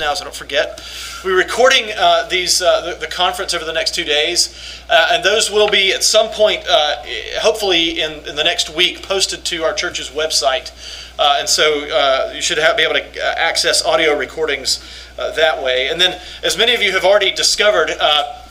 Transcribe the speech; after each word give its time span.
now, 0.00 0.14
so 0.14 0.22
don't 0.22 0.32
forget. 0.32 0.80
We're 1.24 1.36
recording 1.36 1.90
uh, 1.96 2.28
these 2.28 2.62
uh, 2.62 2.82
the, 2.82 3.00
the, 3.00 3.08
conference 3.08 3.52
over 3.52 3.64
the 3.64 3.72
next 3.72 3.96
two 3.96 4.04
days, 4.04 4.54
uh, 4.88 5.08
and 5.10 5.24
those 5.24 5.50
will 5.50 5.68
be 5.68 5.92
at 5.92 6.04
some 6.04 6.28
point, 6.28 6.64
uh, 6.70 7.02
hopefully 7.40 8.00
in, 8.00 8.24
in 8.28 8.36
the 8.36 8.44
next 8.44 8.72
week, 8.72 9.02
posted 9.02 9.44
to 9.46 9.64
our 9.64 9.74
church's 9.74 10.10
website. 10.10 10.70
Uh, 11.18 11.36
and 11.40 11.48
so 11.48 11.88
uh, 11.88 12.32
you 12.34 12.40
should 12.40 12.58
have, 12.58 12.76
be 12.76 12.84
able 12.84 12.94
to 12.94 13.38
access 13.38 13.84
audio 13.84 14.16
recordings 14.16 14.84
that 15.16 15.62
way. 15.62 15.88
And 15.88 16.00
then, 16.00 16.20
as 16.44 16.56
many 16.56 16.74
of 16.74 16.80
you 16.80 16.92
have 16.92 17.04
already 17.04 17.32
discovered, 17.32 17.88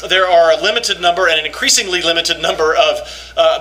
there 0.10 0.28
are 0.28 0.52
a 0.52 0.62
limited 0.62 1.00
number 1.00 1.28
and 1.30 1.40
an 1.40 1.46
increasingly 1.46 2.02
limited 2.02 2.42
number 2.42 2.76
of 2.76 3.00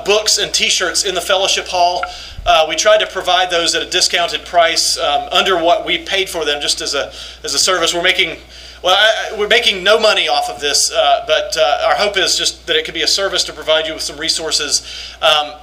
books 0.04 0.38
and 0.38 0.52
T-shirts 0.52 1.04
in 1.04 1.14
the 1.14 1.20
fellowship 1.20 1.68
hall. 1.68 2.04
Uh, 2.46 2.64
we 2.68 2.76
tried 2.76 2.98
to 2.98 3.06
provide 3.08 3.50
those 3.50 3.74
at 3.74 3.82
a 3.82 3.90
discounted 3.90 4.44
price 4.46 4.96
um, 4.98 5.28
under 5.32 5.56
what 5.56 5.84
we 5.84 5.98
paid 5.98 6.28
for 6.28 6.44
them 6.44 6.60
just 6.60 6.80
as 6.80 6.94
a, 6.94 7.12
as 7.42 7.54
a 7.54 7.58
service. 7.58 7.92
We're 7.92 8.04
making 8.04 8.38
well, 8.84 8.94
I, 8.96 9.36
we're 9.36 9.48
making 9.48 9.82
no 9.82 9.98
money 9.98 10.28
off 10.28 10.48
of 10.48 10.60
this, 10.60 10.92
uh, 10.92 11.24
but 11.26 11.56
uh, 11.56 11.88
our 11.88 11.96
hope 11.96 12.16
is 12.16 12.36
just 12.36 12.66
that 12.68 12.76
it 12.76 12.84
could 12.84 12.94
be 12.94 13.02
a 13.02 13.08
service 13.08 13.42
to 13.44 13.52
provide 13.52 13.86
you 13.86 13.94
with 13.94 14.02
some 14.02 14.16
resources. 14.16 14.86
Um, 15.20 15.54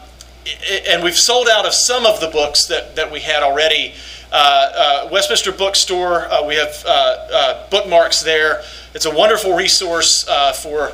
and 0.88 1.04
we've 1.04 1.18
sold 1.18 1.48
out 1.48 1.66
of 1.66 1.74
some 1.74 2.06
of 2.06 2.20
the 2.20 2.28
books 2.28 2.66
that, 2.66 2.96
that 2.96 3.12
we 3.12 3.20
had 3.20 3.44
already. 3.44 3.94
Uh, 4.32 5.06
uh, 5.06 5.10
Westminster 5.12 5.52
Bookstore, 5.52 6.32
uh, 6.32 6.46
we 6.46 6.56
have 6.56 7.70
bookmarks 7.70 8.22
there. 8.22 8.64
It's 8.94 9.06
a 9.06 9.14
wonderful 9.14 9.56
resource 9.56 10.24
for, 10.62 10.90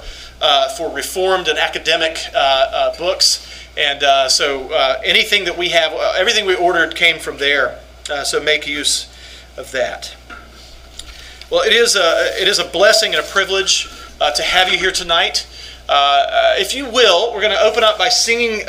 for 0.78 0.94
reformed 0.94 1.48
and 1.48 1.58
academic 1.58 2.18
books. 2.98 3.46
And 3.80 4.04
uh, 4.04 4.28
so 4.28 4.74
uh, 4.74 5.00
anything 5.06 5.46
that 5.46 5.58
we 5.58 5.70
have, 5.70 5.94
uh, 5.94 6.14
everything 6.18 6.46
we 6.46 6.54
ordered 6.54 6.96
came 6.96 7.18
from 7.18 7.38
there. 7.38 7.80
Uh, 8.12 8.26
so 8.26 8.42
make 8.42 8.68
use 8.68 9.08
of 9.56 9.72
that. 9.72 10.16
Well, 11.50 11.62
it 11.62 11.72
is 11.72 11.96
a, 11.96 12.42
it 12.42 12.50
is 12.50 12.60
a 12.60 12.66
blessing 12.66 13.16
and 13.16 13.24
a 13.24 13.28
privilege 13.28 13.88
uh, 14.20 14.32
to 14.32 14.44
have 14.44 14.70
you 14.70 14.78
here 14.78 14.92
tonight. 14.92 15.48
Uh, 15.88 16.56
if 16.58 16.76
you 16.76 16.90
will, 16.90 17.34
we're 17.34 17.40
going 17.40 17.56
to 17.56 17.62
open 17.62 17.84
up 17.86 17.98
by 17.98 18.10
singing 18.10 18.64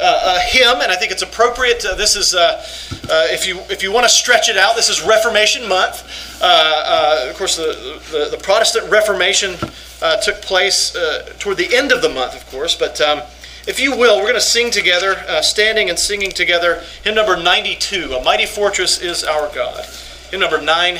a 0.00 0.40
hymn, 0.40 0.80
and 0.80 0.90
I 0.90 0.96
think 0.96 1.12
it's 1.12 1.22
appropriate. 1.22 1.84
Uh, 1.84 1.94
this 1.94 2.16
is, 2.16 2.34
if 2.34 3.46
you 3.46 3.60
if 3.68 3.82
you 3.82 3.92
want 3.92 4.04
to 4.04 4.10
stretch 4.10 4.48
it 4.48 4.56
out, 4.56 4.76
this 4.76 4.88
is 4.88 5.02
Reformation 5.02 5.68
Month. 5.68 6.02
of 6.40 7.36
course, 7.36 7.56
the, 7.56 8.00
the, 8.10 8.28
the 8.30 8.42
Protestant 8.42 8.90
Reformation 8.90 9.56
took 10.22 10.42
place 10.42 10.96
toward 11.38 11.56
the 11.56 11.74
end 11.74 11.92
of 11.92 12.02
the 12.02 12.08
month, 12.08 12.34
of 12.34 12.46
course, 12.50 12.74
but 12.74 13.00
um, 13.00 13.22
if 13.66 13.78
you 13.78 13.96
will, 13.96 14.16
we're 14.16 14.24
going 14.24 14.34
to 14.34 14.40
sing 14.40 14.70
together, 14.70 15.16
uh, 15.28 15.42
standing 15.42 15.90
and 15.90 15.98
singing 15.98 16.30
together, 16.30 16.82
hymn 17.04 17.14
number 17.14 17.40
92, 17.40 18.14
A 18.14 18.24
Mighty 18.24 18.46
Fortress 18.46 19.00
is 19.00 19.22
Our 19.22 19.54
God. 19.54 19.84
Hymn 20.30 20.40
number 20.40 20.60
9 20.60 20.98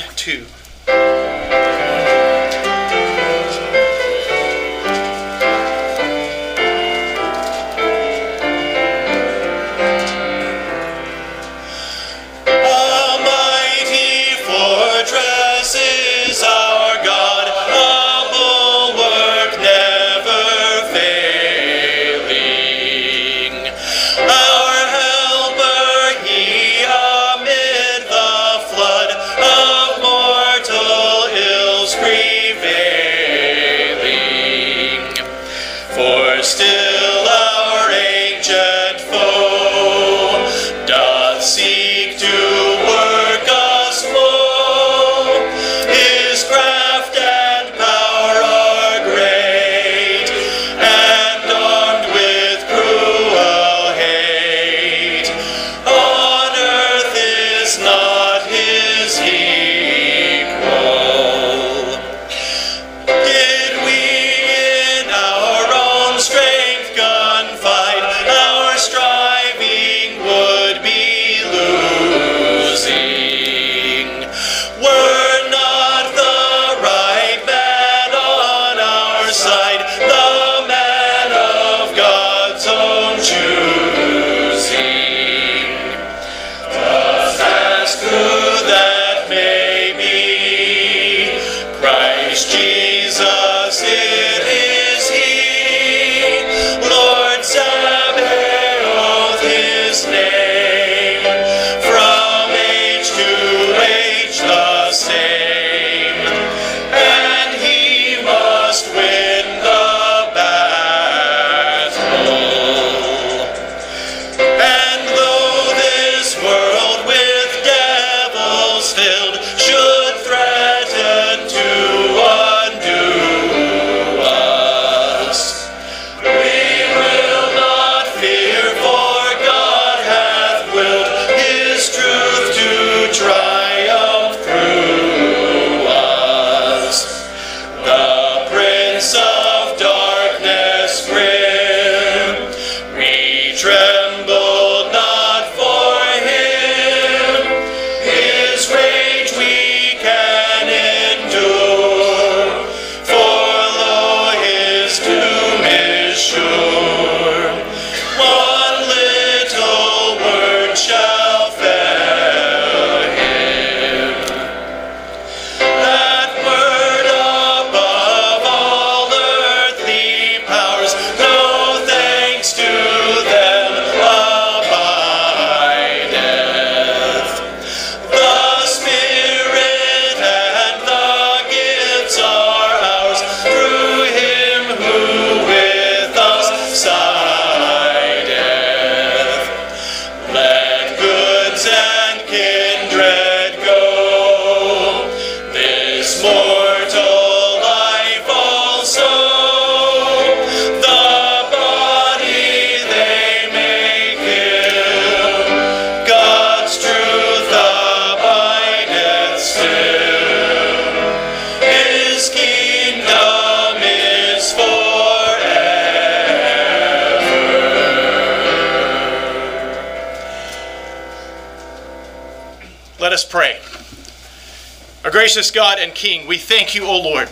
gracious 225.31 225.51
God 225.51 225.79
and 225.79 225.95
King, 225.95 226.27
we 226.27 226.37
thank 226.37 226.75
you, 226.75 226.83
O 226.83 226.99
Lord. 226.99 227.29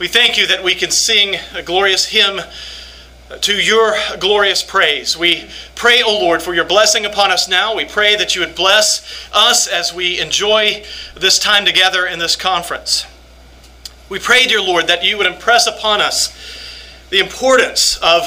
We 0.00 0.08
thank 0.08 0.36
you 0.36 0.48
that 0.48 0.64
we 0.64 0.74
can 0.74 0.90
sing 0.90 1.36
a 1.54 1.62
glorious 1.62 2.06
hymn 2.06 2.40
to 3.40 3.54
your 3.54 3.94
glorious 4.18 4.64
praise. 4.64 5.16
We 5.16 5.48
pray, 5.76 6.02
O 6.02 6.10
Lord, 6.10 6.42
for 6.42 6.54
your 6.54 6.64
blessing 6.64 7.06
upon 7.06 7.30
us 7.30 7.48
now. 7.48 7.76
We 7.76 7.84
pray 7.84 8.16
that 8.16 8.34
you 8.34 8.40
would 8.40 8.56
bless 8.56 9.28
us 9.32 9.68
as 9.68 9.94
we 9.94 10.18
enjoy 10.18 10.82
this 11.14 11.38
time 11.38 11.64
together 11.64 12.04
in 12.04 12.18
this 12.18 12.34
conference. 12.34 13.06
We 14.08 14.18
pray, 14.18 14.48
dear 14.48 14.60
Lord, 14.60 14.88
that 14.88 15.04
you 15.04 15.16
would 15.18 15.26
impress 15.26 15.68
upon 15.68 16.00
us 16.00 16.36
the 17.10 17.20
importance 17.20 17.96
of 18.02 18.24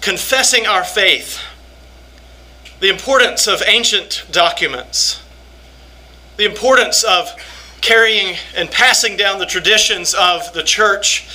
confessing 0.00 0.64
our 0.64 0.84
faith, 0.84 1.42
the 2.78 2.88
importance 2.88 3.48
of 3.48 3.64
ancient 3.66 4.26
documents, 4.30 5.20
the 6.36 6.44
importance 6.44 7.04
of 7.04 7.32
carrying 7.84 8.34
and 8.56 8.70
passing 8.70 9.14
down 9.14 9.38
the 9.38 9.44
traditions 9.44 10.14
of 10.14 10.54
the 10.54 10.62
church 10.62 11.28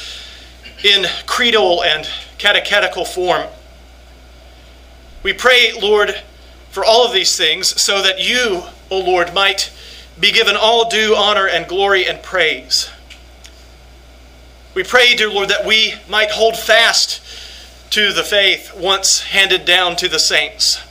in 0.83 1.05
creedal 1.27 1.83
and 1.83 2.09
catechetical 2.39 3.05
form. 3.05 3.45
We 5.21 5.31
pray, 5.31 5.73
Lord, 5.79 6.19
for 6.71 6.83
all 6.83 7.05
of 7.05 7.13
these 7.13 7.37
things 7.37 7.79
so 7.79 8.01
that 8.01 8.27
you, 8.27 8.63
O 8.89 8.99
Lord, 8.99 9.31
might 9.31 9.71
be 10.19 10.31
given 10.31 10.55
all 10.55 10.89
due 10.89 11.15
honor 11.15 11.47
and 11.47 11.67
glory 11.67 12.07
and 12.07 12.23
praise. 12.23 12.89
We 14.73 14.83
pray, 14.83 15.15
dear 15.15 15.29
Lord, 15.29 15.49
that 15.49 15.67
we 15.67 15.93
might 16.09 16.31
hold 16.31 16.57
fast 16.57 17.21
to 17.91 18.11
the 18.11 18.23
faith 18.23 18.73
once 18.75 19.21
handed 19.21 19.65
down 19.65 19.95
to 19.97 20.09
the 20.09 20.19
saints. 20.19 20.81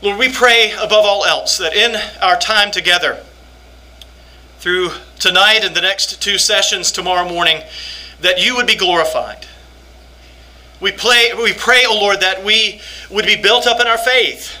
Lord, 0.00 0.18
we 0.18 0.30
pray 0.30 0.72
above 0.72 1.04
all 1.04 1.24
else 1.24 1.58
that 1.58 1.74
in 1.74 1.96
our 2.22 2.38
time 2.38 2.70
together, 2.70 3.24
through 4.58 4.90
tonight 5.18 5.60
and 5.64 5.74
the 5.74 5.80
next 5.80 6.22
two 6.22 6.38
sessions 6.38 6.92
tomorrow 6.92 7.28
morning, 7.28 7.62
that 8.20 8.44
you 8.44 8.54
would 8.56 8.66
be 8.66 8.76
glorified. 8.76 9.46
We, 10.80 10.92
play, 10.92 11.32
we 11.34 11.52
pray, 11.52 11.84
O 11.84 11.90
oh 11.90 12.00
Lord, 12.00 12.20
that 12.20 12.44
we 12.44 12.80
would 13.10 13.26
be 13.26 13.34
built 13.34 13.66
up 13.66 13.80
in 13.80 13.88
our 13.88 13.98
faith. 13.98 14.56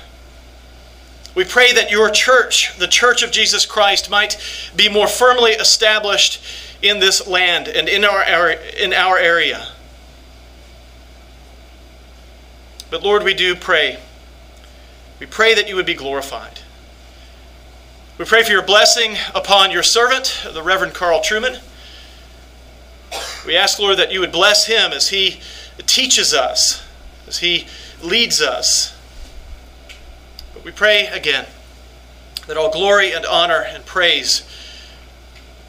We 1.36 1.44
pray 1.44 1.72
that 1.72 1.92
your 1.92 2.10
church, 2.10 2.76
the 2.78 2.88
church 2.88 3.22
of 3.22 3.30
Jesus 3.30 3.64
Christ, 3.64 4.10
might 4.10 4.38
be 4.74 4.88
more 4.88 5.06
firmly 5.06 5.52
established 5.52 6.42
in 6.82 6.98
this 6.98 7.28
land 7.28 7.68
and 7.68 7.88
in 7.88 8.04
our, 8.04 8.50
in 8.50 8.92
our 8.92 9.16
area. 9.18 9.68
But 12.90 13.04
Lord, 13.04 13.22
we 13.22 13.34
do 13.34 13.54
pray. 13.54 13.98
We 15.20 15.26
pray 15.26 15.54
that 15.54 15.68
you 15.68 15.76
would 15.76 15.86
be 15.86 15.94
glorified. 15.94 16.60
We 18.18 18.24
pray 18.24 18.42
for 18.42 18.50
your 18.50 18.62
blessing 18.62 19.16
upon 19.34 19.70
your 19.70 19.82
servant, 19.82 20.46
the 20.52 20.62
Reverend 20.62 20.94
Carl 20.94 21.20
Trueman. 21.20 21.60
We 23.46 23.56
ask, 23.56 23.78
Lord, 23.78 23.98
that 23.98 24.12
you 24.12 24.20
would 24.20 24.32
bless 24.32 24.66
him 24.66 24.92
as 24.92 25.08
he 25.08 25.40
teaches 25.86 26.34
us, 26.34 26.84
as 27.26 27.38
he 27.38 27.66
leads 28.02 28.42
us. 28.42 28.96
But 30.52 30.64
we 30.64 30.72
pray 30.72 31.06
again 31.06 31.46
that 32.46 32.56
all 32.56 32.70
glory 32.70 33.12
and 33.12 33.24
honor 33.24 33.64
and 33.66 33.86
praise 33.86 34.42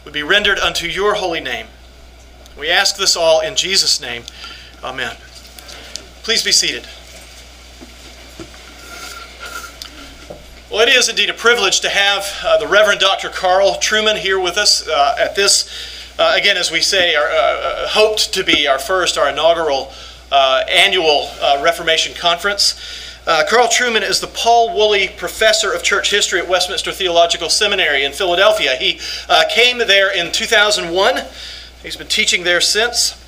would 0.03 0.13
be 0.13 0.23
rendered 0.23 0.57
unto 0.59 0.87
your 0.87 1.15
holy 1.15 1.41
name. 1.41 1.67
We 2.57 2.69
ask 2.69 2.97
this 2.97 3.15
all 3.15 3.41
in 3.41 3.55
Jesus' 3.55 4.01
name. 4.01 4.23
Amen. 4.83 5.15
Please 6.23 6.43
be 6.43 6.51
seated. 6.51 6.87
Well, 10.71 10.87
it 10.87 10.89
is 10.89 11.09
indeed 11.09 11.31
a 11.31 11.33
privilege 11.33 11.79
to 11.79 11.89
have 11.89 12.31
uh, 12.43 12.59
the 12.59 12.67
Reverend 12.67 12.99
Dr. 12.99 13.29
Carl 13.29 13.79
Trueman 13.81 14.17
here 14.17 14.39
with 14.39 14.55
us 14.55 14.87
uh, 14.87 15.15
at 15.17 15.33
this, 15.33 15.67
uh, 16.19 16.35
again, 16.39 16.57
as 16.57 16.69
we 16.69 16.79
say, 16.79 17.15
our, 17.15 17.25
uh, 17.25 17.33
uh, 17.33 17.87
hoped 17.87 18.31
to 18.35 18.43
be 18.43 18.67
our 18.67 18.77
first, 18.77 19.17
our 19.17 19.29
inaugural 19.29 19.91
uh, 20.31 20.63
annual 20.69 21.27
Reformation 21.63 22.13
Conference. 22.13 22.79
Carl 23.25 23.67
Trueman 23.67 24.07
is 24.07 24.19
the 24.19 24.27
Paul 24.27 24.75
Woolley 24.75 25.07
Professor 25.07 25.73
of 25.73 25.81
Church 25.81 26.11
History 26.11 26.39
at 26.39 26.47
Westminster 26.47 26.91
Theological 26.91 27.49
Seminary 27.49 28.03
in 28.03 28.11
Philadelphia. 28.11 28.75
He 28.75 28.99
came 29.49 29.79
there 29.79 30.15
in 30.15 30.31
2001. 30.31 31.23
He's 31.81 31.95
been 31.95 32.07
teaching 32.07 32.43
there 32.43 32.61
since. 32.61 33.18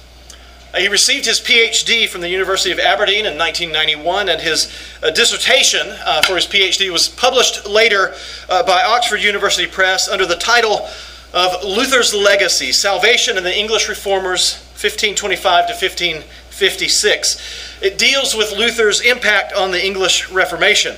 He 0.78 0.88
received 0.88 1.26
his 1.26 1.42
PhD 1.42 2.08
from 2.08 2.22
the 2.22 2.30
University 2.30 2.72
of 2.72 2.80
Aberdeen 2.80 3.26
in 3.26 3.38
1991, 3.38 4.30
and 4.30 4.40
his 4.40 4.72
uh, 5.04 5.12
dissertation 5.12 5.86
uh, 5.90 6.22
for 6.22 6.36
his 6.36 6.48
PhD 6.48 6.90
was 6.92 7.10
published 7.10 7.68
later 7.68 8.14
uh, 8.48 8.64
by 8.64 8.82
Oxford 8.84 9.22
University 9.22 9.68
Press 9.68 10.08
under 10.08 10.26
the 10.26 10.36
title 10.36 10.88
of 11.34 11.64
Luther's 11.64 12.14
Legacy 12.14 12.72
Salvation 12.72 13.36
and 13.36 13.46
the 13.46 13.58
English 13.58 13.90
Reformers, 13.90 14.56
1525 14.80 15.68
to 15.68 15.74
1556. 15.74 17.82
It 17.82 17.98
deals 17.98 18.34
with 18.34 18.54
Luther's 18.54 19.02
impact 19.02 19.54
on 19.54 19.72
the 19.72 19.86
English 19.86 20.30
Reformation. 20.30 20.96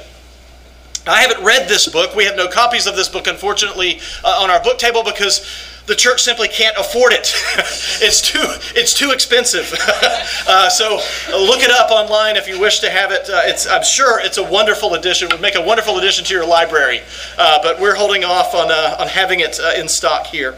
I 1.06 1.22
haven't 1.22 1.44
read 1.44 1.68
this 1.68 1.90
book. 1.90 2.16
We 2.16 2.26
have 2.26 2.36
no 2.36 2.48
copies 2.48 2.88
of 2.88 2.96
this 2.96 3.10
book, 3.10 3.28
unfortunately, 3.28 4.00
uh, 4.24 4.40
on 4.42 4.50
our 4.50 4.64
book 4.64 4.78
table 4.78 5.04
because 5.04 5.46
the 5.86 5.96
church 5.96 6.22
simply 6.22 6.48
can't 6.48 6.78
afford 6.78 7.14
it. 7.14 7.34
it's 8.02 8.22
too 8.22 8.44
it's 8.76 8.94
too 8.94 9.12
expensive. 9.12 9.74
uh, 10.48 10.70
so 10.70 11.00
uh, 11.30 11.38
look 11.38 11.62
it 11.62 11.72
up 11.72 11.92
online 11.92 12.38
if 12.38 12.48
you 12.48 12.60
wish 12.60 12.80
to 12.80 12.90
have 12.90 13.12
it. 13.12 13.30
Uh, 13.30 13.42
it's 13.44 13.68
I'm 13.68 13.84
sure 13.84 14.20
it's 14.20 14.38
a 14.38 14.44
wonderful 14.44 14.94
addition. 14.94 15.28
It 15.28 15.34
Would 15.34 15.42
make 15.42 15.56
a 15.56 15.62
wonderful 15.62 15.98
addition 15.98 16.26
to 16.26 16.34
your 16.34 16.48
library. 16.48 17.02
Uh, 17.38 17.60
but 17.62 17.80
we're 17.80 17.96
holding 17.96 18.24
off 18.24 18.56
on 18.56 18.72
uh, 18.72 18.98
on 19.00 19.08
having 19.08 19.42
it 19.42 19.60
in 19.78 19.88
stock 19.88 20.28
here. 20.28 20.56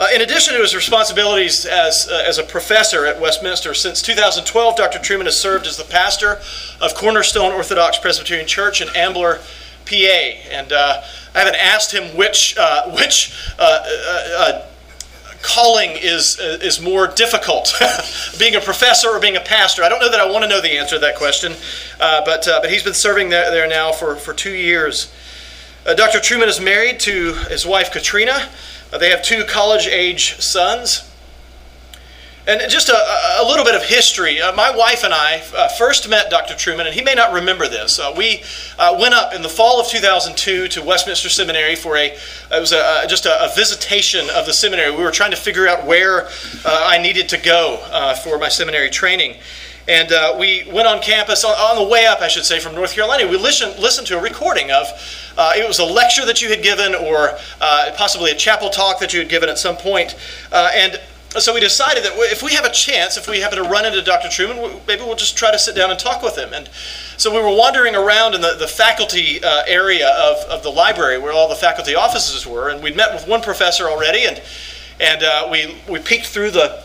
Uh, 0.00 0.08
in 0.12 0.22
addition 0.22 0.54
to 0.54 0.60
his 0.60 0.74
responsibilities 0.74 1.64
as, 1.66 2.08
uh, 2.10 2.24
as 2.26 2.36
a 2.36 2.42
professor 2.42 3.06
at 3.06 3.20
Westminster, 3.20 3.72
since 3.72 4.02
2012, 4.02 4.74
Dr. 4.74 4.98
Trueman 4.98 5.26
has 5.26 5.40
served 5.40 5.68
as 5.68 5.76
the 5.76 5.84
pastor 5.84 6.40
of 6.80 6.96
Cornerstone 6.96 7.52
Orthodox 7.52 7.96
Presbyterian 7.96 8.48
Church 8.48 8.82
in 8.82 8.88
Ambler, 8.96 9.38
PA. 9.86 9.94
And 10.50 10.72
uh, 10.72 11.02
I 11.34 11.38
haven't 11.38 11.56
asked 11.56 11.92
him 11.92 12.16
which, 12.16 12.56
uh, 12.58 12.90
which 12.90 13.34
uh, 13.58 13.80
uh, 14.36 14.66
calling 15.42 15.90
is, 15.92 16.38
is 16.40 16.80
more 16.80 17.06
difficult, 17.06 17.74
being 18.38 18.54
a 18.54 18.60
professor 18.60 19.08
or 19.08 19.20
being 19.20 19.36
a 19.36 19.40
pastor. 19.40 19.82
I 19.82 19.88
don't 19.88 20.00
know 20.00 20.10
that 20.10 20.20
I 20.20 20.30
want 20.30 20.44
to 20.44 20.48
know 20.48 20.60
the 20.60 20.78
answer 20.78 20.96
to 20.96 21.00
that 21.00 21.16
question, 21.16 21.54
but, 21.98 22.46
but 22.46 22.70
he's 22.70 22.82
been 22.82 22.94
serving 22.94 23.28
there, 23.28 23.50
there 23.50 23.68
now 23.68 23.92
for, 23.92 24.16
for 24.16 24.32
two 24.32 24.54
years. 24.54 25.12
Dr. 25.84 26.18
Trueman 26.18 26.48
is 26.48 26.60
married 26.60 26.98
to 27.00 27.34
his 27.34 27.66
wife, 27.66 27.92
Katrina. 27.92 28.48
Uh, 28.94 28.98
they 28.98 29.10
have 29.10 29.22
two 29.22 29.44
college 29.44 29.88
age 29.88 30.40
sons. 30.40 31.10
And 32.46 32.60
just 32.70 32.90
a, 32.90 32.94
a, 33.40 33.44
little 33.48 33.64
bit 33.64 33.74
of 33.74 33.82
history. 33.82 34.38
Uh, 34.38 34.54
my 34.54 34.70
wife 34.70 35.02
and 35.02 35.14
I 35.14 35.42
uh, 35.56 35.68
first 35.68 36.10
met 36.10 36.28
Dr. 36.28 36.52
Trueman, 36.52 36.84
and 36.84 36.94
he 36.94 37.00
may 37.00 37.14
not 37.14 37.32
remember 37.32 37.68
this. 37.68 37.98
Uh, 37.98 38.12
we 38.14 38.42
uh, 38.78 38.94
went 39.00 39.14
up 39.14 39.32
in 39.32 39.40
the 39.40 39.48
fall 39.48 39.80
of 39.80 39.88
2002 39.88 40.68
to 40.68 40.82
Westminster 40.82 41.30
Seminary 41.30 41.74
for 41.74 41.96
a, 41.96 42.08
it 42.12 42.60
was 42.60 42.72
a, 42.72 43.06
just 43.08 43.24
a, 43.24 43.44
a, 43.44 43.54
visitation 43.54 44.28
of 44.34 44.44
the 44.44 44.52
seminary. 44.52 44.90
We 44.90 45.02
were 45.02 45.10
trying 45.10 45.30
to 45.30 45.38
figure 45.38 45.66
out 45.66 45.86
where 45.86 46.26
uh, 46.26 46.28
I 46.66 46.98
needed 47.00 47.30
to 47.30 47.38
go 47.38 47.78
for 48.22 48.38
my 48.38 48.50
seminary 48.50 48.90
training. 48.90 49.36
And 49.86 50.12
uh, 50.12 50.36
we 50.38 50.66
went 50.72 50.88
on 50.88 51.02
campus, 51.02 51.44
on, 51.44 51.52
on, 51.52 51.82
the 51.82 51.88
way 51.88 52.06
up, 52.06 52.20
I 52.20 52.28
should 52.28 52.44
say, 52.44 52.58
from 52.58 52.74
North 52.74 52.94
Carolina. 52.94 53.28
We 53.28 53.36
listened, 53.36 53.78
listened 53.78 54.06
to 54.08 54.18
a 54.18 54.22
recording 54.22 54.70
of, 54.70 54.86
uh, 55.36 55.52
it 55.56 55.68
was 55.68 55.78
a 55.78 55.84
lecture 55.84 56.24
that 56.24 56.40
you 56.40 56.48
had 56.48 56.62
given 56.62 56.94
or 56.94 57.36
uh, 57.60 57.90
possibly 57.94 58.30
a 58.30 58.34
chapel 58.34 58.70
talk 58.70 58.98
that 59.00 59.12
you 59.12 59.20
had 59.20 59.28
given 59.28 59.48
at 59.50 59.58
some 59.58 59.76
point. 59.76 60.16
Uh, 60.50 60.70
and 60.74 61.00
so 61.42 61.52
we 61.52 61.60
decided 61.60 62.04
that 62.04 62.12
if 62.16 62.42
we 62.42 62.52
have 62.54 62.64
a 62.64 62.70
chance, 62.70 63.16
if 63.16 63.28
we 63.28 63.40
happen 63.40 63.62
to 63.62 63.68
run 63.68 63.84
into 63.84 64.02
Dr. 64.02 64.28
Trueman, 64.28 64.80
maybe 64.86 65.02
we'll 65.02 65.16
just 65.16 65.36
try 65.36 65.50
to 65.50 65.58
sit 65.58 65.74
down 65.74 65.90
and 65.90 65.98
talk 65.98 66.22
with 66.22 66.36
him. 66.36 66.52
And 66.52 66.68
so 67.16 67.32
we 67.32 67.40
were 67.40 67.56
wandering 67.56 67.94
around 67.94 68.34
in 68.34 68.40
the, 68.40 68.54
the 68.58 68.68
faculty 68.68 69.42
uh, 69.42 69.62
area 69.66 70.08
of, 70.08 70.36
of 70.48 70.62
the 70.62 70.70
library 70.70 71.18
where 71.18 71.32
all 71.32 71.48
the 71.48 71.56
faculty 71.56 71.94
offices 71.94 72.46
were. 72.46 72.68
And 72.68 72.82
we'd 72.82 72.96
met 72.96 73.12
with 73.12 73.26
one 73.26 73.42
professor 73.42 73.88
already, 73.88 74.26
and, 74.26 74.42
and 75.00 75.22
uh, 75.22 75.48
we, 75.50 75.76
we 75.88 75.98
peeked 75.98 76.26
through 76.26 76.52
the 76.52 76.84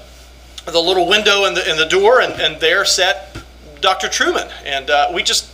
the 0.71 0.79
little 0.79 1.07
window 1.07 1.45
in 1.45 1.53
the, 1.53 1.69
in 1.69 1.77
the 1.77 1.85
door, 1.85 2.21
and, 2.21 2.33
and 2.39 2.59
there 2.61 2.85
sat 2.85 3.35
Dr. 3.81 4.07
Trueman. 4.07 4.51
And 4.65 4.89
uh, 4.89 5.11
we 5.13 5.23
just 5.23 5.49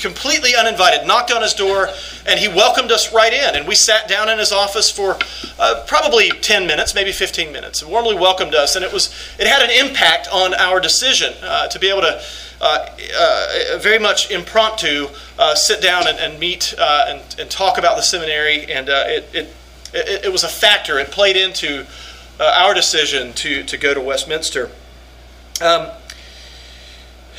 completely 0.00 0.54
uninvited 0.56 1.06
knocked 1.06 1.30
on 1.30 1.42
his 1.42 1.54
door, 1.54 1.88
and 2.26 2.40
he 2.40 2.48
welcomed 2.48 2.90
us 2.90 3.12
right 3.12 3.32
in. 3.32 3.54
And 3.54 3.68
we 3.68 3.74
sat 3.74 4.08
down 4.08 4.28
in 4.28 4.38
his 4.38 4.52
office 4.52 4.90
for 4.90 5.18
uh, 5.58 5.84
probably 5.86 6.30
10 6.30 6.66
minutes, 6.66 6.94
maybe 6.94 7.12
15 7.12 7.52
minutes, 7.52 7.82
and 7.82 7.90
warmly 7.90 8.14
welcomed 8.14 8.54
us. 8.54 8.76
And 8.76 8.84
it, 8.84 8.92
was, 8.92 9.14
it 9.38 9.46
had 9.46 9.62
an 9.62 9.70
impact 9.70 10.28
on 10.32 10.54
our 10.54 10.80
decision 10.80 11.34
uh, 11.42 11.68
to 11.68 11.78
be 11.78 11.88
able 11.88 12.02
to. 12.02 12.22
Uh, 12.62 12.86
uh 13.18 13.78
very 13.78 13.98
much 13.98 14.30
impromptu, 14.30 15.06
uh, 15.38 15.54
sit 15.54 15.80
down 15.80 16.06
and, 16.06 16.18
and 16.18 16.38
meet 16.38 16.74
uh, 16.76 17.06
and, 17.08 17.36
and, 17.38 17.50
talk 17.50 17.78
about 17.78 17.96
the 17.96 18.02
seminary, 18.02 18.70
and 18.70 18.90
it, 18.90 19.26
it, 19.32 19.54
it, 19.94 20.24
it 20.26 20.30
was 20.30 20.44
a 20.44 20.48
factor. 20.48 20.98
It 20.98 21.10
played 21.10 21.36
into 21.38 21.86
our 22.38 22.74
decision 22.74 23.32
to, 23.32 23.64
to 23.64 23.78
go 23.78 23.94
to 23.94 24.00
Westminster. 24.02 24.70
Um, 25.62 25.88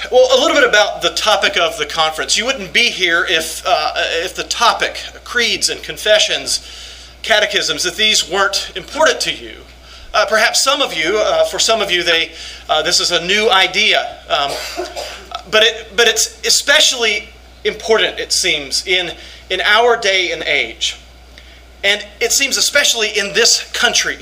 Well, 0.09 0.27
a 0.35 0.39
little 0.41 0.59
bit 0.59 0.67
about 0.67 1.03
the 1.03 1.11
topic 1.11 1.57
of 1.57 1.77
the 1.77 1.85
conference. 1.85 2.35
You 2.35 2.45
wouldn't 2.45 2.73
be 2.73 2.89
here 2.89 3.23
if, 3.29 3.61
uh, 3.65 3.93
if 3.95 4.35
the 4.35 4.43
topic, 4.43 4.95
creeds 5.23 5.69
and 5.69 5.83
confessions, 5.83 6.65
catechisms, 7.21 7.85
if 7.85 7.97
these 7.97 8.27
weren't 8.27 8.71
important 8.75 9.21
to 9.21 9.33
you. 9.33 9.57
Uh, 10.11 10.25
perhaps 10.27 10.63
some 10.63 10.81
of 10.81 10.91
you, 10.93 11.19
uh, 11.19 11.45
for 11.45 11.59
some 11.59 11.81
of 11.81 11.91
you, 11.91 12.01
they, 12.01 12.31
uh, 12.67 12.81
this 12.81 12.99
is 12.99 13.11
a 13.11 13.23
new 13.25 13.51
idea. 13.51 14.17
Um, 14.27 14.51
but, 15.51 15.61
it, 15.61 15.95
but 15.95 16.07
it's 16.07 16.45
especially 16.47 17.29
important, 17.63 18.19
it 18.19 18.33
seems, 18.33 18.87
in, 18.87 19.15
in 19.51 19.61
our 19.61 19.97
day 19.97 20.31
and 20.31 20.41
age. 20.43 20.97
And 21.83 22.05
it 22.19 22.31
seems 22.31 22.57
especially 22.57 23.19
in 23.19 23.33
this 23.33 23.71
country, 23.71 24.17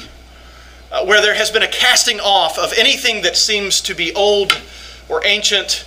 uh, 0.91 1.05
where 1.05 1.21
there 1.21 1.35
has 1.35 1.51
been 1.51 1.63
a 1.63 1.67
casting 1.67 2.19
off 2.19 2.59
of 2.59 2.73
anything 2.77 3.21
that 3.21 3.37
seems 3.37 3.79
to 3.81 3.95
be 3.95 4.13
old 4.13 4.59
or 5.09 5.25
ancient. 5.25 5.85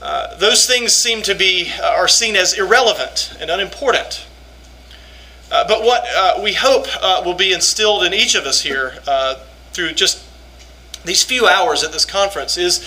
Uh, 0.00 0.36
those 0.36 0.66
things 0.66 0.94
seem 0.94 1.22
to 1.22 1.34
be, 1.34 1.70
uh, 1.80 1.86
are 1.86 2.08
seen 2.08 2.34
as 2.34 2.56
irrelevant 2.56 3.36
and 3.40 3.50
unimportant. 3.50 4.26
Uh, 5.50 5.66
but 5.68 5.82
what 5.82 6.02
uh, 6.16 6.40
we 6.42 6.54
hope 6.54 6.86
uh, 7.02 7.22
will 7.24 7.34
be 7.34 7.52
instilled 7.52 8.02
in 8.02 8.14
each 8.14 8.34
of 8.34 8.44
us 8.44 8.62
here 8.62 8.94
through 9.72 9.92
just 9.92 10.24
these 11.04 11.22
few 11.22 11.46
hours 11.46 11.82
at 11.82 11.92
this 11.92 12.04
conference 12.04 12.56
is 12.56 12.80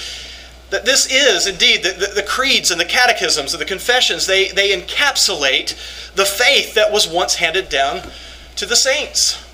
that 0.69 0.85
this 0.85 1.11
is 1.11 1.47
indeed 1.47 1.83
the, 1.83 1.91
the, 1.91 2.13
the, 2.15 2.23
creeds 2.23 2.71
and 2.71 2.79
the 2.79 2.85
catechisms 2.85 3.53
and 3.53 3.61
the 3.61 3.65
confessions, 3.65 4.25
they, 4.25 4.49
they 4.49 4.69
encapsulate 4.69 5.75
the 6.15 6.25
faith 6.25 6.73
that 6.73 6.91
was 6.91 7.07
once 7.07 7.35
handed 7.35 7.69
down 7.69 8.09
to 8.55 8.65
the 8.65 8.75
saints. 8.75 9.44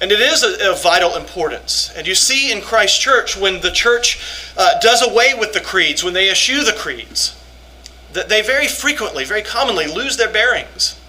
And 0.00 0.12
it 0.12 0.20
is 0.20 0.42
of 0.42 0.82
vital 0.82 1.16
importance. 1.16 1.90
And 1.96 2.06
you 2.06 2.14
see 2.14 2.52
in 2.52 2.60
Christ 2.60 3.00
Church 3.00 3.36
when 3.36 3.60
the 3.62 3.70
church 3.70 4.52
uh, 4.56 4.78
does 4.80 5.06
away 5.06 5.32
with 5.34 5.54
the 5.54 5.60
creeds, 5.60 6.04
when 6.04 6.12
they 6.12 6.30
eschew 6.30 6.64
the 6.64 6.72
creeds, 6.72 7.34
that 8.12 8.28
they 8.28 8.42
very 8.42 8.68
frequently, 8.68 9.24
very 9.24 9.42
commonly 9.42 9.86
lose 9.86 10.16
their 10.16 10.30
bearings. 10.30 11.00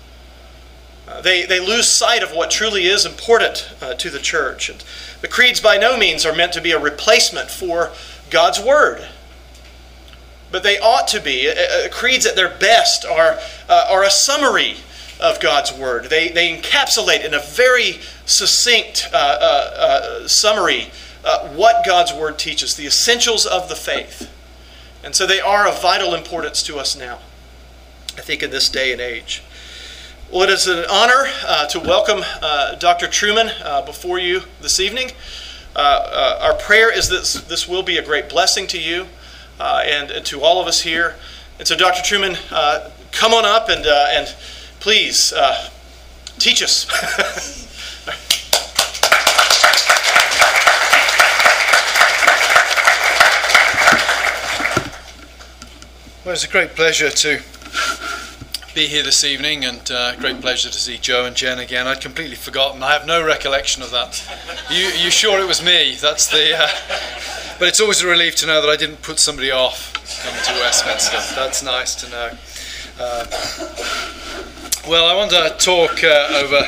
Uh, 1.07 1.21
they, 1.21 1.45
they 1.45 1.59
lose 1.59 1.89
sight 1.89 2.21
of 2.21 2.33
what 2.33 2.51
truly 2.51 2.85
is 2.85 3.05
important 3.05 3.73
uh, 3.81 3.93
to 3.95 4.09
the 4.09 4.19
church. 4.19 4.69
And 4.69 4.83
the 5.21 5.27
creeds 5.27 5.59
by 5.59 5.77
no 5.77 5.97
means 5.97 6.25
are 6.25 6.35
meant 6.35 6.53
to 6.53 6.61
be 6.61 6.71
a 6.71 6.79
replacement 6.79 7.49
for 7.49 7.91
God's 8.29 8.59
Word. 8.59 9.07
But 10.49 10.63
they 10.63 10.79
ought 10.79 11.07
to 11.09 11.19
be. 11.19 11.53
Creeds 11.91 12.25
at 12.25 12.37
their 12.37 12.49
best 12.49 13.05
are, 13.05 13.37
uh, 13.67 13.87
are 13.89 14.03
a 14.03 14.09
summary 14.09 14.77
of 15.19 15.39
God's 15.39 15.73
Word. 15.73 16.05
They, 16.05 16.29
they 16.29 16.55
encapsulate 16.55 17.25
in 17.25 17.33
a 17.33 17.39
very 17.39 17.99
succinct 18.25 19.09
uh, 19.13 19.17
uh, 19.17 20.23
uh, 20.23 20.27
summary 20.27 20.91
what 21.53 21.85
God's 21.85 22.13
Word 22.13 22.39
teaches, 22.39 22.75
the 22.75 22.85
essentials 22.85 23.45
of 23.45 23.67
the 23.67 23.75
faith. 23.75 24.31
And 25.03 25.15
so 25.15 25.27
they 25.27 25.41
are 25.41 25.67
of 25.67 25.81
vital 25.81 26.13
importance 26.13 26.63
to 26.63 26.77
us 26.77 26.97
now, 26.97 27.19
I 28.17 28.21
think, 28.21 28.43
in 28.43 28.49
this 28.49 28.69
day 28.69 28.91
and 28.91 29.01
age. 29.01 29.43
Well, 30.31 30.43
it 30.43 30.49
is 30.49 30.67
an 30.67 30.85
honor 30.89 31.25
uh, 31.45 31.67
to 31.67 31.79
welcome 31.79 32.21
uh, 32.41 32.75
Dr. 32.75 33.07
Trueman 33.07 33.51
uh, 33.61 33.81
before 33.81 34.19
you 34.19 34.41
this 34.61 34.79
evening. 34.79 35.11
our 35.75 36.53
prayer 36.55 36.91
is 36.93 37.09
that 37.09 37.47
this 37.47 37.67
will 37.67 37.83
be 37.83 37.97
a 37.97 38.03
great 38.03 38.29
blessing 38.29 38.67
to 38.67 38.79
you 38.79 39.07
and, 39.59 40.11
and, 40.11 40.25
to 40.25 40.41
all 40.41 40.61
of 40.61 40.67
us 40.67 40.81
here. 40.81 41.15
And 41.59 41.67
so, 41.67 41.75
Dr. 41.75 42.01
Trueman, 42.01 42.37
come 43.11 43.33
on 43.33 43.45
up 43.45 43.69
and, 43.69 43.85
and 43.85 44.35
please 44.79 45.33
uh, 45.33 45.69
teach 46.39 46.63
us. 46.63 46.87
well, 56.25 56.33
it's 56.33 56.43
a 56.43 56.49
great 56.49 56.75
pleasure 56.75 57.09
to 57.09 57.41
be 58.77 58.85
here 58.85 59.01
this 59.01 59.23
evening 59.23 59.65
and 59.65 59.89
uh, 59.89 60.15
great 60.17 60.39
pleasure 60.39 60.69
to 60.69 60.77
see 60.77 60.99
Joe 60.99 61.25
and 61.25 61.35
Jen 61.35 61.57
again. 61.57 61.87
I'd 61.87 61.99
completely 61.99 62.35
forgotten. 62.35 62.83
I 62.83 62.93
have 62.93 63.07
no 63.07 63.25
recollection 63.25 63.81
of 63.81 63.89
that. 63.89 64.23
You, 64.69 64.85
you 65.03 65.09
sure 65.09 65.39
it 65.39 65.47
was 65.47 65.63
me? 65.63 65.95
That's 65.99 66.27
the. 66.27 66.55
Uh, 66.55 66.67
but 67.59 67.67
it's 67.67 67.81
always 67.81 68.03
a 68.03 68.07
relief 68.07 68.35
to 68.35 68.45
know 68.45 68.61
that 68.61 68.69
I 68.69 68.75
didn't 68.75 69.01
put 69.01 69.19
somebody 69.19 69.49
off 69.49 69.93
coming 70.23 70.43
to 70.43 70.51
Westminster. 70.61 71.17
That's 71.35 71.63
nice 71.63 71.95
to 71.95 72.09
know. 72.09 72.29
Uh, 72.99 73.25
well, 74.87 75.05
I 75.05 75.15
want 75.15 75.31
to 75.31 75.55
talk 75.63 76.01
uh, 76.03 76.41
over 76.43 76.61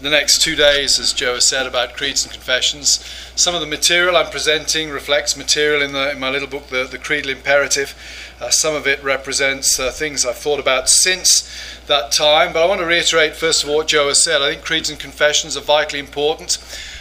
the 0.00 0.08
next 0.08 0.40
two 0.40 0.56
days, 0.56 0.98
as 0.98 1.12
Joe 1.12 1.34
has 1.34 1.46
said, 1.46 1.66
about 1.66 1.94
creeds 1.94 2.24
and 2.24 2.32
confessions. 2.32 3.04
Some 3.36 3.54
of 3.54 3.60
the 3.60 3.66
material 3.66 4.16
I'm 4.16 4.30
presenting 4.30 4.88
reflects 4.88 5.36
material 5.36 5.82
in, 5.82 5.92
the, 5.92 6.12
in 6.12 6.20
my 6.20 6.30
little 6.30 6.48
book, 6.48 6.68
The, 6.68 6.84
the 6.84 6.96
Creedal 6.96 7.30
Imperative. 7.30 7.94
Uh, 8.40 8.48
some 8.48 8.74
of 8.74 8.86
it 8.86 9.02
represents 9.02 9.78
uh, 9.78 9.90
things 9.90 10.24
I've 10.24 10.38
thought 10.38 10.58
about 10.58 10.88
since 10.88 11.50
that 11.86 12.12
time. 12.12 12.54
But 12.54 12.64
I 12.64 12.66
want 12.66 12.80
to 12.80 12.86
reiterate, 12.86 13.36
first 13.36 13.62
of 13.62 13.68
all, 13.68 13.76
what 13.76 13.88
Joe 13.88 14.08
has 14.08 14.24
said. 14.24 14.40
I 14.40 14.52
think 14.52 14.64
creeds 14.64 14.88
and 14.88 14.98
confessions 14.98 15.56
are 15.56 15.62
vitally 15.62 16.00
important. 16.00 16.56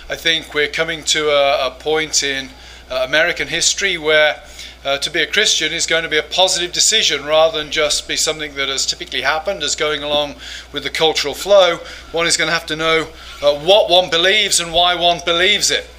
I 0.09 0.17
think 0.17 0.53
we're 0.53 0.67
coming 0.67 1.03
to 1.05 1.29
a, 1.29 1.67
a 1.67 1.71
point 1.71 2.21
in 2.21 2.49
uh, 2.91 3.05
American 3.07 3.47
history 3.47 3.97
where 3.97 4.43
uh, 4.85 4.97
to 4.97 5.09
be 5.09 5.21
a 5.21 5.27
Christian 5.27 5.71
is 5.71 5.85
going 5.85 6.03
to 6.03 6.09
be 6.09 6.17
a 6.17 6.23
positive 6.23 6.73
decision 6.73 7.25
rather 7.25 7.57
than 7.57 7.71
just 7.71 8.07
be 8.07 8.17
something 8.17 8.55
that 8.55 8.69
has 8.69 8.85
typically 8.85 9.21
happened 9.21 9.63
as 9.63 9.75
going 9.75 10.03
along 10.03 10.35
with 10.71 10.83
the 10.83 10.89
cultural 10.89 11.33
flow. 11.33 11.77
One 12.11 12.27
is 12.27 12.37
going 12.37 12.49
to 12.49 12.53
have 12.53 12.65
to 12.67 12.75
know 12.75 13.07
uh, 13.41 13.55
what 13.59 13.89
one 13.89 14.09
believes 14.09 14.59
and 14.59 14.73
why 14.73 14.95
one 14.95 15.21
believes 15.25 15.71
it. 15.71 15.89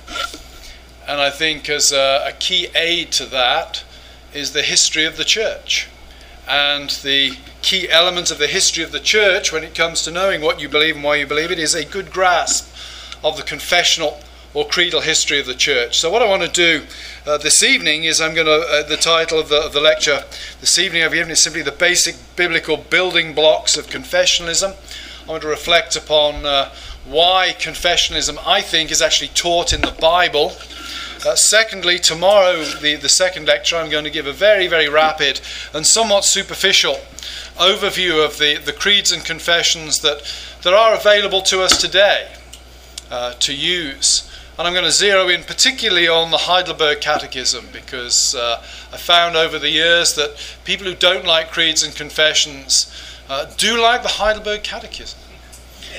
And 1.09 1.21
I 1.21 1.31
think 1.31 1.69
as 1.69 1.93
a, 1.93 2.27
a 2.29 2.33
key 2.33 2.69
aid 2.75 3.11
to 3.13 3.27
that 3.27 3.85
is 4.33 4.53
the 4.53 4.63
history 4.63 5.05
of 5.05 5.17
the 5.17 5.25
church. 5.25 5.89
And 6.47 6.91
the 6.91 7.39
key 7.63 7.89
element 7.89 8.31
of 8.31 8.39
the 8.39 8.47
history 8.47 8.85
of 8.85 8.93
the 8.93 9.01
church 9.01 9.51
when 9.51 9.65
it 9.65 9.75
comes 9.75 10.03
to 10.03 10.11
knowing 10.11 10.43
what 10.43 10.61
you 10.61 10.69
believe 10.69 10.97
and 10.97 11.05
why 11.05 11.17
you 11.17 11.27
believe 11.27 11.51
it 11.51 11.59
is 11.59 11.75
a 11.75 11.85
good 11.85 12.11
grasp 12.11 12.71
of 13.23 13.39
the 13.39 13.43
confessional 13.43 14.21
or 14.55 14.67
creedal 14.67 15.01
history 15.01 15.41
of 15.41 15.47
the 15.47 15.55
church. 15.55 15.99
So, 15.99 16.11
what 16.11 16.23
I 16.23 16.29
want 16.29 16.43
to 16.43 16.49
do 16.49 16.87
uh, 17.27 17.39
this 17.39 17.63
evening 17.63 18.05
is 18.05 18.21
I'm 18.21 18.35
going 18.35 18.47
to, 18.47 18.67
uh, 18.67 18.83
the 18.85 18.97
title 18.97 19.39
of 19.41 19.49
the, 19.49 19.61
of 19.61 19.73
the 19.73 19.81
lecture 19.81 20.23
this 20.61 20.79
evening 20.79 21.03
I've 21.03 21.13
given 21.13 21.33
is 21.33 21.43
simply 21.43 21.63
the 21.63 21.73
basic 21.73 22.15
biblical 22.37 22.77
building 22.77 23.35
blocks 23.35 23.77
of 23.77 23.89
confessionalism. 23.89 24.77
I 25.27 25.31
want 25.31 25.43
to 25.43 25.49
reflect 25.49 25.97
upon 25.97 26.47
uh, 26.47 26.73
why 27.05 27.55
confessionalism, 27.59 28.39
I 28.47 28.61
think, 28.61 28.91
is 28.91 29.03
actually 29.03 29.29
taught 29.29 29.73
in 29.73 29.81
the 29.81 29.95
Bible. 30.01 30.53
Uh, 31.27 31.35
secondly, 31.35 31.99
tomorrow, 31.99 32.63
the, 32.65 32.97
the 32.97 33.09
second 33.09 33.47
lecture, 33.47 33.77
I'm 33.77 33.91
going 33.91 34.05
to 34.05 34.11
give 34.11 34.27
a 34.27 34.33
very, 34.33 34.67
very 34.67 34.89
rapid 34.89 35.41
and 35.73 35.87
somewhat 35.87 36.25
superficial 36.25 36.97
overview 37.57 38.25
of 38.25 38.39
the, 38.39 38.59
the 38.59 38.73
creeds 38.73 39.11
and 39.11 39.25
confessions 39.25 40.01
that, 40.01 40.23
that 40.63 40.75
are 40.75 40.95
available 40.95 41.41
to 41.43 41.63
us 41.63 41.81
today 41.81 42.31
uh, 43.11 43.33
to 43.35 43.55
use. 43.55 44.31
And 44.57 44.69
I'm 44.69 44.73
going 44.73 44.85
to 44.85 44.93
zero 44.93 45.29
in 45.29 45.43
particularly 45.43 46.07
on 46.07 46.31
the 46.31 46.37
Heidelberg 46.37 47.01
Catechism 47.01 47.67
because 47.73 48.37
uh, 48.37 48.63
I 48.93 48.97
found 48.97 49.35
over 49.35 49.59
the 49.59 49.69
years 49.69 50.15
that 50.15 50.37
people 50.65 50.87
who 50.87 50.95
don't 50.95 51.25
like 51.25 51.51
creeds 51.51 51.83
and 51.83 51.93
confessions 51.93 52.89
uh, 53.29 53.47
do 53.57 53.83
like 53.83 54.03
the 54.03 54.11
Heidelberg 54.11 54.63
Catechism. 54.63 55.19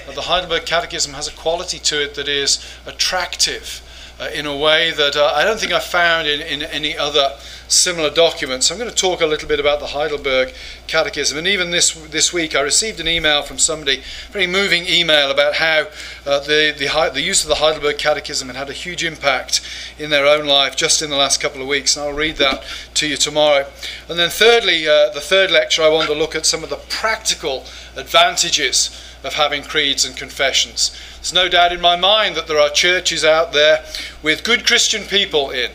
Uh, 0.07 0.13
the 0.13 0.21
Heidelberg 0.21 0.65
Catechism 0.65 1.15
has 1.15 1.27
a 1.27 1.33
quality 1.33 1.79
to 1.79 2.01
it 2.01 2.15
that 2.15 2.29
is 2.29 2.65
attractive 2.85 3.81
uh, 4.19 4.29
in 4.33 4.45
a 4.45 4.55
way 4.55 4.91
that 4.91 5.15
uh, 5.15 5.31
I 5.35 5.43
don't 5.43 5.59
think 5.59 5.71
I 5.71 5.79
found 5.79 6.27
in, 6.27 6.41
in 6.41 6.63
any 6.63 6.97
other 6.97 7.35
similar 7.67 8.09
documents. 8.09 8.71
I'm 8.71 8.77
going 8.77 8.89
to 8.89 8.95
talk 8.95 9.21
a 9.21 9.25
little 9.25 9.47
bit 9.47 9.59
about 9.59 9.79
the 9.79 9.87
Heidelberg 9.87 10.53
Catechism. 10.87 11.37
And 11.37 11.47
even 11.47 11.71
this, 11.71 11.93
this 12.09 12.31
week, 12.31 12.55
I 12.55 12.61
received 12.61 12.99
an 12.99 13.07
email 13.07 13.41
from 13.41 13.57
somebody, 13.57 14.03
very 14.31 14.47
moving 14.47 14.85
email, 14.87 15.31
about 15.31 15.55
how 15.55 15.87
uh, 16.25 16.39
the, 16.39 16.73
the, 16.77 17.11
the 17.13 17.21
use 17.21 17.43
of 17.43 17.49
the 17.49 17.55
Heidelberg 17.55 17.97
Catechism 17.97 18.47
had 18.47 18.55
had 18.55 18.69
a 18.69 18.73
huge 18.73 19.03
impact 19.03 19.61
in 19.97 20.09
their 20.09 20.25
own 20.25 20.45
life 20.45 20.75
just 20.75 21.01
in 21.01 21.09
the 21.09 21.15
last 21.15 21.41
couple 21.41 21.61
of 21.61 21.67
weeks. 21.67 21.97
And 21.97 22.05
I'll 22.05 22.13
read 22.13 22.37
that 22.37 22.63
to 22.95 23.07
you 23.07 23.17
tomorrow. 23.17 23.65
And 24.07 24.19
then, 24.19 24.29
thirdly, 24.29 24.87
uh, 24.87 25.09
the 25.09 25.21
third 25.21 25.51
lecture, 25.51 25.83
I 25.83 25.89
want 25.89 26.07
to 26.07 26.15
look 26.15 26.35
at 26.35 26.45
some 26.45 26.63
of 26.63 26.69
the 26.69 26.77
practical 26.89 27.65
advantages 27.95 29.01
of 29.23 29.33
having 29.33 29.63
creeds 29.63 30.05
and 30.05 30.15
confessions. 30.15 30.95
There's 31.25 31.33
no 31.33 31.49
doubt 31.49 31.73
in 31.73 31.81
my 31.81 31.95
mind 31.95 32.35
that 32.35 32.45
there 32.45 32.59
are 32.59 32.69
churches 32.69 33.25
out 33.25 33.51
there 33.51 33.83
with 34.21 34.43
good 34.43 34.63
Christian 34.63 35.05
people 35.05 35.49
in 35.49 35.71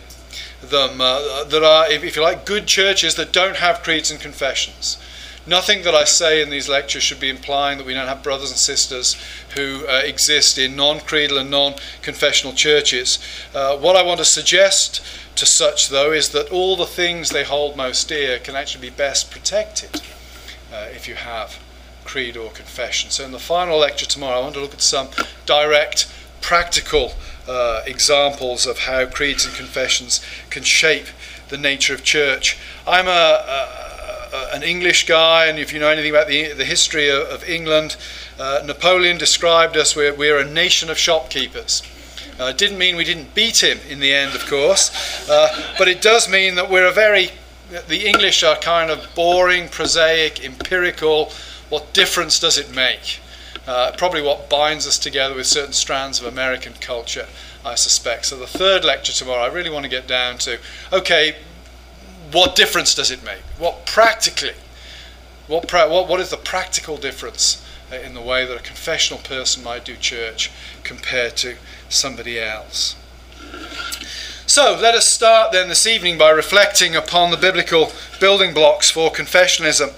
them 0.63 1.01
uh, 1.01 1.43
that 1.43 1.65
are, 1.65 1.91
if, 1.91 2.15
you 2.15 2.23
like, 2.23 2.47
good 2.47 2.69
churches 2.69 3.17
that 3.17 3.33
don't 3.33 3.57
have 3.57 3.83
creeds 3.83 4.13
and 4.13 4.21
confessions. 4.21 4.97
Nothing 5.49 5.83
that 5.83 5.93
I 5.93 6.05
say 6.05 6.41
in 6.41 6.51
these 6.51 6.69
lectures 6.69 7.03
should 7.03 7.19
be 7.19 7.29
implying 7.29 7.79
that 7.79 7.87
we 7.89 7.95
don't 7.95 8.07
have 8.07 8.23
brothers 8.23 8.51
and 8.51 8.61
sisters 8.61 9.17
who 9.57 9.85
uh, 9.89 10.03
exist 10.05 10.57
in 10.57 10.77
non 10.77 11.01
creedal 11.01 11.39
and 11.39 11.51
non 11.51 11.75
confessional 12.01 12.55
churches. 12.55 13.19
Uh, 13.53 13.77
what 13.77 13.97
I 13.97 14.05
want 14.05 14.19
to 14.19 14.25
suggest 14.25 15.05
to 15.35 15.47
such, 15.47 15.89
though, 15.89 16.13
is 16.13 16.29
that 16.29 16.53
all 16.53 16.77
the 16.77 16.87
things 16.87 17.31
they 17.31 17.43
hold 17.43 17.77
most 17.77 18.09
dear 18.09 18.39
can 18.39 18.55
actually 18.55 18.89
be 18.89 18.95
best 18.95 19.33
protected 19.33 20.01
uh, 20.73 20.87
if 20.93 21.09
you 21.09 21.17
have 21.17 21.59
creed 22.11 22.37
or 22.37 22.51
confession. 22.51 23.09
So, 23.09 23.25
in 23.25 23.31
the 23.31 23.39
final 23.39 23.79
lecture 23.79 24.05
tomorrow, 24.05 24.41
I 24.41 24.43
want 24.43 24.55
to 24.55 24.61
look 24.61 24.75
at 24.75 24.83
some 24.83 25.11
direct, 25.47 26.13
practical 26.41 27.13
uh, 27.47 27.83
examples 27.87 28.67
of 28.67 28.81
how 28.81 29.07
creeds 29.07 29.47
and 29.47 29.55
confessions 29.55 30.21
can 30.51 30.65
shape 30.65 31.07
the 31.51 31.57
nature 31.57 31.95
of 31.95 32.03
church. 32.03 32.59
I'm 32.85 33.07
a, 33.07 33.11
a, 33.11 34.57
an 34.57 34.65
English 34.65 35.07
guy, 35.07 35.47
and 35.47 35.57
if 35.61 35.73
you 35.73 35.79
know 35.79 35.89
anything 35.89 36.11
about 36.11 36.27
the, 36.27 36.53
the 36.53 36.65
history 36.65 37.09
of, 37.09 37.29
of 37.29 37.49
England, 37.49 37.97
uh, 38.41 38.63
Napoleon 38.65 39.17
described 39.17 39.77
us, 39.77 39.95
we're, 39.95 40.13
we're 40.13 40.39
a 40.39 40.45
nation 40.45 40.91
of 40.91 40.99
shopkeepers. 40.99 41.83
Uh, 42.41 42.51
didn't 42.53 42.79
mean 42.79 42.97
we 42.97 43.05
didn't 43.05 43.35
beat 43.37 43.63
him 43.63 43.79
in 43.89 44.01
the 44.01 44.13
end, 44.13 44.35
of 44.35 44.45
course, 44.47 44.91
uh, 45.31 45.75
but 45.79 45.87
it 45.87 46.03
does 46.03 46.29
mean 46.29 46.57
that 46.57 46.69
we're 46.69 46.89
a 46.89 46.93
very, 46.93 47.31
the 47.87 48.09
English 48.09 48.43
are 48.43 48.57
kind 48.57 48.91
of 48.91 49.07
boring, 49.15 49.69
prosaic, 49.69 50.45
empirical. 50.45 51.31
What 51.71 51.95
difference 51.95 52.39
does 52.39 52.59
it 52.59 52.75
make? 52.75 53.21
Uh, 53.67 53.93
probably 53.97 54.21
what 54.21 54.51
binds 54.51 54.87
us 54.87 54.99
together 54.99 55.35
with 55.35 55.47
certain 55.47 55.73
strands 55.73 56.21
of 56.21 56.27
American 56.27 56.75
culture, 56.81 57.27
I 57.65 57.77
suspect. 57.77 58.27
So, 58.27 58.37
the 58.37 58.47
third 58.47 58.85
lecture 58.85 59.13
tomorrow, 59.13 59.43
I 59.43 59.47
really 59.47 59.71
want 59.71 59.85
to 59.85 59.89
get 59.89 60.07
down 60.07 60.39
to 60.39 60.59
okay, 60.93 61.37
what 62.33 62.57
difference 62.57 62.95
does 62.95 63.11
it 63.11 63.25
make? 63.25 63.43
What 63.59 63.87
practically, 63.87 64.55
what, 65.47 65.69
pra- 65.69 65.89
what, 65.89 66.09
what 66.09 66.21
is 66.21 66.31
the 66.31 66.37
practical 66.37 66.97
difference 66.97 67.65
in 67.93 68.15
the 68.15 68.21
way 68.21 68.45
that 68.45 68.57
a 68.57 68.63
confessional 68.63 69.23
person 69.23 69.65
might 69.65 69.85
do 69.85 69.97
church 69.97 70.51
compared 70.85 71.37
to 71.39 71.57
somebody 71.89 72.39
else? 72.39 72.97
So 74.47 74.77
let 74.81 74.95
us 74.97 75.13
start 75.13 75.53
then 75.53 75.69
this 75.69 75.87
evening 75.87 76.19
by 76.19 76.31
reflecting 76.31 76.97
upon 76.97 77.31
the 77.31 77.37
biblical 77.37 77.93
building 78.19 78.53
blocks 78.53 78.91
for 78.91 79.11
confessionalism. 79.11 79.93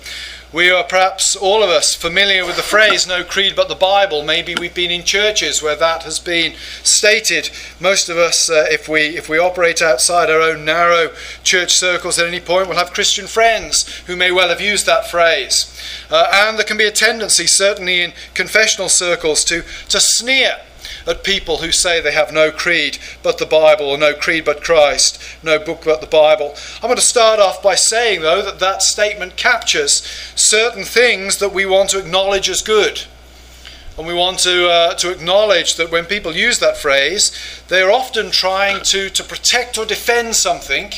We 0.53 0.71
are 0.71 0.85
perhaps 0.85 1.35
all 1.35 1.63
of 1.63 1.71
us 1.71 1.95
familiar 1.95 2.45
with 2.45 2.57
the 2.57 2.63
phrase 2.63 3.07
no 3.07 3.25
creed 3.25 3.57
but 3.57 3.69
the 3.69 3.75
Bible. 3.75 4.23
Maybe 4.23 4.55
we've 4.55 4.75
been 4.75 4.91
in 4.91 5.03
churches 5.03 5.63
where 5.63 5.77
that 5.77 6.03
has 6.03 6.19
been 6.19 6.57
stated. 6.83 7.49
Most 7.81 8.11
of 8.11 8.19
us, 8.19 8.51
uh, 8.51 8.67
if, 8.69 8.87
we, 8.87 9.17
if 9.17 9.31
we 9.31 9.39
operate 9.39 9.81
outside 9.81 10.29
our 10.29 10.43
own 10.43 10.67
narrow 10.67 11.15
church 11.43 11.73
circles 11.73 12.19
at 12.19 12.27
any 12.27 12.39
point, 12.39 12.69
will 12.69 12.77
have 12.77 12.93
Christian 12.93 13.27
friends 13.27 13.89
who 14.01 14.15
may 14.15 14.31
well 14.31 14.51
have 14.51 14.61
used 14.61 14.85
that 14.85 15.11
phrase. 15.11 15.75
Uh, 16.11 16.29
and 16.31 16.59
there 16.59 16.67
can 16.67 16.77
be 16.77 16.85
a 16.87 16.93
tendency, 16.93 17.47
certainly 17.47 18.03
in 18.03 18.13
confessional 18.35 18.91
circles, 18.91 19.45
to, 19.45 19.63
to 19.89 20.01
sneer 20.01 20.59
at 21.07 21.25
people 21.25 21.59
who 21.59 21.73
say 21.73 22.01
they 22.01 22.13
have 22.13 22.33
no 22.33 22.51
creed 22.51 22.99
but 23.23 23.39
the 23.39 23.47
Bible, 23.47 23.87
or 23.87 23.99
no 23.99 24.15
creed 24.15 24.45
but 24.45 24.63
Christ, 24.63 25.23
no 25.43 25.59
book 25.59 25.83
but 25.85 26.01
the 26.01 26.07
Bible. 26.07 26.55
I'm 26.77 26.89
going 26.89 26.97
to 26.97 27.03
start 27.03 27.41
off 27.41 27.63
by 27.63 27.75
saying, 27.75 28.23
though, 28.23 28.43
that 28.43 28.61
that 28.61 28.83
statement 28.83 29.37
captures 29.37 30.03
certain 30.35 30.85
things 30.85 31.39
that 31.39 31.53
we 31.53 31.67
want 31.67 31.91
to 31.91 31.99
acknowledge 31.99 32.49
as 32.49 32.63
good. 32.63 33.03
And 33.99 34.07
we 34.07 34.15
want 34.15 34.39
to, 34.41 34.69
uh, 34.71 34.95
to 34.95 35.11
acknowledge 35.11 35.77
that 35.77 35.91
when 35.91 36.07
people 36.07 36.35
use 36.35 36.59
that 36.61 36.79
phrase, 36.79 37.31
they 37.69 37.83
are 37.83 37.91
often 37.91 38.31
trying 38.31 38.83
to, 38.85 39.11
to 39.11 39.23
protect 39.23 39.77
or 39.77 39.85
defend 39.85 40.35
something 40.35 40.93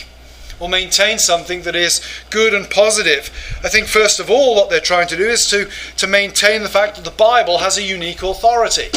or 0.60 0.68
maintain 0.68 1.18
something 1.18 1.62
that 1.62 1.74
is 1.74 2.00
good 2.30 2.54
and 2.54 2.70
positive. 2.70 3.30
I 3.64 3.68
think, 3.68 3.88
first 3.88 4.20
of 4.20 4.30
all, 4.30 4.54
what 4.54 4.70
they're 4.70 4.80
trying 4.80 5.08
to 5.08 5.16
do 5.16 5.24
is 5.24 5.48
to, 5.50 5.68
to 5.96 6.06
maintain 6.06 6.62
the 6.62 6.68
fact 6.68 6.94
that 6.94 7.04
the 7.04 7.10
Bible 7.10 7.58
has 7.58 7.76
a 7.76 7.82
unique 7.82 8.22
authority. 8.22 8.90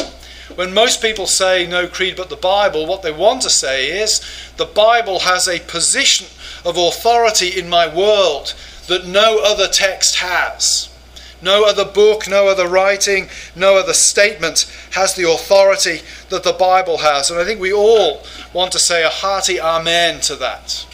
When 0.58 0.74
most 0.74 1.00
people 1.00 1.28
say 1.28 1.68
no 1.68 1.86
creed 1.86 2.16
but 2.16 2.30
the 2.30 2.34
Bible, 2.34 2.84
what 2.84 3.02
they 3.02 3.12
want 3.12 3.42
to 3.42 3.48
say 3.48 4.02
is 4.02 4.20
the 4.56 4.64
Bible 4.64 5.20
has 5.20 5.46
a 5.46 5.60
position 5.60 6.26
of 6.64 6.76
authority 6.76 7.56
in 7.56 7.68
my 7.68 7.86
world 7.86 8.56
that 8.88 9.06
no 9.06 9.38
other 9.38 9.68
text 9.68 10.16
has. 10.16 10.92
No 11.40 11.64
other 11.64 11.84
book, 11.84 12.26
no 12.26 12.48
other 12.48 12.66
writing, 12.66 13.28
no 13.54 13.76
other 13.76 13.92
statement 13.92 14.68
has 14.94 15.14
the 15.14 15.30
authority 15.30 16.00
that 16.28 16.42
the 16.42 16.54
Bible 16.54 16.98
has. 16.98 17.30
And 17.30 17.38
I 17.38 17.44
think 17.44 17.60
we 17.60 17.72
all 17.72 18.24
want 18.52 18.72
to 18.72 18.80
say 18.80 19.04
a 19.04 19.10
hearty 19.10 19.60
amen 19.60 20.20
to 20.22 20.34
that. 20.34 20.86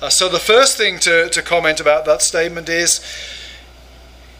Uh, 0.00 0.08
so, 0.08 0.30
the 0.30 0.38
first 0.38 0.78
thing 0.78 0.98
to, 1.00 1.28
to 1.28 1.42
comment 1.42 1.78
about 1.78 2.06
that 2.06 2.22
statement 2.22 2.70
is 2.70 3.04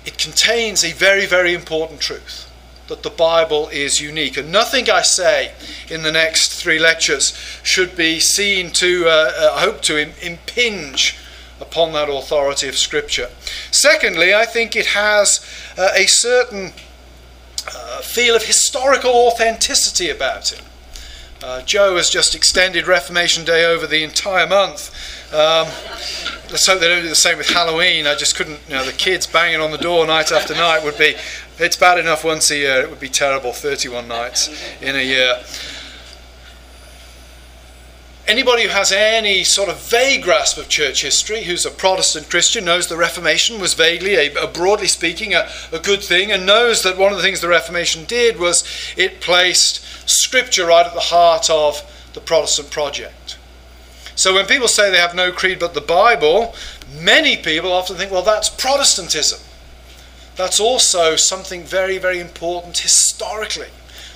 it 0.07 0.17
contains 0.17 0.83
a 0.83 0.95
very, 0.95 1.27
very 1.27 1.53
important 1.53 2.01
truth 2.01 2.51
that 2.89 3.03
the 3.03 3.11
Bible 3.11 3.69
is 3.69 4.01
unique. 4.01 4.37
And 4.37 4.53
nothing 4.53 4.91
I 4.91 5.03
say 5.03 5.53
in 5.89 6.03
the 6.03 6.13
next 6.13 6.61
three 6.61 6.79
lectures 6.79 7.37
should 7.63 7.97
be 7.97 8.21
seen 8.21 8.71
to, 8.73 9.07
uh, 9.07 9.33
uh, 9.37 9.53
I 9.55 9.61
hope 9.61 9.81
to, 9.83 9.97
impinge 9.97 11.17
upon 11.61 11.93
that 11.93 12.11
authority 12.11 12.69
of 12.69 12.77
Scripture. 12.77 13.31
Secondly, 13.71 14.35
I 14.35 14.45
think 14.45 14.77
it 14.77 14.87
has 14.87 15.41
uh, 15.79 15.89
a 15.95 16.07
certain 16.07 16.73
uh, 17.75 18.01
feel 18.03 18.37
of 18.37 18.45
historical 18.45 19.11
authenticity 19.11 20.11
about 20.11 20.53
it. 20.53 20.63
Uh, 21.43 21.63
Joe 21.63 21.97
has 21.97 22.09
just 22.09 22.35
extended 22.35 22.87
Reformation 22.87 23.45
Day 23.45 23.67
over 23.67 23.87
the 23.87 24.03
entire 24.03 24.47
month. 24.47 24.91
Um, 25.33 25.67
let's 26.51 26.67
hope 26.67 26.81
they 26.81 26.89
don't 26.89 27.03
do 27.03 27.09
the 27.09 27.15
same 27.15 27.37
with 27.37 27.51
Halloween. 27.51 28.07
I 28.07 28.15
just 28.15 28.37
couldn't, 28.37 28.61
you 28.69 28.75
know, 28.75 28.85
the 28.85 28.93
kids 28.93 29.27
banging 29.27 29.61
on 29.61 29.71
the 29.71 29.79
door 29.79 30.07
night 30.07 30.33
after 30.33 30.55
night 30.55 30.85
would 30.85 30.97
be, 30.97 31.17
it's 31.59 31.77
bad 31.77 31.99
enough 31.99 32.25
once 32.25 32.51
a 32.51 32.57
year, 32.57 32.81
it 32.81 32.91
would 32.91 33.01
be 33.01 33.09
terrible 33.09 33.53
31 33.53 34.09
nights 34.09 34.49
in 34.81 34.97
a 34.97 35.03
year. 35.03 35.37
Anybody 38.27 38.63
who 38.63 38.71
has 38.71 38.91
any 38.91 39.45
sort 39.45 39.69
of 39.69 39.79
vague 39.91 40.23
grasp 40.23 40.57
of 40.57 40.69
church 40.69 41.03
history, 41.03 41.45
who's 41.45 41.67
a 41.67 41.71
Protestant 41.71 42.31
Christian, 42.31 42.65
knows 42.65 42.87
the 42.87 42.97
Reformation 42.97 43.61
was 43.61 43.75
vaguely, 43.75 44.15
a, 44.15 44.33
a 44.43 44.47
broadly 44.47 44.89
speaking, 44.89 45.35
a, 45.35 45.47
a 45.73 45.79
good 45.79 46.03
thing, 46.03 46.33
and 46.33 46.47
knows 46.47 46.83
that 46.83 46.97
one 46.97 47.13
of 47.13 47.19
the 47.19 47.23
things 47.23 47.43
the 47.43 47.49
Reformation 47.49 48.07
did 48.07 48.41
was 48.41 48.65
it 48.97 49.21
placed 49.21 49.85
Scripture 50.09 50.67
right 50.67 50.87
at 50.87 50.95
the 50.95 51.01
heart 51.01 51.51
of 51.51 51.83
the 52.15 52.21
Protestant 52.21 52.71
project. 52.71 53.37
So 54.17 54.33
when 54.33 54.47
people 54.47 54.69
say 54.69 54.91
they 54.91 54.97
have 54.97 55.15
no 55.15 55.31
creed 55.31 55.59
but 55.59 55.75
the 55.75 55.81
Bible, 55.83 56.55
many 56.99 57.37
people 57.37 57.73
often 57.73 57.97
think, 57.97 58.11
well, 58.11 58.23
that's 58.23 58.49
Protestantism. 58.49 59.41
That's 60.37 60.59
also 60.59 61.17
something 61.17 61.63
very, 61.63 61.99
very 61.99 62.19
important 62.19 62.79
historically 62.79 63.69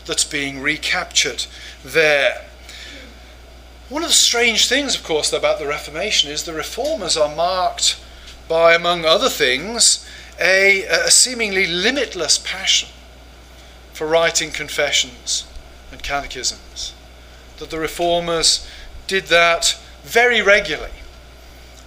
that's 0.05 0.25
being 0.25 0.61
recaptured 0.61 1.47
there. 1.85 2.45
One 3.89 4.03
of 4.03 4.09
the 4.09 4.15
strange 4.15 4.69
things, 4.69 4.97
of 4.97 5.05
course, 5.05 5.33
about 5.33 5.59
the 5.59 5.67
Reformation 5.67 6.31
is 6.31 6.43
the 6.43 6.53
reformers 6.53 7.17
are 7.17 7.35
marked 7.35 7.99
by, 8.49 8.75
among 8.75 9.05
other 9.05 9.29
things, 9.29 10.07
a, 10.41 10.85
a 10.85 11.11
seemingly 11.11 11.67
limitless 11.67 12.39
passion 12.39 12.89
for 13.93 14.07
writing 14.07 14.51
confessions 14.51 15.47
and 15.91 16.03
catechisms. 16.03 16.95
That 17.59 17.71
the 17.71 17.79
reformers 17.79 18.67
did 19.07 19.27
that 19.27 19.79
very 20.03 20.43
regularly. 20.43 20.91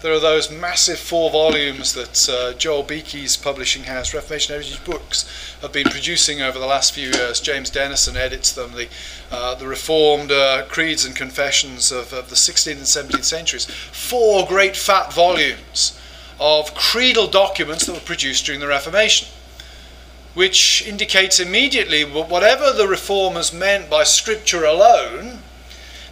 There 0.01 0.11
are 0.11 0.19
those 0.19 0.49
massive 0.49 0.97
four 0.97 1.29
volumes 1.29 1.93
that 1.93 2.27
uh, 2.27 2.57
Joel 2.57 2.81
Beeke's 2.81 3.37
publishing 3.37 3.83
house, 3.83 4.15
Reformation 4.15 4.53
Heritage 4.53 4.83
Books, 4.83 5.55
have 5.61 5.71
been 5.71 5.85
producing 5.85 6.41
over 6.41 6.57
the 6.57 6.65
last 6.65 6.93
few 6.93 7.11
years. 7.11 7.39
James 7.39 7.69
Dennison 7.69 8.17
edits 8.17 8.51
them, 8.51 8.71
the, 8.71 8.87
uh, 9.29 9.53
the 9.53 9.67
Reformed 9.67 10.31
uh, 10.31 10.65
creeds 10.65 11.05
and 11.05 11.15
confessions 11.15 11.91
of, 11.91 12.13
of 12.13 12.29
the 12.31 12.35
16th 12.35 12.71
and 12.71 13.11
17th 13.11 13.25
centuries. 13.25 13.65
Four 13.65 14.47
great 14.47 14.75
fat 14.75 15.13
volumes 15.13 15.99
of 16.39 16.73
creedal 16.73 17.27
documents 17.27 17.85
that 17.85 17.93
were 17.93 17.99
produced 17.99 18.47
during 18.47 18.59
the 18.59 18.67
Reformation, 18.67 19.27
which 20.33 20.83
indicates 20.87 21.39
immediately 21.39 22.03
whatever 22.03 22.73
the 22.73 22.87
reformers 22.87 23.53
meant 23.53 23.87
by 23.87 24.03
Scripture 24.03 24.65
alone, 24.65 25.43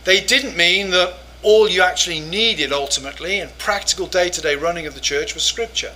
they 0.03 0.21
didn't 0.21 0.55
mean 0.55 0.91
that 0.91 1.15
all 1.41 1.69
you 1.69 1.81
actually 1.81 2.19
needed 2.19 2.71
ultimately 2.71 3.39
in 3.39 3.49
practical 3.57 4.07
day 4.07 4.29
to 4.29 4.41
day 4.41 4.55
running 4.55 4.85
of 4.85 4.93
the 4.93 4.99
church 4.99 5.33
was 5.33 5.43
Scripture. 5.43 5.93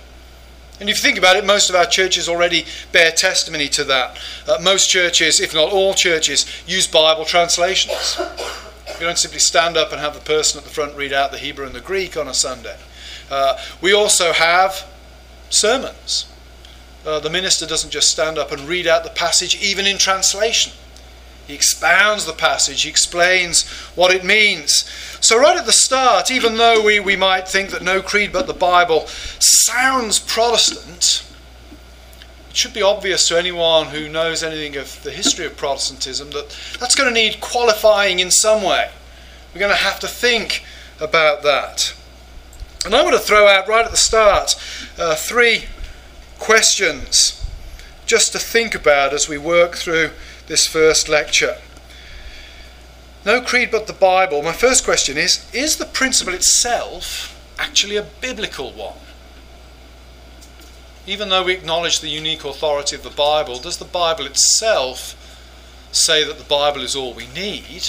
And 0.80 0.90
if 0.90 0.96
you 0.96 1.02
think 1.02 1.18
about 1.18 1.36
it, 1.36 1.46
most 1.46 1.70
of 1.70 1.76
our 1.76 1.86
churches 1.86 2.28
already 2.28 2.64
bear 2.90 3.12
testimony 3.12 3.68
to 3.68 3.84
that. 3.84 4.18
Uh, 4.48 4.58
most 4.60 4.90
churches, 4.90 5.40
if 5.40 5.54
not 5.54 5.72
all 5.72 5.94
churches, 5.94 6.46
use 6.66 6.86
Bible 6.86 7.24
translations. 7.24 8.18
We 8.98 9.06
don't 9.06 9.18
simply 9.18 9.38
stand 9.38 9.76
up 9.76 9.92
and 9.92 10.00
have 10.00 10.14
the 10.14 10.20
person 10.20 10.58
at 10.58 10.64
the 10.64 10.70
front 10.70 10.96
read 10.96 11.12
out 11.12 11.30
the 11.30 11.38
Hebrew 11.38 11.66
and 11.66 11.74
the 11.74 11.80
Greek 11.80 12.16
on 12.16 12.26
a 12.26 12.34
Sunday. 12.34 12.76
Uh, 13.30 13.56
we 13.80 13.92
also 13.92 14.32
have 14.32 14.86
sermons. 15.48 16.26
Uh, 17.06 17.20
the 17.20 17.30
minister 17.30 17.66
doesn't 17.66 17.90
just 17.90 18.10
stand 18.10 18.38
up 18.38 18.50
and 18.50 18.62
read 18.62 18.86
out 18.86 19.04
the 19.04 19.10
passage, 19.10 19.60
even 19.62 19.86
in 19.86 19.98
translation. 19.98 20.72
He 21.46 21.54
expounds 21.54 22.24
the 22.24 22.32
passage, 22.32 22.82
he 22.82 22.88
explains 22.88 23.68
what 23.94 24.14
it 24.14 24.24
means. 24.24 24.90
So, 25.24 25.38
right 25.38 25.56
at 25.56 25.64
the 25.64 25.72
start, 25.72 26.30
even 26.30 26.58
though 26.58 26.84
we, 26.84 27.00
we 27.00 27.16
might 27.16 27.48
think 27.48 27.70
that 27.70 27.80
no 27.80 28.02
creed 28.02 28.30
but 28.30 28.46
the 28.46 28.52
Bible 28.52 29.06
sounds 29.06 30.18
Protestant, 30.18 31.24
it 32.50 32.54
should 32.54 32.74
be 32.74 32.82
obvious 32.82 33.26
to 33.28 33.38
anyone 33.38 33.86
who 33.86 34.10
knows 34.10 34.42
anything 34.42 34.76
of 34.76 35.02
the 35.02 35.10
history 35.10 35.46
of 35.46 35.56
Protestantism 35.56 36.30
that 36.32 36.54
that's 36.78 36.94
going 36.94 37.08
to 37.08 37.14
need 37.14 37.40
qualifying 37.40 38.18
in 38.18 38.30
some 38.30 38.62
way. 38.62 38.90
We're 39.54 39.60
going 39.60 39.72
to 39.72 39.82
have 39.82 39.98
to 40.00 40.08
think 40.08 40.62
about 41.00 41.42
that. 41.42 41.94
And 42.84 42.94
I 42.94 43.02
want 43.02 43.16
to 43.16 43.22
throw 43.22 43.48
out 43.48 43.66
right 43.66 43.86
at 43.86 43.92
the 43.92 43.96
start 43.96 44.56
uh, 44.98 45.14
three 45.14 45.64
questions 46.38 47.42
just 48.04 48.32
to 48.32 48.38
think 48.38 48.74
about 48.74 49.14
as 49.14 49.26
we 49.26 49.38
work 49.38 49.76
through 49.76 50.10
this 50.48 50.66
first 50.66 51.08
lecture. 51.08 51.56
No 53.24 53.40
creed 53.40 53.70
but 53.70 53.86
the 53.86 53.94
Bible. 53.94 54.42
My 54.42 54.52
first 54.52 54.84
question 54.84 55.16
is 55.16 55.48
Is 55.52 55.76
the 55.76 55.86
principle 55.86 56.34
itself 56.34 57.30
actually 57.58 57.96
a 57.96 58.02
biblical 58.02 58.72
one? 58.72 58.98
Even 61.06 61.28
though 61.28 61.44
we 61.44 61.52
acknowledge 61.52 62.00
the 62.00 62.08
unique 62.08 62.44
authority 62.44 62.96
of 62.96 63.02
the 63.02 63.10
Bible, 63.10 63.58
does 63.58 63.76
the 63.76 63.84
Bible 63.84 64.26
itself 64.26 65.20
say 65.92 66.24
that 66.24 66.38
the 66.38 66.44
Bible 66.44 66.82
is 66.82 66.96
all 66.96 67.12
we 67.14 67.26
need? 67.28 67.84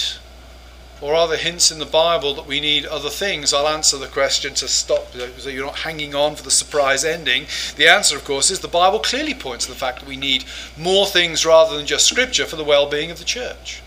Or 1.00 1.14
are 1.14 1.28
there 1.28 1.36
hints 1.36 1.70
in 1.70 1.78
the 1.78 1.84
Bible 1.84 2.32
that 2.34 2.46
we 2.46 2.58
need 2.58 2.86
other 2.86 3.10
things? 3.10 3.52
I'll 3.52 3.68
answer 3.68 3.98
the 3.98 4.06
question 4.06 4.54
to 4.54 4.68
stop 4.68 5.12
so 5.12 5.50
you're 5.50 5.66
not 5.66 5.80
hanging 5.80 6.14
on 6.14 6.36
for 6.36 6.42
the 6.42 6.50
surprise 6.50 7.04
ending. 7.04 7.46
The 7.76 7.88
answer, 7.88 8.16
of 8.16 8.24
course, 8.24 8.50
is 8.50 8.60
the 8.60 8.68
Bible 8.68 9.00
clearly 9.00 9.34
points 9.34 9.66
to 9.66 9.72
the 9.72 9.78
fact 9.78 10.00
that 10.00 10.08
we 10.08 10.16
need 10.16 10.44
more 10.78 11.06
things 11.06 11.44
rather 11.44 11.76
than 11.76 11.86
just 11.86 12.06
Scripture 12.06 12.46
for 12.46 12.56
the 12.56 12.64
well 12.64 12.88
being 12.88 13.10
of 13.10 13.18
the 13.18 13.24
church. 13.24 13.82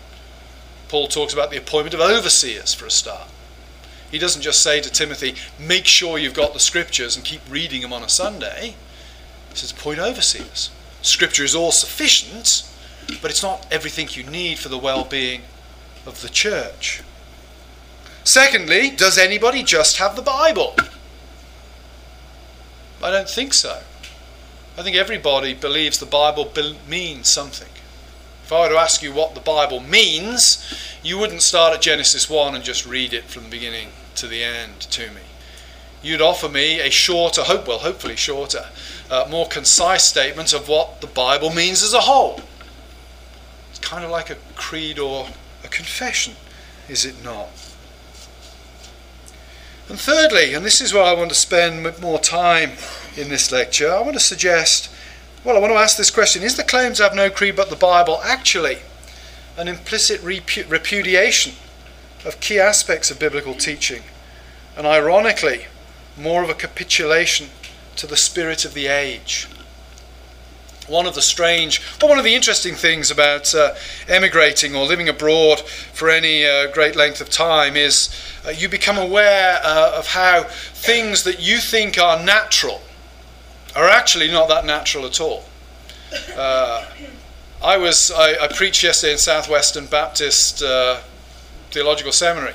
Paul 0.90 1.06
talks 1.06 1.32
about 1.32 1.52
the 1.52 1.56
appointment 1.56 1.94
of 1.94 2.00
overseers 2.00 2.74
for 2.74 2.84
a 2.84 2.90
start. 2.90 3.28
He 4.10 4.18
doesn't 4.18 4.42
just 4.42 4.60
say 4.60 4.80
to 4.80 4.90
Timothy, 4.90 5.36
make 5.56 5.86
sure 5.86 6.18
you've 6.18 6.34
got 6.34 6.52
the 6.52 6.58
Scriptures 6.58 7.14
and 7.14 7.24
keep 7.24 7.42
reading 7.48 7.82
them 7.82 7.92
on 7.92 8.02
a 8.02 8.08
Sunday. 8.08 8.74
He 9.50 9.54
says, 9.56 9.70
appoint 9.70 10.00
overseers. 10.00 10.72
Scripture 11.00 11.44
is 11.44 11.54
all 11.54 11.70
sufficient, 11.70 12.68
but 13.22 13.30
it's 13.30 13.40
not 13.40 13.68
everything 13.70 14.08
you 14.10 14.28
need 14.28 14.58
for 14.58 14.68
the 14.68 14.76
well 14.76 15.04
being 15.04 15.42
of 16.06 16.22
the 16.22 16.28
church. 16.28 17.04
Secondly, 18.24 18.90
does 18.90 19.16
anybody 19.16 19.62
just 19.62 19.98
have 19.98 20.16
the 20.16 20.22
Bible? 20.22 20.74
I 23.00 23.12
don't 23.12 23.30
think 23.30 23.54
so. 23.54 23.82
I 24.76 24.82
think 24.82 24.96
everybody 24.96 25.54
believes 25.54 25.98
the 26.00 26.06
Bible 26.06 26.52
means 26.88 27.28
something. 27.28 27.68
If 28.50 28.54
I 28.54 28.62
were 28.62 28.68
to 28.70 28.80
ask 28.80 29.00
you 29.00 29.12
what 29.12 29.36
the 29.36 29.40
Bible 29.40 29.78
means, 29.78 30.74
you 31.04 31.18
wouldn't 31.18 31.42
start 31.42 31.72
at 31.72 31.80
Genesis 31.80 32.28
1 32.28 32.52
and 32.56 32.64
just 32.64 32.84
read 32.84 33.12
it 33.14 33.26
from 33.26 33.44
the 33.44 33.48
beginning 33.48 33.90
to 34.16 34.26
the 34.26 34.42
end 34.42 34.80
to 34.80 35.08
me. 35.12 35.20
You'd 36.02 36.20
offer 36.20 36.48
me 36.48 36.80
a 36.80 36.90
shorter, 36.90 37.42
hope 37.42 37.68
well, 37.68 37.78
hopefully 37.78 38.16
shorter, 38.16 38.64
uh, 39.08 39.28
more 39.30 39.46
concise 39.46 40.02
statement 40.02 40.52
of 40.52 40.66
what 40.66 41.00
the 41.00 41.06
Bible 41.06 41.50
means 41.50 41.84
as 41.84 41.94
a 41.94 42.00
whole. 42.00 42.40
It's 43.70 43.78
kind 43.78 44.04
of 44.04 44.10
like 44.10 44.30
a 44.30 44.36
creed 44.56 44.98
or 44.98 45.28
a 45.62 45.68
confession, 45.68 46.34
is 46.88 47.04
it 47.04 47.22
not? 47.22 47.50
And 49.88 49.96
thirdly, 49.96 50.54
and 50.54 50.66
this 50.66 50.80
is 50.80 50.92
where 50.92 51.04
I 51.04 51.12
want 51.12 51.28
to 51.28 51.36
spend 51.36 52.00
more 52.00 52.18
time 52.18 52.72
in 53.16 53.28
this 53.28 53.52
lecture, 53.52 53.92
I 53.92 54.00
want 54.00 54.14
to 54.14 54.18
suggest, 54.20 54.90
well, 55.44 55.56
I 55.56 55.60
want 55.60 55.72
to 55.72 55.78
ask 55.78 55.96
this 55.96 56.10
question 56.10 56.42
Is 56.42 56.56
the 56.56 56.64
claim 56.64 56.92
to 56.94 57.02
have 57.02 57.14
no 57.14 57.30
creed 57.30 57.56
but 57.56 57.70
the 57.70 57.76
Bible 57.76 58.20
actually 58.22 58.78
an 59.56 59.68
implicit 59.68 60.22
repudiation 60.22 61.54
of 62.24 62.40
key 62.40 62.58
aspects 62.58 63.10
of 63.10 63.18
biblical 63.18 63.54
teaching? 63.54 64.02
And 64.76 64.86
ironically, 64.86 65.66
more 66.16 66.42
of 66.42 66.50
a 66.50 66.54
capitulation 66.54 67.48
to 67.96 68.06
the 68.06 68.16
spirit 68.16 68.64
of 68.64 68.74
the 68.74 68.86
age? 68.86 69.48
one 70.90 71.06
of 71.06 71.14
the 71.14 71.22
strange, 71.22 71.80
but 72.00 72.08
one 72.08 72.18
of 72.18 72.24
the 72.24 72.34
interesting 72.34 72.74
things 72.74 73.10
about 73.12 73.54
uh, 73.54 73.74
emigrating 74.08 74.74
or 74.74 74.84
living 74.84 75.08
abroad 75.08 75.60
for 75.60 76.10
any 76.10 76.44
uh, 76.44 76.66
great 76.72 76.96
length 76.96 77.20
of 77.20 77.30
time 77.30 77.76
is 77.76 78.10
uh, 78.44 78.50
you 78.50 78.68
become 78.68 78.98
aware 78.98 79.60
uh, 79.62 79.92
of 79.96 80.08
how 80.08 80.42
things 80.42 81.22
that 81.22 81.40
you 81.40 81.58
think 81.58 81.96
are 81.96 82.20
natural 82.22 82.82
are 83.76 83.88
actually 83.88 84.30
not 84.30 84.48
that 84.48 84.64
natural 84.64 85.06
at 85.06 85.20
all. 85.20 85.44
Uh, 86.36 86.86
I 87.62 87.76
was 87.76 88.10
I, 88.10 88.44
I, 88.44 88.48
preached 88.48 88.82
yesterday 88.82 89.12
in 89.12 89.18
Southwestern 89.18 89.86
Baptist 89.86 90.62
uh, 90.62 91.00
Theological 91.70 92.10
Seminary. 92.10 92.54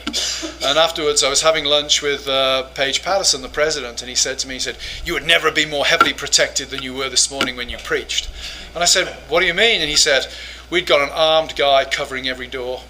And 0.65 0.78
afterwards, 0.78 1.23
I 1.23 1.30
was 1.30 1.41
having 1.41 1.63
lunch 1.63 2.01
with 2.01 2.28
uh, 2.28 2.63
Paige 2.73 3.01
Patterson, 3.01 3.41
the 3.41 3.47
president, 3.47 4.01
and 4.01 4.10
he 4.10 4.15
said 4.15 4.39
to 4.39 4.47
me, 4.47 4.56
he 4.56 4.60
said, 4.60 4.78
You 5.06 5.13
would 5.13 5.25
never 5.25 5.51
be 5.51 5.65
more 5.65 5.86
heavily 5.86 6.12
protected 6.12 6.69
than 6.69 6.84
you 6.84 6.93
were 6.93 7.08
this 7.08 7.32
morning 7.32 7.56
when 7.56 7.69
you 7.69 7.78
preached. 7.78 8.30
And 8.73 8.84
I 8.84 8.86
said, 8.86 9.08
What 9.30 9.39
do 9.39 9.45
you 9.45 9.54
mean? 9.54 9.80
And 9.80 9.89
he 9.89 9.95
said, 9.95 10.28
We'd 10.69 10.86
got 10.86 11.01
an 11.01 11.13
armed 11.13 11.56
guy 11.56 11.86
covering 11.86 12.28
every 12.28 12.47
door. 12.47 12.82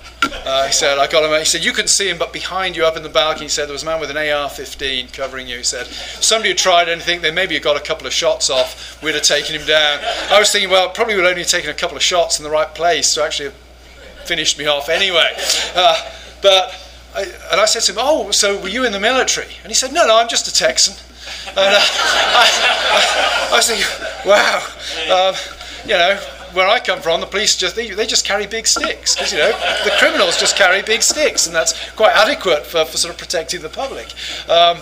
Uh, 0.46 0.68
he 0.68 0.72
said, 0.74 0.98
I 0.98 1.08
got 1.08 1.24
him. 1.24 1.38
He 1.40 1.46
said, 1.46 1.64
You 1.64 1.72
couldn't 1.72 1.90
see 1.90 2.10
him, 2.10 2.18
but 2.18 2.32
behind 2.32 2.76
you 2.76 2.86
up 2.86 2.98
in 2.98 3.04
the 3.04 3.10
balcony, 3.10 3.46
he 3.46 3.50
said, 3.50 3.68
There 3.68 3.74
was 3.74 3.84
a 3.84 3.86
man 3.86 4.00
with 4.00 4.10
an 4.10 4.18
AR 4.18 4.50
15 4.50 5.10
covering 5.10 5.48
you. 5.48 5.58
He 5.58 5.64
said, 5.64 5.88
Somebody 5.88 6.50
had 6.50 6.58
tried 6.58 6.90
anything, 6.90 7.22
they 7.22 7.32
maybe 7.32 7.60
got 7.60 7.78
a 7.78 7.80
couple 7.86 8.06
of 8.08 8.14
shots 8.14 8.50
off, 8.50 9.02
we'd 9.02 9.16
have 9.16 9.24
taken 9.24 9.60
him 9.60 9.66
down. 9.68 10.00
I 10.30 10.40
was 10.40 10.52
thinking, 10.52 10.70
Well, 10.70 10.90
probably 10.90 11.16
would 11.16 11.26
only 11.26 11.42
have 11.42 11.50
taken 11.50 11.70
a 11.70 11.74
couple 11.74 11.98
of 11.98 12.04
shots 12.04 12.40
in 12.40 12.44
the 12.44 12.52
right 12.52 12.74
place 12.74 13.14
to 13.16 13.24
actually 13.24 13.50
have 13.50 13.58
finished 14.26 14.58
me 14.58 14.66
off 14.66 14.90
anyway. 14.90 15.32
Uh, 15.76 16.12
but 16.42 16.82
I, 17.16 17.24
and 17.52 17.62
I 17.62 17.66
said 17.66 17.82
to 17.84 17.92
him, 17.94 17.98
"Oh, 18.02 18.32
so 18.32 18.62
were 18.62 18.68
you 18.68 18.86
in 18.86 18.92
the 18.92 19.00
military?" 19.00 19.48
And 19.64 19.68
he 19.68 19.74
said, 19.74 19.94
"No, 19.94 20.06
no, 20.06 20.18
I'm 20.18 20.28
just 20.28 20.48
a 20.48 20.54
Texan." 20.54 20.96
And 21.50 21.58
uh, 21.58 21.80
I, 21.80 22.50
I, 22.92 23.50
I, 23.52 23.56
was 23.56 23.68
thinking, 23.68 23.88
"Wow, 24.26 25.30
um, 25.30 25.36
you 25.86 25.98
know." 25.98 26.35
Where 26.56 26.68
I 26.68 26.80
come 26.80 27.02
from, 27.02 27.20
the 27.20 27.28
police 27.28 27.58
just 27.58 27.76
they, 27.76 27.90
they 27.90 28.06
just 28.06 28.26
carry 28.26 28.48
big 28.48 28.66
sticks 28.66 29.14
because 29.14 29.32
you 29.34 29.40
know 29.40 29.52
the 29.84 29.92
criminals 30.00 30.40
just 30.40 30.56
carry 30.56 30.82
big 30.82 31.04
sticks, 31.04 31.48
and 31.48 31.56
that's 31.56 31.74
quite 31.92 32.16
adequate 32.16 32.66
for, 32.66 32.86
for 32.86 32.98
sort 32.98 33.14
of 33.14 33.20
protecting 33.20 33.62
the 33.62 33.70
public. 33.70 34.14
Um, 34.50 34.78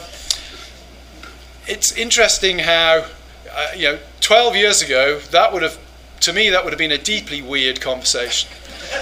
it's 1.66 1.92
interesting 1.98 2.60
how 2.60 3.08
uh, 3.52 3.68
you 3.76 3.84
know 3.84 4.00
12 4.22 4.56
years 4.56 4.82
ago 4.82 5.20
that 5.32 5.52
would 5.52 5.64
have 5.64 5.80
to 6.20 6.32
me 6.32 6.50
that 6.50 6.64
would 6.64 6.74
have 6.74 6.78
been 6.78 6.92
a 6.92 6.98
deeply 6.98 7.42
weird 7.42 7.82
conversation 7.82 8.50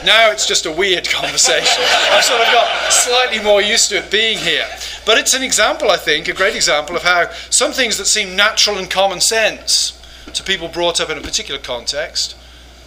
now 0.05 0.31
it's 0.31 0.47
just 0.47 0.65
a 0.65 0.71
weird 0.71 1.09
conversation. 1.09 1.83
I've 2.11 2.23
sort 2.23 2.39
of 2.39 2.47
got 2.47 2.91
slightly 2.91 3.43
more 3.43 3.61
used 3.61 3.89
to 3.89 3.97
it 3.97 4.11
being 4.11 4.37
here. 4.37 4.65
But 5.05 5.17
it's 5.17 5.33
an 5.33 5.43
example, 5.43 5.89
I 5.89 5.97
think, 5.97 6.27
a 6.27 6.33
great 6.33 6.55
example 6.55 6.95
of 6.95 7.03
how 7.03 7.31
some 7.49 7.71
things 7.71 7.97
that 7.97 8.05
seem 8.05 8.35
natural 8.35 8.77
and 8.77 8.89
common 8.89 9.19
sense 9.21 9.99
to 10.33 10.43
people 10.43 10.67
brought 10.67 11.01
up 11.01 11.09
in 11.09 11.17
a 11.17 11.21
particular 11.21 11.59
context 11.59 12.35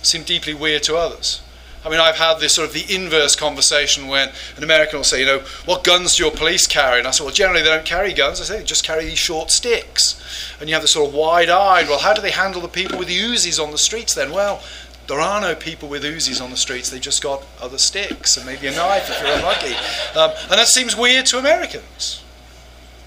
seem 0.04 0.22
deeply 0.22 0.54
weird 0.54 0.82
to 0.84 0.96
others. 0.96 1.40
I 1.84 1.90
mean, 1.90 2.00
I've 2.00 2.16
had 2.16 2.38
this 2.38 2.54
sort 2.54 2.66
of 2.66 2.72
the 2.72 2.94
inverse 2.94 3.36
conversation 3.36 4.08
when 4.08 4.30
an 4.56 4.64
American 4.64 4.98
will 4.98 5.04
say, 5.04 5.20
you 5.20 5.26
know, 5.26 5.40
what 5.66 5.84
guns 5.84 6.16
do 6.16 6.22
your 6.22 6.32
police 6.32 6.66
carry? 6.66 6.98
And 6.98 7.06
I 7.06 7.10
say, 7.10 7.24
well, 7.24 7.32
generally 7.32 7.62
they 7.62 7.68
don't 7.68 7.84
carry 7.84 8.14
guns. 8.14 8.40
I 8.40 8.44
say, 8.44 8.58
they 8.58 8.64
just 8.64 8.84
carry 8.84 9.04
these 9.04 9.18
short 9.18 9.50
sticks. 9.50 10.18
And 10.58 10.68
you 10.68 10.74
have 10.74 10.82
this 10.82 10.92
sort 10.92 11.08
of 11.08 11.14
wide 11.14 11.50
eyed, 11.50 11.88
well, 11.88 11.98
how 11.98 12.14
do 12.14 12.22
they 12.22 12.30
handle 12.30 12.62
the 12.62 12.68
people 12.68 12.98
with 12.98 13.08
the 13.08 13.18
Uzis 13.18 13.62
on 13.62 13.70
the 13.70 13.76
streets 13.76 14.14
then? 14.14 14.32
Well, 14.32 14.62
there 15.08 15.20
are 15.20 15.42
no 15.42 15.54
people 15.54 15.90
with 15.90 16.04
Uzis 16.04 16.42
on 16.42 16.50
the 16.50 16.56
streets. 16.56 16.88
They 16.88 16.98
just 16.98 17.22
got 17.22 17.44
other 17.60 17.76
sticks 17.76 18.38
and 18.38 18.46
maybe 18.46 18.66
a 18.66 18.74
knife 18.74 19.10
if 19.10 19.20
you're 19.20 19.36
unlucky. 19.36 19.74
Um, 20.18 20.30
and 20.50 20.58
that 20.58 20.68
seems 20.68 20.96
weird 20.96 21.26
to 21.26 21.38
Americans. 21.38 22.22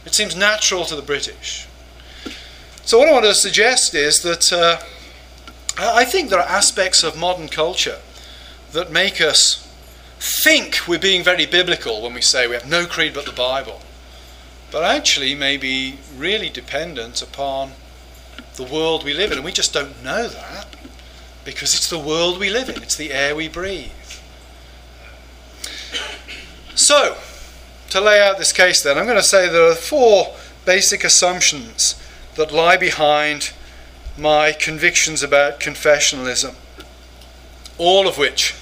It 0.05 0.13
seems 0.13 0.35
natural 0.35 0.85
to 0.85 0.95
the 0.95 1.01
British. 1.01 1.67
So 2.85 2.99
what 2.99 3.09
I 3.09 3.11
want 3.11 3.25
to 3.25 3.33
suggest 3.33 3.95
is 3.95 4.21
that 4.21 4.53
uh, 4.53 4.79
I 5.79 6.05
think 6.05 6.29
there 6.29 6.39
are 6.39 6.47
aspects 6.47 7.03
of 7.03 7.17
modern 7.17 7.49
culture 7.49 7.99
that 8.71 8.91
make 8.91 9.21
us 9.21 9.63
think 10.19 10.87
we're 10.87 10.97
being 10.97 11.23
very 11.23 11.45
biblical 11.45 12.01
when 12.01 12.13
we 12.13 12.21
say 12.21 12.47
we 12.47 12.55
have 12.55 12.67
no 12.67 12.87
creed 12.87 13.13
but 13.13 13.25
the 13.25 13.31
Bible, 13.31 13.81
but 14.71 14.83
actually 14.83 15.35
may 15.35 15.55
be 15.55 15.99
really 16.15 16.49
dependent 16.49 17.21
upon 17.21 17.71
the 18.55 18.63
world 18.63 19.03
we 19.03 19.13
live 19.13 19.31
in, 19.31 19.37
and 19.37 19.45
we 19.45 19.51
just 19.51 19.71
don't 19.71 20.03
know 20.03 20.27
that 20.27 20.75
because 21.45 21.75
it's 21.75 21.89
the 21.89 21.99
world 21.99 22.39
we 22.39 22.49
live 22.49 22.69
in, 22.69 22.81
it's 22.81 22.95
the 22.95 23.13
air 23.13 23.35
we 23.35 23.47
breathe. 23.47 23.91
So, 26.73 27.17
to 27.91 28.01
lay 28.01 28.19
out 28.19 28.37
this 28.37 28.51
case, 28.51 28.81
then, 28.81 28.97
I'm 28.97 29.05
going 29.05 29.17
to 29.17 29.23
say 29.23 29.47
there 29.47 29.69
are 29.69 29.75
four 29.75 30.35
basic 30.65 31.03
assumptions 31.03 32.01
that 32.35 32.51
lie 32.51 32.77
behind 32.77 33.53
my 34.17 34.51
convictions 34.51 35.21
about 35.21 35.59
confessionalism, 35.59 36.55
all 37.77 38.07
of 38.07 38.17
which 38.17 38.55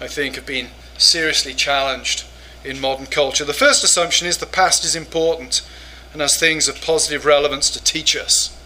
I 0.00 0.06
think 0.06 0.34
have 0.34 0.46
been 0.46 0.68
seriously 0.98 1.54
challenged 1.54 2.24
in 2.64 2.80
modern 2.80 3.06
culture. 3.06 3.44
The 3.44 3.54
first 3.54 3.82
assumption 3.82 4.26
is 4.26 4.38
the 4.38 4.46
past 4.46 4.84
is 4.84 4.94
important 4.94 5.66
and 6.12 6.20
has 6.20 6.38
things 6.38 6.68
of 6.68 6.80
positive 6.80 7.24
relevance 7.24 7.70
to 7.70 7.82
teach 7.82 8.16
us. 8.16 8.56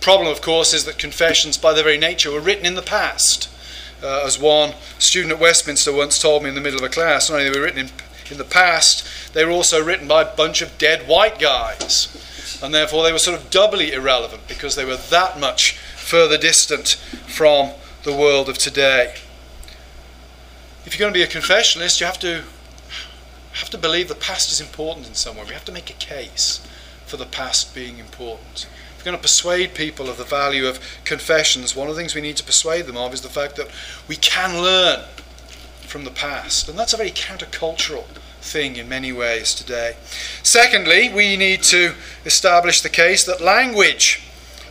Problem, 0.00 0.28
of 0.28 0.40
course, 0.40 0.72
is 0.72 0.84
that 0.86 0.98
confessions, 0.98 1.58
by 1.58 1.74
their 1.74 1.84
very 1.84 1.98
nature, 1.98 2.30
were 2.30 2.40
written 2.40 2.64
in 2.64 2.74
the 2.74 2.82
past. 2.82 3.48
Uh, 4.02 4.22
as 4.24 4.38
one 4.38 4.72
student 4.98 5.32
at 5.34 5.38
Westminster 5.38 5.92
once 5.92 6.18
told 6.18 6.42
me 6.42 6.48
in 6.48 6.54
the 6.54 6.60
middle 6.60 6.78
of 6.78 6.84
a 6.84 6.88
class, 6.88 7.28
not 7.28 7.38
only 7.40 7.50
were 7.50 7.64
written 7.64 7.80
in, 7.80 7.90
in 8.30 8.38
the 8.38 8.44
past, 8.44 9.06
they 9.34 9.44
were 9.44 9.50
also 9.50 9.82
written 9.82 10.08
by 10.08 10.22
a 10.22 10.36
bunch 10.36 10.62
of 10.62 10.76
dead 10.78 11.08
white 11.08 11.38
guys. 11.38 12.08
And 12.62 12.74
therefore, 12.74 13.04
they 13.04 13.12
were 13.12 13.18
sort 13.18 13.40
of 13.40 13.50
doubly 13.50 13.92
irrelevant 13.92 14.46
because 14.48 14.76
they 14.76 14.84
were 14.84 14.96
that 14.96 15.40
much 15.40 15.78
further 15.96 16.36
distant 16.36 16.88
from 17.26 17.72
the 18.02 18.14
world 18.14 18.48
of 18.48 18.58
today. 18.58 19.14
If 20.84 20.98
you're 20.98 21.04
going 21.04 21.12
to 21.12 21.18
be 21.18 21.22
a 21.22 21.26
confessionalist, 21.26 22.00
you 22.00 22.06
have 22.06 22.18
to 22.20 22.44
have 23.52 23.70
to 23.70 23.78
believe 23.78 24.08
the 24.08 24.14
past 24.14 24.52
is 24.52 24.60
important 24.60 25.08
in 25.08 25.14
some 25.14 25.36
way. 25.36 25.44
We 25.44 25.54
have 25.54 25.64
to 25.66 25.72
make 25.72 25.90
a 25.90 25.94
case 25.94 26.66
for 27.06 27.16
the 27.16 27.26
past 27.26 27.74
being 27.74 27.98
important 27.98 28.66
If 28.94 28.98
we're 28.98 29.12
going 29.12 29.16
to 29.16 29.22
persuade 29.22 29.74
people 29.74 30.08
of 30.08 30.18
the 30.18 30.24
value 30.24 30.68
of 30.68 30.78
confessions, 31.04 31.74
one 31.74 31.88
of 31.88 31.94
the 31.94 32.00
things 32.00 32.14
we 32.14 32.20
need 32.20 32.36
to 32.36 32.44
persuade 32.44 32.86
them 32.86 32.96
of 32.96 33.12
is 33.12 33.22
the 33.22 33.28
fact 33.28 33.56
that 33.56 33.68
we 34.06 34.14
can 34.16 34.62
learn 34.62 35.04
from 35.80 36.04
the 36.04 36.10
past. 36.10 36.68
And 36.68 36.78
that's 36.78 36.92
a 36.92 36.96
very 36.96 37.10
countercultural 37.10 38.04
thing 38.40 38.76
in 38.76 38.88
many 38.88 39.12
ways 39.12 39.54
today. 39.54 39.96
Secondly, 40.42 41.10
we 41.12 41.36
need 41.36 41.62
to 41.64 41.94
establish 42.24 42.80
the 42.80 42.88
case 42.88 43.24
that 43.24 43.40
language 43.40 44.22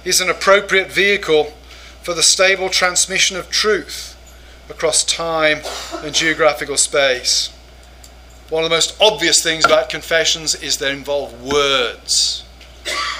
is 0.03 0.21
an 0.21 0.29
appropriate 0.29 0.91
vehicle 0.91 1.53
for 2.01 2.13
the 2.13 2.23
stable 2.23 2.69
transmission 2.69 3.37
of 3.37 3.49
truth 3.49 4.15
across 4.69 5.03
time 5.03 5.59
and 6.03 6.13
geographical 6.13 6.77
space. 6.77 7.49
One 8.49 8.63
of 8.63 8.69
the 8.69 8.75
most 8.75 8.95
obvious 8.99 9.43
things 9.43 9.65
about 9.65 9.89
confessions 9.89 10.55
is 10.55 10.77
they 10.77 10.91
involve 10.91 11.43
words. 11.43 12.43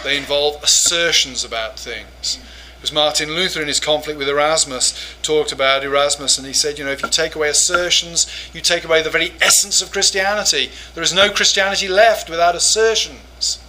They 0.04 0.18
involve 0.18 0.64
assertions 0.64 1.44
about 1.44 1.78
things. 1.78 2.40
Was 2.82 2.94
Martin 2.94 3.32
Luther 3.32 3.62
in 3.62 3.68
his 3.68 3.80
conflict 3.80 4.18
with 4.18 4.30
Erasmus 4.30 5.16
talked 5.22 5.52
about 5.52 5.84
Erasmus 5.84 6.38
and 6.38 6.48
he 6.48 6.54
said, 6.54 6.80
you 6.80 6.86
know, 6.86 6.92
if 6.92 7.04
you 7.04 7.10
take 7.10 7.36
away 7.36 7.50
assertions, 7.50 8.26
you 8.54 8.62
take 8.62 8.86
away 8.86 9.02
the 9.02 9.10
very 9.10 9.34
essence 9.42 9.82
of 9.82 9.92
Christianity. 9.92 10.72
There 10.94 11.04
is 11.04 11.14
no 11.14 11.30
Christianity 11.30 11.90
left 11.90 12.30
without 12.30 12.56
assertions. 12.56 13.60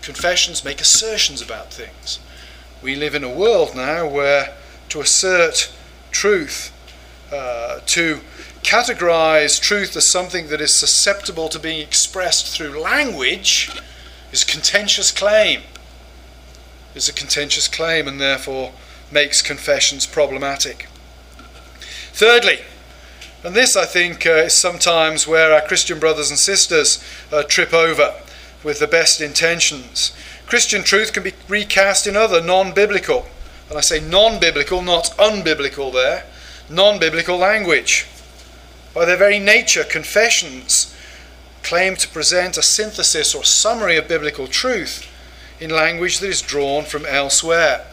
Confessions 0.00 0.64
make 0.64 0.80
assertions 0.80 1.42
about 1.42 1.72
things. 1.72 2.20
We 2.82 2.94
live 2.94 3.16
in 3.16 3.24
a 3.24 3.34
world 3.34 3.74
now 3.74 4.06
where 4.06 4.54
to 4.90 5.00
assert 5.00 5.72
truth, 6.12 6.72
uh, 7.32 7.80
to 7.86 8.20
categorize 8.62 9.60
truth 9.60 9.96
as 9.96 10.10
something 10.10 10.48
that 10.48 10.60
is 10.60 10.78
susceptible 10.78 11.48
to 11.48 11.58
being 11.58 11.80
expressed 11.80 12.48
through 12.48 12.80
language 12.80 13.70
is 14.30 14.44
a 14.44 14.46
contentious 14.46 15.10
claim. 15.10 15.62
Is 16.96 17.10
a 17.10 17.12
contentious 17.12 17.68
claim 17.68 18.08
and 18.08 18.18
therefore 18.18 18.72
makes 19.12 19.42
confessions 19.42 20.06
problematic. 20.06 20.88
Thirdly, 22.14 22.60
and 23.44 23.54
this 23.54 23.76
I 23.76 23.84
think 23.84 24.24
uh, 24.24 24.46
is 24.46 24.54
sometimes 24.54 25.26
where 25.26 25.52
our 25.52 25.60
Christian 25.60 25.98
brothers 25.98 26.30
and 26.30 26.38
sisters 26.38 27.04
uh, 27.30 27.42
trip 27.42 27.74
over 27.74 28.14
with 28.64 28.78
the 28.78 28.86
best 28.86 29.20
intentions. 29.20 30.16
Christian 30.46 30.82
truth 30.82 31.12
can 31.12 31.22
be 31.22 31.34
recast 31.50 32.06
in 32.06 32.16
other 32.16 32.40
non 32.40 32.72
biblical, 32.72 33.26
and 33.68 33.76
I 33.76 33.82
say 33.82 34.00
non 34.00 34.40
biblical, 34.40 34.80
not 34.80 35.14
unbiblical 35.18 35.92
there, 35.92 36.24
non 36.70 36.98
biblical 36.98 37.36
language. 37.36 38.06
By 38.94 39.04
their 39.04 39.18
very 39.18 39.38
nature, 39.38 39.84
confessions 39.84 40.96
claim 41.62 41.96
to 41.96 42.08
present 42.08 42.56
a 42.56 42.62
synthesis 42.62 43.34
or 43.34 43.44
summary 43.44 43.98
of 43.98 44.08
biblical 44.08 44.46
truth 44.46 45.06
in 45.60 45.70
language 45.70 46.18
that 46.18 46.28
is 46.28 46.42
drawn 46.42 46.84
from 46.84 47.06
elsewhere. 47.06 47.86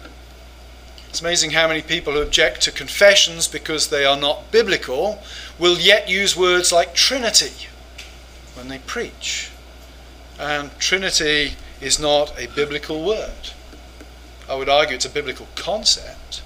It's 1.09 1.21
amazing 1.21 1.51
how 1.51 1.67
many 1.67 1.81
people 1.81 2.13
who 2.13 2.21
object 2.21 2.61
to 2.61 2.71
confessions 2.71 3.47
because 3.47 3.89
they 3.89 4.03
are 4.03 4.17
not 4.17 4.51
biblical 4.51 5.21
will 5.59 5.77
yet 5.77 6.09
use 6.09 6.35
words 6.35 6.71
like 6.71 6.95
Trinity 6.95 7.67
when 8.55 8.67
they 8.67 8.79
preach. 8.79 9.51
And 10.39 10.77
Trinity 10.79 11.53
is 11.79 11.99
not 11.99 12.33
a 12.39 12.47
biblical 12.47 13.05
word. 13.05 13.51
I 14.49 14.55
would 14.55 14.69
argue 14.69 14.95
it's 14.95 15.05
a 15.05 15.09
biblical 15.09 15.47
concept, 15.55 16.41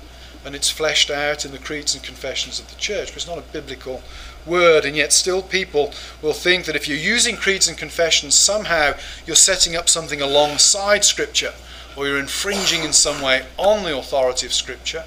and 0.45 0.53
it's 0.53 0.69
fleshed 0.69 1.09
out 1.09 1.45
in 1.45 1.51
the 1.51 1.57
creeds 1.57 1.95
and 1.95 2.03
confessions 2.03 2.59
of 2.59 2.67
the 2.69 2.75
church, 2.75 3.07
but 3.07 3.15
it's 3.15 3.27
not 3.27 3.37
a 3.37 3.53
biblical 3.53 4.03
word, 4.47 4.85
and 4.85 4.95
yet 4.95 5.13
still 5.13 5.41
people 5.41 5.93
will 6.21 6.33
think 6.33 6.65
that 6.65 6.75
if 6.75 6.87
you're 6.87 6.97
using 6.97 7.35
creeds 7.35 7.67
and 7.67 7.77
confessions, 7.77 8.37
somehow 8.37 8.93
you're 9.25 9.35
setting 9.35 9.75
up 9.75 9.89
something 9.89 10.21
alongside 10.21 11.03
Scripture, 11.03 11.53
or 11.95 12.07
you're 12.07 12.19
infringing 12.19 12.83
in 12.83 12.93
some 12.93 13.21
way 13.21 13.45
on 13.57 13.83
the 13.83 13.97
authority 13.97 14.45
of 14.45 14.53
Scripture, 14.53 15.03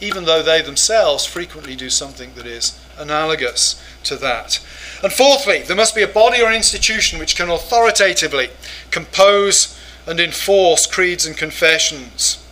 even 0.00 0.24
though 0.24 0.42
they 0.42 0.60
themselves 0.60 1.24
frequently 1.24 1.76
do 1.76 1.88
something 1.88 2.34
that 2.34 2.46
is 2.46 2.78
analogous 2.98 3.82
to 4.04 4.16
that. 4.16 4.58
And 5.02 5.12
fourthly, 5.12 5.62
there 5.62 5.76
must 5.76 5.94
be 5.94 6.02
a 6.02 6.08
body 6.08 6.42
or 6.42 6.48
an 6.48 6.56
institution 6.56 7.18
which 7.18 7.36
can 7.36 7.48
authoritatively 7.48 8.50
compose 8.90 9.78
and 10.06 10.18
enforce 10.18 10.86
creeds 10.86 11.24
and 11.26 11.36
confessions. 11.36 12.44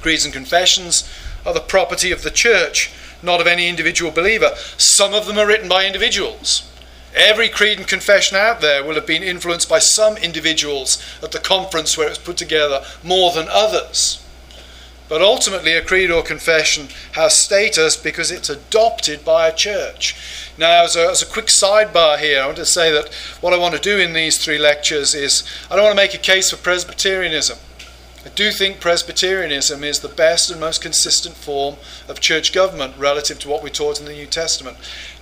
Creeds 0.00 0.24
and 0.24 0.34
confessions 0.34 1.08
are 1.46 1.54
the 1.54 1.60
property 1.60 2.12
of 2.12 2.22
the 2.22 2.30
church, 2.30 2.92
not 3.24 3.40
of 3.40 3.46
any 3.46 3.68
individual 3.68 4.10
believer. 4.10 4.50
Some 4.76 5.14
of 5.14 5.26
them 5.26 5.38
are 5.38 5.46
written 5.46 5.68
by 5.68 5.86
individuals. 5.86 6.70
Every 7.14 7.48
creed 7.48 7.78
and 7.78 7.86
confession 7.86 8.36
out 8.36 8.60
there 8.60 8.82
will 8.82 8.96
have 8.96 9.06
been 9.06 9.22
influenced 9.22 9.68
by 9.68 9.78
some 9.78 10.16
individuals 10.16 11.02
at 11.22 11.30
the 11.30 11.38
conference 11.38 11.96
where 11.96 12.06
it 12.06 12.10
was 12.10 12.18
put 12.18 12.36
together 12.36 12.84
more 13.04 13.32
than 13.32 13.46
others. 13.48 14.20
But 15.08 15.20
ultimately, 15.20 15.74
a 15.74 15.82
creed 15.82 16.10
or 16.10 16.22
confession 16.22 16.88
has 17.12 17.36
status 17.36 17.96
because 17.96 18.30
it's 18.30 18.48
adopted 18.48 19.24
by 19.24 19.46
a 19.46 19.54
church. 19.54 20.16
Now, 20.56 20.84
as 20.84 20.96
a, 20.96 21.08
as 21.08 21.22
a, 21.22 21.26
quick 21.26 21.46
sidebar 21.46 22.18
here, 22.18 22.42
I 22.42 22.46
want 22.46 22.56
to 22.56 22.66
say 22.66 22.90
that 22.90 23.12
what 23.40 23.52
I 23.52 23.58
want 23.58 23.74
to 23.74 23.80
do 23.80 23.98
in 23.98 24.14
these 24.14 24.42
three 24.42 24.58
lectures 24.58 25.14
is 25.14 25.44
I 25.70 25.76
don't 25.76 25.84
want 25.84 25.96
to 25.96 26.02
make 26.02 26.14
a 26.14 26.18
case 26.18 26.50
for 26.50 26.56
Presbyterianism. 26.56 27.58
I 28.24 28.30
do 28.30 28.50
think 28.50 28.80
Presbyterianism 28.80 29.84
is 29.84 30.00
the 30.00 30.08
best 30.08 30.50
and 30.50 30.58
most 30.58 30.80
consistent 30.80 31.34
form 31.36 31.76
of 32.08 32.20
church 32.20 32.54
government 32.54 32.96
relative 32.96 33.38
to 33.40 33.48
what 33.50 33.62
we 33.62 33.68
taught 33.68 34.00
in 34.00 34.06
the 34.06 34.14
New 34.14 34.26
Testament. 34.26 34.78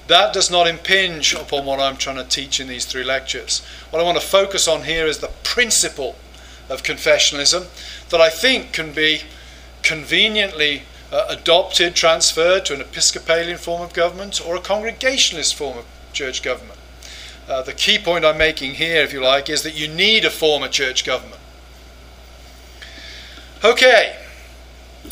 That 0.06 0.32
does 0.32 0.52
not 0.52 0.68
impinge 0.68 1.34
upon 1.34 1.66
what 1.66 1.80
I'm 1.80 1.96
trying 1.96 2.16
to 2.16 2.24
teach 2.24 2.60
in 2.60 2.68
these 2.68 2.86
three 2.86 3.02
lectures. 3.02 3.60
What 3.90 4.00
I 4.00 4.04
want 4.04 4.20
to 4.20 4.26
focus 4.26 4.68
on 4.68 4.84
here 4.84 5.06
is 5.06 5.18
the 5.18 5.32
principle 5.42 6.14
of 6.68 6.84
confessionalism 6.84 7.66
that 8.10 8.20
I 8.20 8.30
think 8.30 8.72
can 8.72 8.92
be 8.92 9.22
conveniently 9.82 10.82
uh, 11.10 11.26
adopted, 11.28 11.96
transferred 11.96 12.64
to 12.66 12.74
an 12.74 12.80
Episcopalian 12.80 13.58
form 13.58 13.82
of 13.82 13.92
government 13.92 14.40
or 14.46 14.54
a 14.54 14.60
Congregationalist 14.60 15.56
form 15.56 15.76
of 15.76 15.86
church 16.12 16.40
government. 16.40 16.78
Uh, 17.48 17.62
the 17.62 17.72
key 17.72 17.98
point 17.98 18.24
I'm 18.24 18.38
making 18.38 18.74
here, 18.74 19.02
if 19.02 19.12
you 19.12 19.20
like, 19.20 19.50
is 19.50 19.64
that 19.64 19.76
you 19.76 19.88
need 19.88 20.24
a 20.24 20.30
form 20.30 20.62
of 20.62 20.70
church 20.70 21.04
government. 21.04 21.41
Okay, 23.64 24.16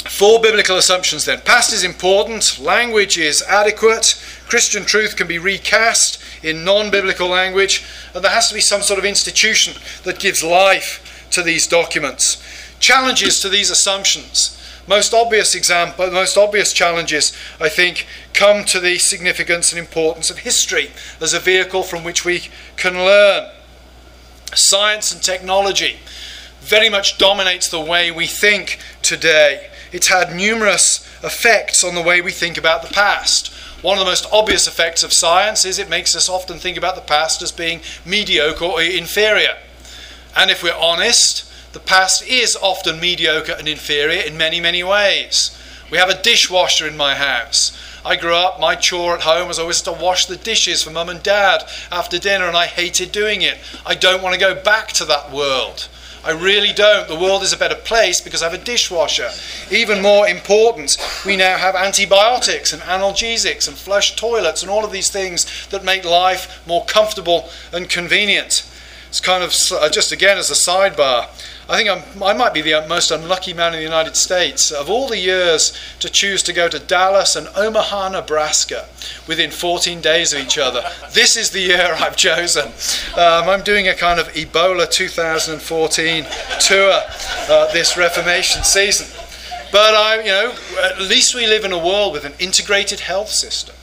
four 0.08 0.40
biblical 0.40 0.76
assumptions 0.76 1.24
then. 1.24 1.40
Past 1.42 1.72
is 1.72 1.84
important, 1.84 2.58
language 2.58 3.16
is 3.16 3.42
adequate, 3.42 4.20
Christian 4.48 4.84
truth 4.84 5.16
can 5.16 5.28
be 5.28 5.38
recast 5.38 6.20
in 6.42 6.64
non 6.64 6.90
biblical 6.90 7.28
language, 7.28 7.84
and 8.12 8.24
there 8.24 8.32
has 8.32 8.48
to 8.48 8.54
be 8.54 8.60
some 8.60 8.82
sort 8.82 8.98
of 8.98 9.04
institution 9.04 9.80
that 10.02 10.18
gives 10.18 10.42
life 10.42 11.28
to 11.30 11.42
these 11.42 11.68
documents. 11.68 12.42
Challenges 12.80 13.40
to 13.40 13.48
these 13.48 13.70
assumptions 13.70 14.56
most 14.88 15.14
obvious 15.14 15.54
example, 15.54 16.10
most 16.10 16.36
obvious 16.36 16.72
challenges, 16.72 17.32
I 17.60 17.68
think, 17.68 18.08
come 18.34 18.64
to 18.64 18.80
the 18.80 18.98
significance 18.98 19.70
and 19.70 19.78
importance 19.78 20.30
of 20.30 20.38
history 20.38 20.90
as 21.20 21.32
a 21.32 21.38
vehicle 21.38 21.84
from 21.84 22.02
which 22.02 22.24
we 22.24 22.48
can 22.76 22.94
learn. 22.94 23.50
Science 24.52 25.12
and 25.12 25.22
technology 25.22 26.00
very 26.60 26.88
much 26.88 27.18
dominates 27.18 27.68
the 27.68 27.80
way 27.80 28.10
we 28.10 28.26
think 28.26 28.78
today. 29.02 29.70
It's 29.92 30.08
had 30.08 30.34
numerous 30.34 31.06
effects 31.22 31.82
on 31.82 31.94
the 31.94 32.02
way 32.02 32.20
we 32.20 32.32
think 32.32 32.56
about 32.56 32.82
the 32.82 32.92
past. 32.92 33.52
One 33.82 33.96
of 33.96 34.04
the 34.04 34.10
most 34.10 34.26
obvious 34.30 34.66
effects 34.66 35.02
of 35.02 35.12
science 35.12 35.64
is 35.64 35.78
it 35.78 35.88
makes 35.88 36.14
us 36.14 36.28
often 36.28 36.58
think 36.58 36.76
about 36.76 36.94
the 36.96 37.00
past 37.00 37.42
as 37.42 37.50
being 37.50 37.80
mediocre 38.04 38.64
or 38.64 38.82
inferior. 38.82 39.56
And 40.36 40.50
if 40.50 40.62
we're 40.62 40.74
honest, 40.74 41.50
the 41.72 41.80
past 41.80 42.26
is 42.26 42.56
often 42.56 43.00
mediocre 43.00 43.52
and 43.52 43.66
inferior 43.66 44.20
in 44.20 44.36
many, 44.36 44.60
many 44.60 44.82
ways. 44.84 45.56
We 45.90 45.98
have 45.98 46.10
a 46.10 46.22
dishwasher 46.22 46.86
in 46.86 46.96
my 46.96 47.14
house. 47.14 47.76
I 48.04 48.16
grew 48.16 48.34
up, 48.34 48.60
my 48.60 48.76
chore 48.76 49.14
at 49.14 49.22
home 49.22 49.48
was 49.48 49.58
always 49.58 49.82
to 49.82 49.92
wash 49.92 50.26
the 50.26 50.36
dishes 50.36 50.82
for 50.82 50.90
mum 50.90 51.08
and 51.08 51.22
dad 51.22 51.64
after 51.90 52.18
dinner, 52.18 52.46
and 52.46 52.56
I 52.56 52.66
hated 52.66 53.12
doing 53.12 53.42
it. 53.42 53.58
I 53.84 53.94
don't 53.94 54.22
want 54.22 54.34
to 54.34 54.40
go 54.40 54.54
back 54.54 54.88
to 54.92 55.04
that 55.06 55.30
world. 55.30 55.88
I 56.22 56.32
really 56.32 56.72
don't. 56.72 57.08
The 57.08 57.18
world 57.18 57.42
is 57.42 57.52
a 57.52 57.56
better 57.56 57.74
place 57.74 58.20
because 58.20 58.42
I 58.42 58.50
have 58.50 58.60
a 58.60 58.62
dishwasher. 58.62 59.30
Even 59.70 60.02
more 60.02 60.28
important, 60.28 60.98
we 61.24 61.36
now 61.36 61.56
have 61.56 61.74
antibiotics 61.74 62.72
and 62.72 62.82
analgesics 62.82 63.66
and 63.66 63.76
flush 63.76 64.16
toilets 64.16 64.62
and 64.62 64.70
all 64.70 64.84
of 64.84 64.92
these 64.92 65.10
things 65.10 65.66
that 65.68 65.82
make 65.82 66.04
life 66.04 66.62
more 66.66 66.84
comfortable 66.84 67.48
and 67.72 67.88
convenient. 67.88 68.66
It's 69.08 69.20
kind 69.20 69.42
of 69.42 69.54
uh, 69.72 69.88
just 69.88 70.12
again 70.12 70.36
as 70.36 70.50
a 70.50 70.54
sidebar. 70.54 71.28
I 71.70 71.76
think 71.76 71.88
I'm, 71.88 72.22
i 72.24 72.32
might 72.32 72.52
be 72.52 72.62
the 72.62 72.84
most 72.88 73.12
unlucky 73.12 73.52
man 73.52 73.74
in 73.74 73.78
the 73.78 73.84
United 73.84 74.16
States. 74.16 74.72
Of 74.72 74.90
all 74.90 75.06
the 75.06 75.18
years 75.18 75.72
to 76.00 76.08
choose 76.10 76.42
to 76.42 76.52
go 76.52 76.68
to 76.68 76.80
Dallas 76.80 77.36
and 77.36 77.46
Omaha, 77.54 78.08
Nebraska, 78.08 78.88
within 79.28 79.52
14 79.52 80.00
days 80.00 80.32
of 80.32 80.40
each 80.40 80.58
other, 80.58 80.82
this 81.12 81.36
is 81.36 81.50
the 81.50 81.60
year 81.60 81.94
I've 82.00 82.16
chosen. 82.16 82.72
Um, 83.14 83.48
I'm 83.48 83.62
doing 83.62 83.86
a 83.86 83.94
kind 83.94 84.18
of 84.18 84.26
Ebola 84.32 84.90
2014 84.90 86.26
tour 86.58 86.90
uh, 87.48 87.72
this 87.72 87.96
Reformation 87.96 88.64
season. 88.64 89.06
But 89.70 89.94
I, 89.94 90.22
you 90.22 90.26
know, 90.26 90.52
at 90.82 91.00
least 91.00 91.36
we 91.36 91.46
live 91.46 91.64
in 91.64 91.70
a 91.70 91.78
world 91.78 92.12
with 92.12 92.24
an 92.24 92.32
integrated 92.40 92.98
health 92.98 93.28
system 93.28 93.76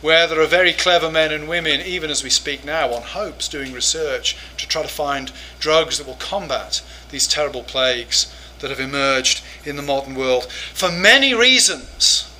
where 0.00 0.26
there 0.26 0.40
are 0.40 0.46
very 0.46 0.72
clever 0.72 1.10
men 1.10 1.32
and 1.32 1.48
women, 1.48 1.80
even 1.80 2.10
as 2.10 2.22
we 2.22 2.30
speak 2.30 2.64
now, 2.64 2.92
on 2.92 3.02
hopes 3.02 3.48
doing 3.48 3.72
research 3.72 4.36
to 4.56 4.66
try 4.66 4.82
to 4.82 4.88
find 4.88 5.32
drugs 5.58 5.98
that 5.98 6.06
will 6.06 6.14
combat 6.14 6.82
these 7.10 7.28
terrible 7.28 7.62
plagues 7.62 8.32
that 8.60 8.70
have 8.70 8.80
emerged 8.80 9.42
in 9.64 9.76
the 9.76 9.82
modern 9.82 10.14
world. 10.14 10.50
For 10.50 10.90
many 10.90 11.34
reasons, 11.34 12.30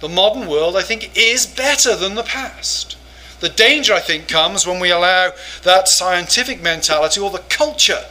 the 0.00 0.08
modern 0.08 0.48
world, 0.48 0.76
I 0.76 0.82
think, 0.82 1.16
is 1.16 1.46
better 1.46 1.96
than 1.96 2.14
the 2.14 2.22
past. 2.22 2.96
The 3.40 3.48
danger, 3.48 3.94
I 3.94 4.00
think, 4.00 4.28
comes 4.28 4.66
when 4.66 4.80
we 4.80 4.90
allow 4.90 5.32
that 5.62 5.88
scientific 5.88 6.62
mentality 6.62 7.20
or 7.20 7.30
the 7.30 7.38
culture 7.48 8.04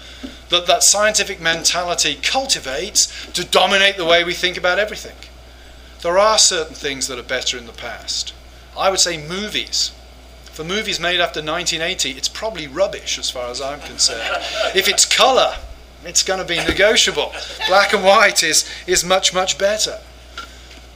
that 0.49 0.65
that 0.65 0.83
scientific 0.83 1.39
mentality 1.39 2.17
cultivates 2.21 3.27
to 3.33 3.45
dominate 3.45 3.97
the 3.97 4.05
way 4.05 4.23
we 4.23 4.33
think 4.33 4.57
about 4.57 4.79
everything. 4.79 5.15
There 6.01 6.17
are 6.17 6.39
certain 6.39 6.73
things 6.73 7.07
that 7.07 7.19
are 7.19 7.23
better 7.23 7.57
in 7.57 7.67
the 7.67 7.73
past. 7.73 8.33
I 8.79 8.89
would 8.89 8.99
say 8.99 9.17
movies. 9.17 9.91
For 10.53 10.63
movies 10.63 10.99
made 10.99 11.19
after 11.19 11.41
1980, 11.41 12.11
it's 12.11 12.29
probably 12.29 12.67
rubbish 12.67 13.19
as 13.19 13.29
far 13.29 13.49
as 13.49 13.61
I'm 13.61 13.81
concerned. 13.81 14.37
if 14.75 14.87
it's 14.87 15.05
colour, 15.05 15.55
it's 16.03 16.23
going 16.23 16.39
to 16.39 16.45
be 16.45 16.57
negotiable. 16.57 17.33
Black 17.67 17.93
and 17.93 18.03
white 18.03 18.41
is, 18.41 18.69
is 18.87 19.03
much, 19.03 19.33
much 19.33 19.57
better. 19.57 19.99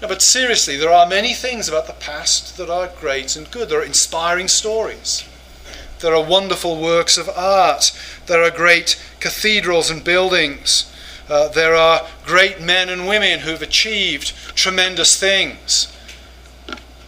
No, 0.02 0.08
but 0.08 0.22
seriously, 0.22 0.76
there 0.78 0.92
are 0.92 1.08
many 1.08 1.34
things 1.34 1.70
about 1.70 1.88
the 1.88 1.94
past 1.94 2.58
that 2.58 2.70
are 2.70 2.90
great 3.00 3.36
and 3.36 3.50
good. 3.52 3.70
There 3.70 3.80
are 3.80 3.86
inspiring 3.86 4.48
stories. 4.48 5.24
There 6.00 6.14
are 6.14 6.24
wonderful 6.24 6.82
works 6.82 7.18
of 7.18 7.30
art. 7.30 7.98
There 8.26 8.44
are 8.44 8.52
great 8.52 9.02
cathedrals 9.22 9.90
and 9.90 10.04
buildings. 10.04 10.92
Uh, 11.30 11.48
there 11.48 11.76
are 11.76 12.06
great 12.26 12.62
men 12.62 12.90
and 12.90 13.08
women 13.08 13.40
who've 13.40 13.62
achieved 13.62 14.34
tremendous 14.56 15.18
things. 15.18 15.93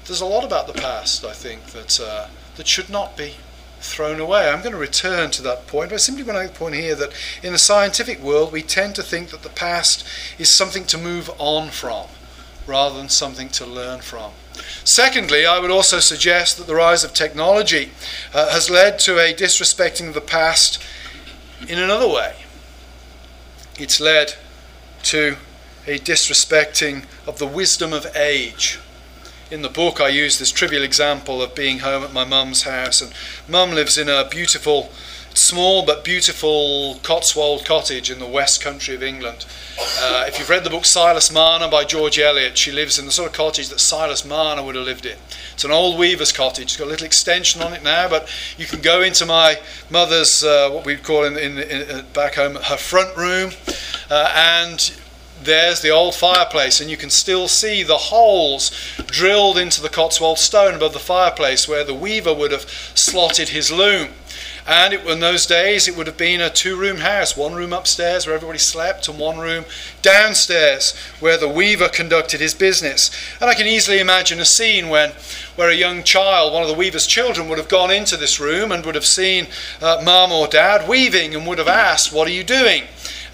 There's 0.05 0.21
a 0.21 0.25
lot 0.25 0.43
about 0.43 0.67
the 0.67 0.73
past, 0.73 1.25
I 1.25 1.33
think, 1.33 1.67
that, 1.67 1.99
uh, 1.99 2.27
that 2.57 2.67
should 2.67 2.89
not 2.89 3.17
be 3.17 3.35
thrown 3.79 4.19
away. 4.19 4.49
I'm 4.49 4.61
going 4.61 4.73
to 4.73 4.77
return 4.77 5.31
to 5.31 5.41
that 5.43 5.65
point, 5.67 5.89
but 5.89 5.95
I 5.95 5.97
simply 5.97 6.23
want 6.23 6.37
to 6.37 6.43
make 6.43 6.53
the 6.53 6.59
point 6.59 6.75
here 6.75 6.95
that 6.95 7.11
in 7.41 7.53
the 7.53 7.59
scientific 7.59 8.21
world, 8.21 8.51
we 8.51 8.61
tend 8.61 8.95
to 8.95 9.03
think 9.03 9.29
that 9.29 9.41
the 9.41 9.49
past 9.49 10.05
is 10.37 10.55
something 10.55 10.85
to 10.85 10.97
move 10.97 11.31
on 11.39 11.69
from 11.69 12.07
rather 12.67 12.97
than 12.97 13.09
something 13.09 13.49
to 13.49 13.65
learn 13.65 14.01
from. 14.01 14.31
Secondly, 14.83 15.45
I 15.45 15.59
would 15.59 15.71
also 15.71 15.99
suggest 15.99 16.57
that 16.57 16.67
the 16.67 16.75
rise 16.75 17.03
of 17.03 17.13
technology 17.13 17.91
uh, 18.33 18.51
has 18.51 18.69
led 18.69 18.99
to 18.99 19.19
a 19.19 19.33
disrespecting 19.33 20.07
of 20.07 20.13
the 20.13 20.21
past 20.21 20.81
in 21.67 21.79
another 21.79 22.07
way. 22.07 22.35
It's 23.77 23.99
led 23.99 24.35
to 25.03 25.37
a 25.85 25.99
disrespecting 25.99 27.05
of 27.27 27.37
the 27.37 27.47
wisdom 27.47 27.93
of 27.93 28.07
age. 28.15 28.79
In 29.51 29.61
the 29.61 29.69
book, 29.69 30.01
I 30.01 30.07
use 30.07 30.39
this 30.39 30.51
trivial 30.51 30.81
example 30.81 31.39
of 31.39 31.53
being 31.53 31.79
home 31.79 32.03
at 32.03 32.11
my 32.11 32.23
mum's 32.25 32.63
house, 32.63 32.99
and 32.99 33.13
mum 33.47 33.71
lives 33.71 33.95
in 33.95 34.09
a 34.09 34.27
beautiful 34.27 34.89
small 35.35 35.85
but 35.85 36.03
beautiful 36.03 36.99
Cotswold 37.03 37.63
cottage 37.63 38.09
in 38.09 38.17
the 38.17 38.25
west 38.25 38.63
country 38.63 38.95
of 38.95 39.03
England. 39.03 39.45
Uh, 39.99 40.25
if 40.27 40.39
you've 40.39 40.49
read 40.49 40.63
the 40.63 40.69
book 40.69 40.85
Silas 40.85 41.31
Marner 41.31 41.69
by 41.69 41.83
George 41.83 42.17
Eliot, 42.17 42.57
she 42.57 42.71
lives 42.71 42.97
in 42.97 43.05
the 43.05 43.11
sort 43.11 43.29
of 43.29 43.35
cottage 43.35 43.69
that 43.69 43.79
Silas 43.79 44.25
Marner 44.25 44.63
would 44.63 44.75
have 44.75 44.85
lived 44.85 45.05
in. 45.05 45.17
It's 45.53 45.63
an 45.63 45.71
old 45.71 45.99
weaver's 45.99 46.31
cottage. 46.31 46.63
It's 46.63 46.77
got 46.77 46.85
a 46.85 46.89
little 46.89 47.05
extension 47.05 47.61
on 47.61 47.73
it 47.73 47.83
now, 47.83 48.09
but 48.09 48.27
you 48.57 48.65
can 48.65 48.81
go 48.81 49.03
into 49.03 49.27
my 49.27 49.59
mother's, 49.91 50.43
uh, 50.43 50.71
what 50.71 50.85
we'd 50.85 51.03
call 51.03 51.23
in, 51.23 51.37
in, 51.37 51.59
in, 51.59 51.91
uh, 51.91 52.03
back 52.13 52.35
home, 52.35 52.55
her 52.55 52.77
front 52.77 53.15
room, 53.15 53.51
uh, 54.09 54.31
and 54.33 54.91
there's 55.41 55.81
the 55.81 55.89
old 55.89 56.15
fireplace, 56.15 56.79
and 56.79 56.89
you 56.89 56.97
can 56.97 57.09
still 57.09 57.47
see 57.47 57.83
the 57.83 57.97
holes 57.97 58.71
drilled 59.05 59.57
into 59.57 59.81
the 59.81 59.89
Cotswold 59.89 60.39
stone 60.39 60.73
above 60.75 60.93
the 60.93 60.99
fireplace 60.99 61.67
where 61.67 61.83
the 61.83 61.93
weaver 61.93 62.33
would 62.33 62.51
have 62.51 62.69
slotted 62.95 63.49
his 63.49 63.71
loom. 63.71 64.09
And 64.67 64.95
it, 64.95 65.05
in 65.05 65.19
those 65.19 65.45
days, 65.45 65.87
it 65.87 65.95
would 65.95 66.07
have 66.07 66.17
been 66.17 66.41
a 66.41 66.49
two 66.49 66.75
room 66.75 66.97
house 66.97 67.37
one 67.37 67.53
room 67.53 67.71
upstairs 67.71 68.25
where 68.25 68.35
everybody 68.35 68.57
slept, 68.57 69.07
and 69.07 69.19
one 69.19 69.37
room 69.37 69.65
downstairs 70.01 70.95
where 71.19 71.37
the 71.37 71.47
weaver 71.47 71.87
conducted 71.87 72.39
his 72.39 72.55
business. 72.55 73.11
And 73.39 73.49
I 73.49 73.53
can 73.53 73.67
easily 73.67 73.99
imagine 73.99 74.39
a 74.39 74.45
scene 74.45 74.89
when, 74.89 75.11
where 75.55 75.69
a 75.69 75.75
young 75.75 76.03
child, 76.03 76.51
one 76.51 76.63
of 76.63 76.69
the 76.69 76.75
weaver's 76.75 77.05
children, 77.05 77.47
would 77.47 77.59
have 77.59 77.69
gone 77.69 77.91
into 77.91 78.17
this 78.17 78.39
room 78.39 78.71
and 78.71 78.83
would 78.85 78.95
have 78.95 79.05
seen 79.05 79.47
uh, 79.81 80.01
mum 80.03 80.31
or 80.31 80.47
dad 80.47 80.89
weaving 80.89 81.35
and 81.35 81.45
would 81.45 81.59
have 81.59 81.67
asked, 81.67 82.11
What 82.11 82.27
are 82.27 82.31
you 82.31 82.43
doing? 82.43 82.85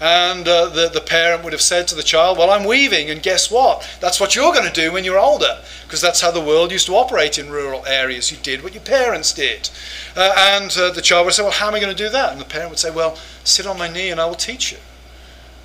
And 0.02 0.48
uh, 0.48 0.68
the, 0.68 0.88
the 0.88 1.00
parent 1.00 1.44
would 1.44 1.52
have 1.52 1.62
said 1.62 1.86
to 1.86 1.94
the 1.94 2.02
child, 2.02 2.36
Well, 2.36 2.50
I'm 2.50 2.64
weaving, 2.64 3.08
and 3.08 3.22
guess 3.22 3.52
what? 3.52 3.88
That's 4.00 4.18
what 4.18 4.34
you're 4.34 4.52
going 4.52 4.66
to 4.66 4.72
do 4.72 4.90
when 4.90 5.04
you're 5.04 5.16
older, 5.16 5.60
because 5.84 6.00
that's 6.00 6.20
how 6.20 6.32
the 6.32 6.40
world 6.40 6.72
used 6.72 6.86
to 6.86 6.96
operate 6.96 7.38
in 7.38 7.50
rural 7.50 7.86
areas. 7.86 8.32
You 8.32 8.38
did 8.38 8.64
what 8.64 8.74
your 8.74 8.82
parents 8.82 9.32
did. 9.32 9.70
Uh, 10.16 10.34
and 10.36 10.76
uh, 10.76 10.90
the 10.90 11.02
child 11.02 11.26
would 11.26 11.34
say, 11.34 11.44
Well, 11.44 11.52
how 11.52 11.68
am 11.68 11.76
I 11.76 11.80
going 11.80 11.94
to 11.94 12.04
do 12.04 12.10
that? 12.10 12.32
And 12.32 12.40
the 12.40 12.44
parent 12.44 12.70
would 12.70 12.80
say, 12.80 12.90
Well, 12.90 13.16
sit 13.44 13.64
on 13.64 13.78
my 13.78 13.86
knee 13.86 14.10
and 14.10 14.20
I 14.20 14.26
will 14.26 14.34
teach 14.34 14.72
you. 14.72 14.78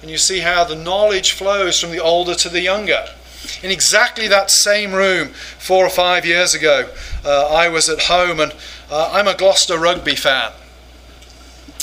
And 0.04 0.12
you 0.12 0.19
see 0.19 0.41
how 0.41 0.63
the 0.63 0.76
knowledge 0.76 1.32
flows 1.32 1.82
from 1.82 1.89
the 1.89 2.00
older 2.00 2.36
to 2.36 2.47
the 2.47 2.62
younger. 2.62 3.06
In 3.63 3.71
exactly 3.71 4.28
that 4.28 4.52
same 4.52 4.93
room, 4.93 5.30
four 5.30 5.84
or 5.84 5.89
five 5.89 6.28
years 6.28 6.54
ago, 6.54 6.91
uh, 7.26 7.47
I 7.47 7.69
was 7.69 7.89
at 7.89 8.04
home, 8.04 8.39
and 8.39 8.54
uh, 8.91 9.10
I'm 9.12 9.28
a 9.28 9.36
Gloucester 9.36 9.80
rugby 9.80 10.15
fan. 10.15 10.52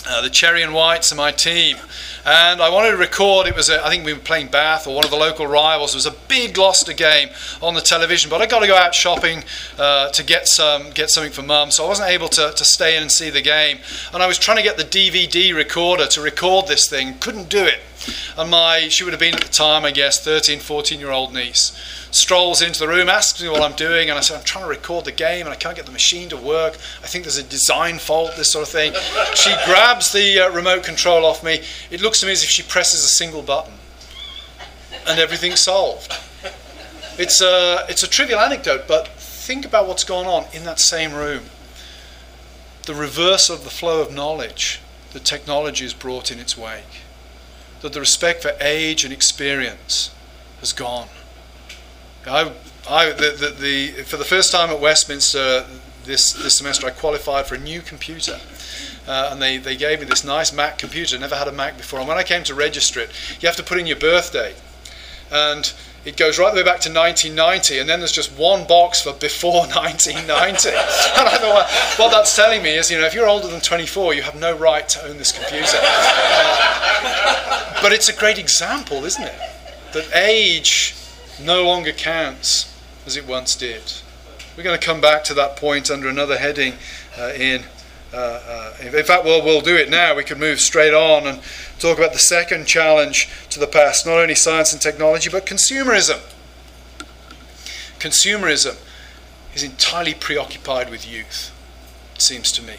Uh, 0.06 0.20
the 0.20 0.30
Cherry 0.30 0.62
and 0.62 0.74
Whites 0.74 1.10
are 1.12 1.16
my 1.16 1.32
team. 1.32 1.78
And 2.26 2.62
I 2.62 2.70
wanted 2.70 2.92
to 2.92 2.96
record, 2.96 3.46
it 3.46 3.54
was, 3.54 3.68
a, 3.68 3.84
I 3.84 3.90
think 3.90 4.04
we 4.04 4.14
were 4.14 4.18
playing 4.18 4.48
Bath 4.48 4.86
or 4.86 4.94
one 4.94 5.04
of 5.04 5.10
the 5.10 5.16
local 5.16 5.46
rivals. 5.46 5.94
It 5.94 5.98
was 5.98 6.06
a 6.06 6.14
big 6.28 6.54
Gloucester 6.54 6.94
game 6.94 7.28
on 7.60 7.74
the 7.74 7.82
television, 7.82 8.30
but 8.30 8.40
I 8.40 8.46
got 8.46 8.60
to 8.60 8.66
go 8.66 8.76
out 8.76 8.94
shopping 8.94 9.44
uh, 9.78 10.08
to 10.10 10.24
get 10.24 10.48
some 10.48 10.90
get 10.92 11.10
something 11.10 11.32
for 11.32 11.42
mum, 11.42 11.70
so 11.70 11.84
I 11.84 11.88
wasn't 11.88 12.08
able 12.08 12.28
to, 12.28 12.52
to 12.52 12.64
stay 12.64 12.96
in 12.96 13.02
and 13.02 13.12
see 13.12 13.28
the 13.28 13.42
game. 13.42 13.78
And 14.12 14.22
I 14.22 14.26
was 14.26 14.38
trying 14.38 14.56
to 14.56 14.62
get 14.62 14.76
the 14.78 14.84
DVD 14.84 15.54
recorder 15.54 16.06
to 16.06 16.20
record 16.22 16.66
this 16.66 16.88
thing, 16.88 17.18
couldn't 17.18 17.48
do 17.50 17.62
it. 17.64 17.80
And 18.36 18.50
my, 18.50 18.88
she 18.88 19.04
would 19.04 19.12
have 19.12 19.20
been 19.20 19.34
at 19.34 19.42
the 19.42 19.48
time, 19.48 19.84
I 19.84 19.90
guess, 19.90 20.22
13, 20.22 20.60
14 20.60 20.98
year 20.98 21.10
old 21.10 21.32
niece 21.32 21.72
strolls 22.14 22.62
into 22.62 22.78
the 22.78 22.88
room, 22.88 23.08
asks 23.08 23.42
me 23.42 23.48
what 23.48 23.60
I'm 23.60 23.76
doing, 23.76 24.08
and 24.08 24.16
I 24.16 24.22
said, 24.22 24.38
I'm 24.38 24.44
trying 24.44 24.64
to 24.64 24.70
record 24.70 25.04
the 25.04 25.12
game 25.12 25.46
and 25.46 25.52
I 25.52 25.56
can't 25.56 25.74
get 25.74 25.84
the 25.84 25.92
machine 25.92 26.28
to 26.28 26.36
work. 26.36 26.74
I 27.02 27.06
think 27.06 27.24
there's 27.24 27.38
a 27.38 27.42
design 27.42 27.98
fault, 27.98 28.36
this 28.36 28.52
sort 28.52 28.66
of 28.66 28.72
thing. 28.72 28.92
she 29.34 29.52
grabs 29.64 30.12
the 30.12 30.40
uh, 30.40 30.50
remote 30.50 30.84
control 30.84 31.24
off 31.24 31.42
me. 31.42 31.60
It 31.90 32.00
looks 32.00 32.20
to 32.20 32.26
me 32.26 32.32
as 32.32 32.44
if 32.44 32.48
she 32.48 32.62
presses 32.62 33.04
a 33.04 33.08
single 33.08 33.42
button 33.42 33.74
and 35.06 35.18
everything's 35.18 35.60
solved. 35.60 36.12
It's 37.18 37.40
a, 37.40 37.84
it's 37.88 38.02
a 38.02 38.08
trivial 38.08 38.40
anecdote, 38.40 38.86
but 38.86 39.08
think 39.08 39.64
about 39.64 39.86
what's 39.86 40.04
gone 40.04 40.26
on 40.26 40.46
in 40.52 40.64
that 40.64 40.80
same 40.80 41.12
room. 41.12 41.44
The 42.84 42.94
reverse 42.94 43.50
of 43.50 43.64
the 43.64 43.70
flow 43.70 44.00
of 44.00 44.12
knowledge 44.12 44.80
that 45.12 45.24
technology 45.24 45.84
has 45.84 45.94
brought 45.94 46.30
in 46.30 46.38
its 46.38 46.56
wake. 46.56 47.03
That 47.84 47.92
the 47.92 48.00
respect 48.00 48.40
for 48.40 48.52
age 48.62 49.04
and 49.04 49.12
experience 49.12 50.10
has 50.60 50.72
gone. 50.72 51.08
I, 52.26 52.50
I, 52.88 53.10
the, 53.10 53.36
the, 53.38 53.54
the, 53.60 54.02
for 54.04 54.16
the 54.16 54.24
first 54.24 54.50
time 54.50 54.70
at 54.70 54.80
Westminster 54.80 55.66
this, 56.06 56.32
this 56.32 56.56
semester, 56.56 56.86
I 56.86 56.92
qualified 56.92 57.44
for 57.44 57.56
a 57.56 57.58
new 57.58 57.82
computer. 57.82 58.40
Uh, 59.06 59.28
and 59.30 59.42
they, 59.42 59.58
they 59.58 59.76
gave 59.76 60.00
me 60.00 60.06
this 60.06 60.24
nice 60.24 60.50
Mac 60.50 60.78
computer. 60.78 61.18
I 61.18 61.20
never 61.20 61.36
had 61.36 61.46
a 61.46 61.52
Mac 61.52 61.76
before. 61.76 61.98
And 61.98 62.08
when 62.08 62.16
I 62.16 62.22
came 62.22 62.42
to 62.44 62.54
register 62.54 63.00
it, 63.00 63.10
you 63.42 63.46
have 63.46 63.56
to 63.56 63.62
put 63.62 63.78
in 63.78 63.86
your 63.86 63.98
birthday. 63.98 64.54
And 65.30 65.70
it 66.06 66.16
goes 66.16 66.38
right 66.38 66.54
the 66.54 66.60
way 66.60 66.64
back 66.64 66.80
to 66.80 66.90
1990, 66.90 67.80
and 67.80 67.86
then 67.86 67.98
there's 67.98 68.12
just 68.12 68.32
one 68.32 68.66
box 68.66 69.02
for 69.02 69.12
before 69.12 69.66
1990. 69.66 70.68
and 70.70 70.78
I 71.28 71.36
thought, 71.36 71.98
what 71.98 72.10
that's 72.10 72.34
telling 72.34 72.62
me 72.62 72.78
is, 72.78 72.90
you 72.90 72.98
know, 72.98 73.04
if 73.04 73.12
you're 73.12 73.28
older 73.28 73.48
than 73.48 73.60
24, 73.60 74.14
you 74.14 74.22
have 74.22 74.40
no 74.40 74.56
right 74.56 74.88
to 74.88 75.04
own 75.04 75.18
this 75.18 75.32
computer. 75.32 75.76
Uh, 77.06 77.63
but 77.82 77.92
it's 77.92 78.08
a 78.08 78.16
great 78.16 78.38
example, 78.38 79.04
isn't 79.04 79.22
it? 79.22 79.38
That 79.92 80.08
age 80.14 80.94
no 81.40 81.64
longer 81.64 81.92
counts 81.92 82.74
as 83.06 83.16
it 83.16 83.26
once 83.26 83.54
did. 83.54 83.82
We're 84.56 84.62
going 84.62 84.78
to 84.78 84.84
come 84.84 85.00
back 85.00 85.24
to 85.24 85.34
that 85.34 85.56
point 85.56 85.90
under 85.90 86.08
another 86.08 86.38
heading 86.38 86.74
uh, 87.18 87.32
in. 87.34 87.64
Uh, 88.12 88.16
uh, 88.16 88.74
in 88.80 89.04
fact, 89.04 89.24
well, 89.24 89.44
we'll 89.44 89.60
do 89.60 89.76
it 89.76 89.90
now. 89.90 90.14
We 90.14 90.22
can 90.22 90.38
move 90.38 90.60
straight 90.60 90.94
on 90.94 91.26
and 91.26 91.40
talk 91.80 91.98
about 91.98 92.12
the 92.12 92.20
second 92.20 92.66
challenge 92.66 93.28
to 93.50 93.58
the 93.58 93.66
past 93.66 94.06
not 94.06 94.18
only 94.18 94.36
science 94.36 94.72
and 94.72 94.80
technology, 94.80 95.28
but 95.28 95.44
consumerism. 95.44 96.20
Consumerism 97.98 98.76
is 99.54 99.64
entirely 99.64 100.14
preoccupied 100.14 100.90
with 100.90 101.08
youth, 101.08 101.50
it 102.14 102.22
seems 102.22 102.52
to 102.52 102.62
me. 102.62 102.76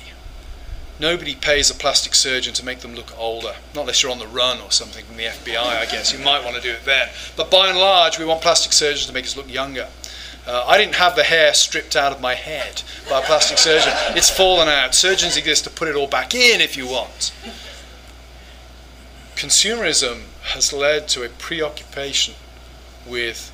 Nobody 1.00 1.36
pays 1.36 1.70
a 1.70 1.74
plastic 1.74 2.16
surgeon 2.16 2.54
to 2.54 2.64
make 2.64 2.80
them 2.80 2.96
look 2.96 3.18
older, 3.18 3.56
not 3.74 3.82
unless 3.82 4.02
you're 4.02 4.12
on 4.12 4.20
the 4.20 4.28
run 4.28 4.62
or 4.62 4.72
something 4.72 5.04
from 5.04 5.18
the 5.18 5.26
FBI, 5.26 5.58
I 5.58 5.86
guess. 5.86 6.14
You 6.14 6.24
might 6.24 6.44
want 6.44 6.56
to 6.56 6.62
do 6.62 6.72
it 6.72 6.86
then. 6.86 7.10
But 7.36 7.52
by 7.52 7.68
and 7.68 7.78
large, 7.78 8.18
we 8.18 8.24
want 8.24 8.42
plastic 8.42 8.72
surgeons 8.72 9.06
to 9.08 9.14
make 9.14 9.26
us 9.26 9.36
look 9.36 9.52
younger. 9.52 9.88
Uh, 10.48 10.64
I 10.68 10.78
didn't 10.78 10.96
have 10.96 11.16
the 11.16 11.24
hair 11.24 11.54
stripped 11.54 11.96
out 11.96 12.12
of 12.12 12.22
my 12.22 12.36
head 12.36 12.84
by 13.10 13.20
a 13.20 13.24
plastic 13.24 13.58
surgeon. 13.58 13.92
It's 14.16 14.30
fallen 14.30 14.70
out. 14.70 14.96
Surgeons 14.96 15.36
exist 15.36 15.64
to 15.66 15.70
put 15.70 15.88
it 15.88 15.96
all 15.96 16.08
back 16.08 16.34
in 16.34 16.62
if 16.62 16.78
you 16.78 16.88
want. 16.88 17.34
Consumerism 19.36 20.26
has 20.54 20.72
led 20.72 21.08
to 21.10 21.24
a 21.24 21.30
preoccupation 21.30 22.36
with 23.06 23.52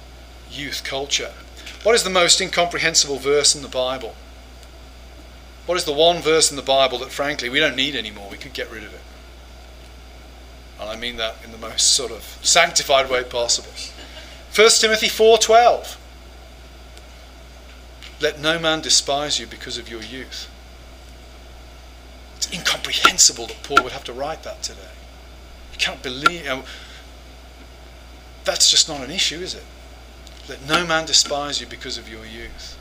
youth 0.52 0.84
culture. 0.84 1.32
What 1.84 1.96
is 1.96 2.04
the 2.04 2.10
most 2.10 2.40
incomprehensible 2.40 3.18
verse 3.18 3.56
in 3.56 3.64
the 3.64 3.68
Bible? 3.68 4.16
What 5.72 5.78
is 5.78 5.86
the 5.86 5.94
one 5.94 6.22
verse 6.22 6.52
in 6.52 6.58
the 6.58 6.62
Bible 6.62 6.98
that, 6.98 7.12
frankly, 7.12 7.48
we 7.48 7.62
don't 7.62 7.78
need 7.78 7.96
anymore? 7.96 8.28
We 8.30 8.36
could 8.36 8.52
get 8.52 8.70
rid 8.70 8.84
of 8.84 8.94
it. 8.94 9.00
And 10.78 10.90
I 10.90 10.98
mean 10.98 11.16
that 11.16 11.38
in 11.46 11.54
the 11.54 11.58
most 11.58 11.96
sort 11.96 12.12
of 12.12 12.38
sanctified 12.42 13.10
way 13.10 13.24
possible. 13.24 13.72
1 14.54 14.70
Timothy 14.82 15.08
4:12. 15.08 15.96
Let 18.20 18.38
no 18.38 18.60
man 18.60 18.82
despise 18.82 19.40
you 19.40 19.48
because 19.48 19.78
of 19.78 19.88
your 19.88 20.02
youth. 20.02 20.50
It's 22.36 22.52
incomprehensible 22.52 23.48
that 23.48 23.64
Paul 23.64 23.82
would 23.82 23.94
have 23.94 24.04
to 24.04 24.14
write 24.14 24.44
that 24.44 24.62
today. 24.64 24.96
You 25.72 25.78
can't 25.78 26.04
believe. 26.04 26.42
You 26.42 26.50
know, 26.50 26.64
that's 28.44 28.70
just 28.70 28.90
not 28.90 29.00
an 29.00 29.10
issue, 29.10 29.40
is 29.40 29.54
it? 29.54 29.64
Let 30.50 30.68
no 30.68 30.86
man 30.86 31.06
despise 31.06 31.62
you 31.62 31.66
because 31.66 31.98
of 31.98 32.10
your 32.10 32.26
youth. 32.26 32.78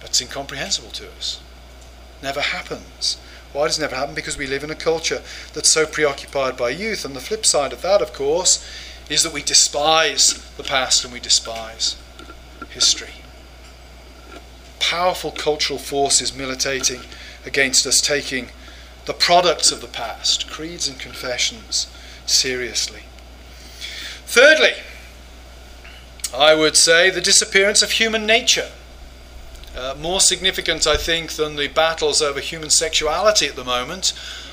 That's 0.00 0.20
incomprehensible 0.20 0.90
to 0.90 1.10
us. 1.10 1.40
Never 2.22 2.40
happens. 2.40 3.16
Why 3.52 3.66
does 3.66 3.78
it 3.78 3.82
never 3.82 3.96
happen? 3.96 4.14
Because 4.14 4.36
we 4.36 4.46
live 4.46 4.64
in 4.64 4.70
a 4.70 4.74
culture 4.74 5.22
that's 5.54 5.70
so 5.70 5.86
preoccupied 5.86 6.56
by 6.56 6.70
youth. 6.70 7.04
And 7.04 7.16
the 7.16 7.20
flip 7.20 7.46
side 7.46 7.72
of 7.72 7.82
that, 7.82 8.02
of 8.02 8.12
course, 8.12 8.64
is 9.08 9.22
that 9.22 9.32
we 9.32 9.42
despise 9.42 10.34
the 10.56 10.62
past 10.62 11.04
and 11.04 11.12
we 11.12 11.20
despise 11.20 11.96
history. 12.70 13.22
Powerful 14.80 15.30
cultural 15.30 15.78
forces 15.78 16.34
militating 16.34 17.00
against 17.46 17.86
us 17.86 18.00
taking 18.00 18.48
the 19.06 19.14
products 19.14 19.72
of 19.72 19.80
the 19.80 19.86
past, 19.86 20.50
creeds 20.50 20.86
and 20.86 20.98
confessions, 20.98 21.86
seriously. 22.26 23.02
Thirdly, 24.26 24.74
I 26.34 26.54
would 26.54 26.76
say 26.76 27.08
the 27.08 27.22
disappearance 27.22 27.82
of 27.82 27.92
human 27.92 28.26
nature. 28.26 28.68
Uh, 29.76 29.94
more 29.98 30.20
significant, 30.20 30.86
I 30.86 30.96
think, 30.96 31.32
than 31.32 31.56
the 31.56 31.68
battles 31.68 32.22
over 32.22 32.40
human 32.40 32.70
sexuality 32.70 33.46
at 33.46 33.56
the 33.56 33.64
moment 33.64 34.12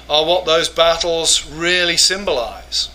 are 0.09 0.26
what 0.26 0.45
those 0.45 0.70
battles 0.70 1.49
really 1.49 1.97
symbolize. 1.97 2.89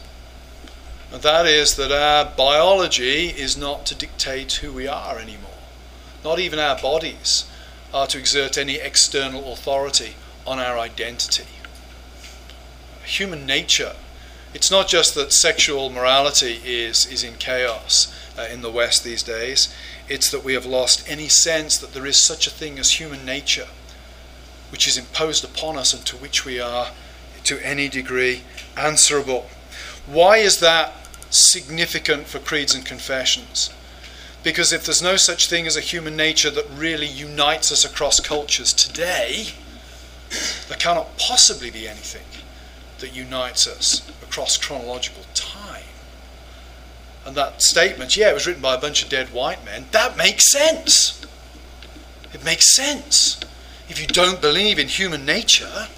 And 1.12 1.22
that 1.22 1.46
is 1.46 1.74
that 1.76 1.90
our 1.90 2.32
biology 2.36 3.28
is 3.28 3.56
not 3.56 3.84
to 3.86 3.94
dictate 3.94 4.52
who 4.54 4.72
we 4.72 4.86
are 4.86 5.18
anymore. 5.18 5.50
Not 6.22 6.38
even 6.38 6.58
our 6.58 6.78
bodies 6.78 7.50
are 7.92 8.06
to 8.08 8.18
exert 8.18 8.56
any 8.56 8.76
external 8.76 9.52
authority 9.52 10.14
on 10.46 10.58
our 10.58 10.78
identity. 10.78 11.46
Human 13.04 13.44
nature, 13.44 13.96
it's 14.54 14.70
not 14.70 14.86
just 14.86 15.14
that 15.16 15.32
sexual 15.32 15.90
morality 15.90 16.60
is, 16.64 17.06
is 17.06 17.24
in 17.24 17.34
chaos 17.34 18.14
uh, 18.38 18.42
in 18.42 18.62
the 18.62 18.70
West 18.70 19.02
these 19.02 19.24
days, 19.24 19.74
it's 20.10 20.30
that 20.32 20.44
we 20.44 20.54
have 20.54 20.66
lost 20.66 21.08
any 21.08 21.28
sense 21.28 21.78
that 21.78 21.94
there 21.94 22.04
is 22.04 22.16
such 22.16 22.48
a 22.48 22.50
thing 22.50 22.80
as 22.80 22.98
human 22.98 23.24
nature, 23.24 23.68
which 24.72 24.88
is 24.88 24.98
imposed 24.98 25.44
upon 25.44 25.78
us 25.78 25.94
and 25.94 26.04
to 26.04 26.16
which 26.16 26.44
we 26.44 26.58
are, 26.58 26.88
to 27.44 27.64
any 27.64 27.88
degree, 27.88 28.42
answerable. 28.76 29.48
Why 30.06 30.38
is 30.38 30.58
that 30.58 30.92
significant 31.30 32.26
for 32.26 32.40
creeds 32.40 32.74
and 32.74 32.84
confessions? 32.84 33.70
Because 34.42 34.72
if 34.72 34.84
there's 34.84 35.02
no 35.02 35.16
such 35.16 35.48
thing 35.48 35.66
as 35.66 35.76
a 35.76 35.80
human 35.80 36.16
nature 36.16 36.50
that 36.50 36.66
really 36.74 37.06
unites 37.06 37.70
us 37.70 37.84
across 37.84 38.18
cultures 38.18 38.72
today, 38.72 39.48
there 40.68 40.78
cannot 40.78 41.18
possibly 41.18 41.70
be 41.70 41.86
anything 41.86 42.26
that 42.98 43.14
unites 43.14 43.68
us 43.68 44.10
across 44.22 44.56
chronological 44.56 45.22
time. 45.34 45.84
And 47.26 47.36
that 47.36 47.62
statement, 47.62 48.16
yeah, 48.16 48.30
it 48.30 48.34
was 48.34 48.46
written 48.46 48.62
by 48.62 48.74
a 48.74 48.80
bunch 48.80 49.02
of 49.02 49.08
dead 49.08 49.28
white 49.28 49.64
men, 49.64 49.86
that 49.92 50.16
makes 50.16 50.50
sense. 50.50 51.20
It 52.32 52.44
makes 52.44 52.74
sense. 52.74 53.40
If 53.88 54.00
you 54.00 54.06
don't 54.06 54.40
believe 54.40 54.78
in 54.78 54.88
human 54.88 55.26
nature, 55.26 55.88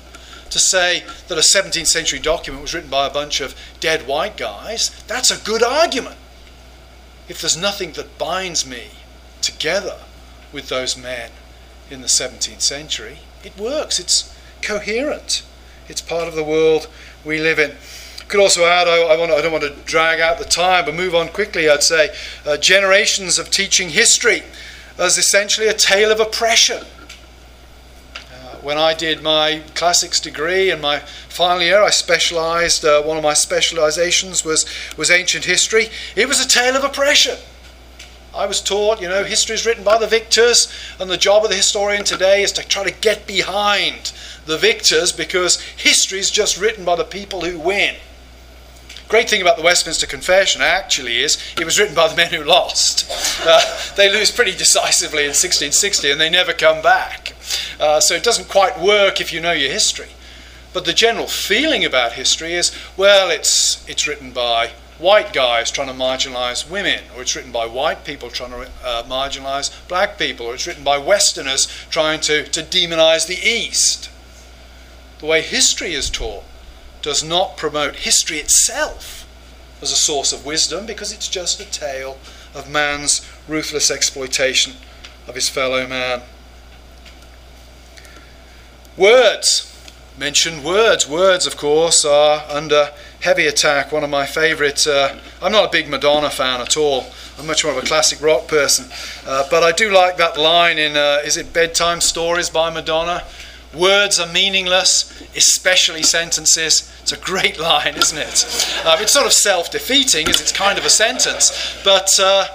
to 0.52 0.58
say 0.58 1.04
that 1.28 1.38
a 1.38 1.40
17th 1.40 1.86
century 1.86 2.18
document 2.18 2.62
was 2.62 2.74
written 2.74 2.90
by 2.90 3.06
a 3.06 3.12
bunch 3.12 3.40
of 3.40 3.54
dead 3.80 4.06
white 4.06 4.36
guys, 4.36 4.90
that's 5.06 5.30
a 5.30 5.42
good 5.44 5.62
argument. 5.62 6.16
If 7.28 7.40
there's 7.40 7.56
nothing 7.56 7.92
that 7.92 8.18
binds 8.18 8.66
me 8.66 8.88
together 9.40 9.98
with 10.52 10.68
those 10.68 10.96
men 10.96 11.30
in 11.90 12.02
the 12.02 12.06
17th 12.06 12.60
century, 12.60 13.18
it 13.42 13.56
works. 13.58 13.98
It's 13.98 14.36
coherent. 14.60 15.42
It's 15.88 16.02
part 16.02 16.28
of 16.28 16.34
the 16.34 16.44
world 16.44 16.88
we 17.24 17.38
live 17.38 17.58
in. 17.58 17.72
Could 18.32 18.40
also 18.40 18.64
add, 18.64 18.88
I, 18.88 19.12
I, 19.12 19.16
want, 19.18 19.30
I 19.30 19.42
don't 19.42 19.52
want 19.52 19.62
to 19.62 19.74
drag 19.84 20.18
out 20.18 20.38
the 20.38 20.46
time, 20.46 20.86
but 20.86 20.94
move 20.94 21.14
on 21.14 21.28
quickly. 21.28 21.68
I'd 21.68 21.82
say 21.82 22.14
uh, 22.46 22.56
generations 22.56 23.38
of 23.38 23.50
teaching 23.50 23.90
history 23.90 24.42
as 24.98 25.18
essentially 25.18 25.68
a 25.68 25.74
tale 25.74 26.10
of 26.10 26.18
oppression 26.18 26.82
when 28.62 28.78
I 28.78 28.94
did 28.94 29.22
my 29.22 29.62
classics 29.74 30.20
degree 30.20 30.70
in 30.70 30.80
my 30.80 31.00
final 31.00 31.62
year, 31.62 31.82
I 31.82 31.90
specialized, 31.90 32.84
uh, 32.84 33.02
one 33.02 33.16
of 33.16 33.22
my 33.22 33.34
specializations 33.34 34.44
was, 34.44 34.64
was 34.96 35.10
ancient 35.10 35.44
history. 35.44 35.88
It 36.14 36.28
was 36.28 36.42
a 36.42 36.48
tale 36.48 36.76
of 36.76 36.84
oppression. 36.84 37.36
I 38.34 38.46
was 38.46 38.62
taught, 38.62 39.02
you 39.02 39.08
know, 39.08 39.24
history 39.24 39.54
is 39.54 39.66
written 39.66 39.84
by 39.84 39.98
the 39.98 40.06
victors, 40.06 40.72
and 40.98 41.10
the 41.10 41.16
job 41.16 41.44
of 41.44 41.50
the 41.50 41.56
historian 41.56 42.04
today 42.04 42.42
is 42.42 42.52
to 42.52 42.66
try 42.66 42.84
to 42.84 43.00
get 43.00 43.26
behind 43.26 44.12
the 44.46 44.56
victors 44.56 45.12
because 45.12 45.60
history 45.60 46.20
is 46.20 46.30
just 46.30 46.58
written 46.58 46.84
by 46.84 46.96
the 46.96 47.04
people 47.04 47.42
who 47.42 47.58
win. 47.58 47.96
Great 49.08 49.28
thing 49.28 49.42
about 49.42 49.56
the 49.56 49.62
Westminster 49.62 50.06
Confession 50.06 50.62
actually 50.62 51.20
is 51.20 51.36
it 51.58 51.64
was 51.64 51.78
written 51.78 51.94
by 51.94 52.08
the 52.08 52.16
men 52.16 52.32
who 52.32 52.42
lost. 52.42 53.10
Uh, 53.44 53.60
they 53.96 54.10
lose 54.10 54.30
pretty 54.30 54.52
decisively 54.52 55.24
in 55.24 55.28
1660 55.28 56.10
and 56.10 56.20
they 56.20 56.30
never 56.30 56.52
come 56.52 56.82
back. 56.82 57.34
Uh, 57.78 58.00
so 58.00 58.14
it 58.14 58.22
doesn't 58.22 58.48
quite 58.48 58.80
work 58.80 59.20
if 59.20 59.32
you 59.32 59.40
know 59.40 59.52
your 59.52 59.70
history. 59.70 60.08
But 60.72 60.86
the 60.86 60.94
general 60.94 61.26
feeling 61.26 61.84
about 61.84 62.12
history 62.12 62.54
is 62.54 62.72
well, 62.96 63.30
it's, 63.30 63.86
it's 63.88 64.08
written 64.08 64.30
by 64.30 64.70
white 64.98 65.32
guys 65.32 65.70
trying 65.70 65.88
to 65.88 65.94
marginalize 65.94 66.70
women, 66.70 67.00
or 67.14 67.22
it's 67.22 67.34
written 67.36 67.52
by 67.52 67.66
white 67.66 68.04
people 68.04 68.30
trying 68.30 68.50
to 68.52 68.70
uh, 68.84 69.02
marginalize 69.02 69.70
black 69.88 70.16
people, 70.16 70.46
or 70.46 70.54
it's 70.54 70.66
written 70.66 70.84
by 70.84 70.96
Westerners 70.96 71.66
trying 71.90 72.20
to, 72.20 72.44
to 72.44 72.62
demonize 72.62 73.26
the 73.26 73.38
East. 73.46 74.08
The 75.18 75.26
way 75.26 75.42
history 75.42 75.92
is 75.92 76.08
taught 76.08 76.44
does 77.02 77.22
not 77.22 77.56
promote 77.56 77.96
history 77.96 78.38
itself 78.38 79.26
as 79.82 79.90
a 79.90 79.96
source 79.96 80.32
of 80.32 80.46
wisdom 80.46 80.86
because 80.86 81.12
it's 81.12 81.28
just 81.28 81.60
a 81.60 81.64
tale 81.64 82.16
of 82.54 82.70
man's 82.70 83.28
ruthless 83.48 83.90
exploitation 83.90 84.74
of 85.26 85.34
his 85.34 85.48
fellow 85.48 85.86
man. 85.86 86.22
Words. 88.96 89.68
Mentioned 90.18 90.62
words. 90.62 91.08
Words, 91.08 91.46
of 91.46 91.56
course, 91.56 92.04
are 92.04 92.44
under 92.48 92.90
heavy 93.20 93.46
attack. 93.46 93.90
One 93.90 94.04
of 94.04 94.10
my 94.10 94.26
favourite. 94.26 94.86
Uh, 94.86 95.16
I'm 95.40 95.52
not 95.52 95.64
a 95.64 95.70
big 95.70 95.88
Madonna 95.88 96.28
fan 96.28 96.60
at 96.60 96.76
all. 96.76 97.06
I'm 97.38 97.46
much 97.46 97.64
more 97.64 97.72
of 97.72 97.82
a 97.82 97.86
classic 97.86 98.20
rock 98.20 98.46
person. 98.46 98.86
Uh, 99.26 99.44
but 99.50 99.62
I 99.62 99.72
do 99.72 99.90
like 99.90 100.18
that 100.18 100.38
line 100.38 100.78
in, 100.78 100.96
uh, 100.96 101.20
is 101.24 101.38
it 101.38 101.52
Bedtime 101.52 102.02
Stories 102.02 102.50
by 102.50 102.68
Madonna? 102.68 103.24
Words 103.74 104.20
are 104.20 104.30
meaningless, 104.30 105.22
especially 105.34 106.02
sentences. 106.02 106.92
It's 107.02 107.12
a 107.12 107.16
great 107.16 107.58
line, 107.58 107.94
isn't 107.96 108.18
it? 108.18 108.86
Um, 108.86 109.00
it's 109.00 109.12
sort 109.12 109.26
of 109.26 109.32
self 109.32 109.70
defeating 109.70 110.28
as 110.28 110.40
it's 110.40 110.52
kind 110.52 110.78
of 110.78 110.84
a 110.84 110.90
sentence, 110.90 111.80
but, 111.82 112.10
uh, 112.20 112.46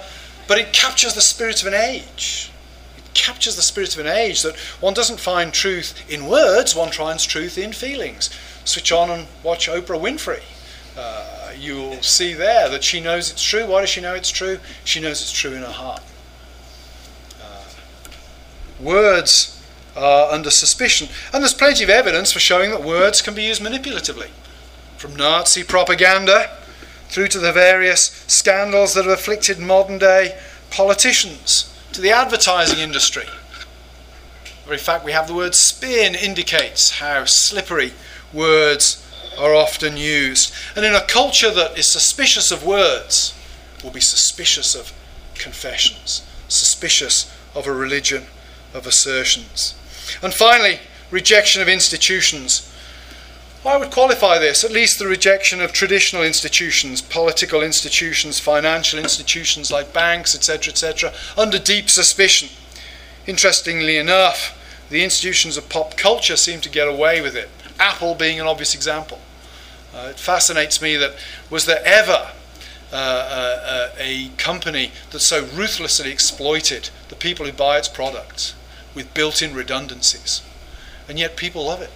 but 0.46 0.58
it 0.58 0.72
captures 0.72 1.14
the 1.14 1.20
spirit 1.20 1.60
of 1.60 1.66
an 1.66 1.74
age. 1.74 2.52
It 2.96 3.14
captures 3.14 3.56
the 3.56 3.62
spirit 3.62 3.94
of 3.94 4.00
an 4.00 4.12
age 4.12 4.42
that 4.42 4.56
one 4.80 4.94
doesn't 4.94 5.18
find 5.18 5.52
truth 5.52 6.08
in 6.08 6.26
words, 6.26 6.76
one 6.76 6.92
finds 6.92 7.24
truth 7.24 7.58
in 7.58 7.72
feelings. 7.72 8.30
Switch 8.64 8.92
on 8.92 9.10
and 9.10 9.26
watch 9.42 9.68
Oprah 9.68 10.00
Winfrey. 10.00 10.42
Uh, 10.96 11.52
you'll 11.56 12.00
see 12.02 12.32
there 12.32 12.68
that 12.68 12.84
she 12.84 13.00
knows 13.00 13.30
it's 13.32 13.42
true. 13.42 13.66
Why 13.66 13.80
does 13.80 13.90
she 13.90 14.00
know 14.00 14.14
it's 14.14 14.30
true? 14.30 14.58
She 14.84 15.00
knows 15.00 15.20
it's 15.20 15.32
true 15.32 15.52
in 15.52 15.62
her 15.62 15.72
heart. 15.72 16.02
Uh, 17.42 17.64
words 18.80 19.57
are 19.98 20.32
under 20.32 20.50
suspicion. 20.50 21.08
And 21.32 21.42
there's 21.42 21.54
plenty 21.54 21.84
of 21.84 21.90
evidence 21.90 22.32
for 22.32 22.40
showing 22.40 22.70
that 22.70 22.82
words 22.82 23.22
can 23.22 23.34
be 23.34 23.42
used 23.42 23.62
manipulatively. 23.62 24.28
From 24.96 25.16
Nazi 25.16 25.62
propaganda 25.64 26.56
through 27.08 27.28
to 27.28 27.38
the 27.38 27.52
various 27.52 28.24
scandals 28.26 28.94
that 28.94 29.04
have 29.04 29.18
afflicted 29.18 29.58
modern 29.58 29.98
day 29.98 30.38
politicians, 30.70 31.74
to 31.92 32.00
the 32.00 32.10
advertising 32.10 32.78
industry. 32.78 33.24
The 34.62 34.66
very 34.66 34.78
fact 34.78 35.04
we 35.04 35.12
have 35.12 35.26
the 35.26 35.34
word 35.34 35.54
spin 35.54 36.14
indicates 36.14 36.98
how 36.98 37.24
slippery 37.24 37.92
words 38.32 39.04
are 39.38 39.54
often 39.54 39.96
used. 39.96 40.52
And 40.76 40.84
in 40.84 40.94
a 40.94 41.06
culture 41.06 41.50
that 41.50 41.78
is 41.78 41.90
suspicious 41.90 42.50
of 42.50 42.66
words, 42.66 43.34
will 43.82 43.90
be 43.90 44.00
suspicious 44.00 44.74
of 44.74 44.92
confessions, 45.34 46.26
suspicious 46.48 47.32
of 47.54 47.66
a 47.66 47.72
religion 47.72 48.24
of 48.74 48.86
assertions. 48.86 49.74
And 50.22 50.32
finally, 50.32 50.80
rejection 51.10 51.62
of 51.62 51.68
institutions. 51.68 52.72
I 53.64 53.76
would 53.76 53.90
qualify 53.90 54.38
this, 54.38 54.64
at 54.64 54.70
least 54.70 54.98
the 54.98 55.06
rejection 55.06 55.60
of 55.60 55.72
traditional 55.72 56.22
institutions, 56.22 57.02
political 57.02 57.62
institutions, 57.62 58.38
financial 58.38 58.98
institutions 58.98 59.70
like 59.70 59.92
banks, 59.92 60.34
etc., 60.34 60.72
etc., 60.72 61.12
under 61.36 61.58
deep 61.58 61.90
suspicion. 61.90 62.48
Interestingly 63.26 63.96
enough, 63.96 64.56
the 64.90 65.04
institutions 65.04 65.56
of 65.56 65.68
pop 65.68 65.96
culture 65.96 66.36
seem 66.36 66.60
to 66.60 66.68
get 66.68 66.88
away 66.88 67.20
with 67.20 67.36
it, 67.36 67.50
Apple 67.78 68.14
being 68.14 68.40
an 68.40 68.46
obvious 68.46 68.74
example. 68.74 69.20
Uh, 69.94 70.08
it 70.10 70.18
fascinates 70.18 70.80
me 70.80 70.96
that 70.96 71.14
was 71.50 71.66
there 71.66 71.82
ever 71.84 72.30
uh, 72.92 72.94
uh, 72.94 73.88
a 73.98 74.28
company 74.38 74.92
that 75.10 75.20
so 75.20 75.44
ruthlessly 75.46 76.10
exploited 76.10 76.90
the 77.08 77.16
people 77.16 77.44
who 77.44 77.52
buy 77.52 77.76
its 77.76 77.88
products 77.88 78.54
with 78.94 79.14
built 79.14 79.42
in 79.42 79.54
redundancies. 79.54 80.42
And 81.08 81.18
yet 81.18 81.36
people 81.36 81.66
love 81.66 81.80
it. 81.80 81.90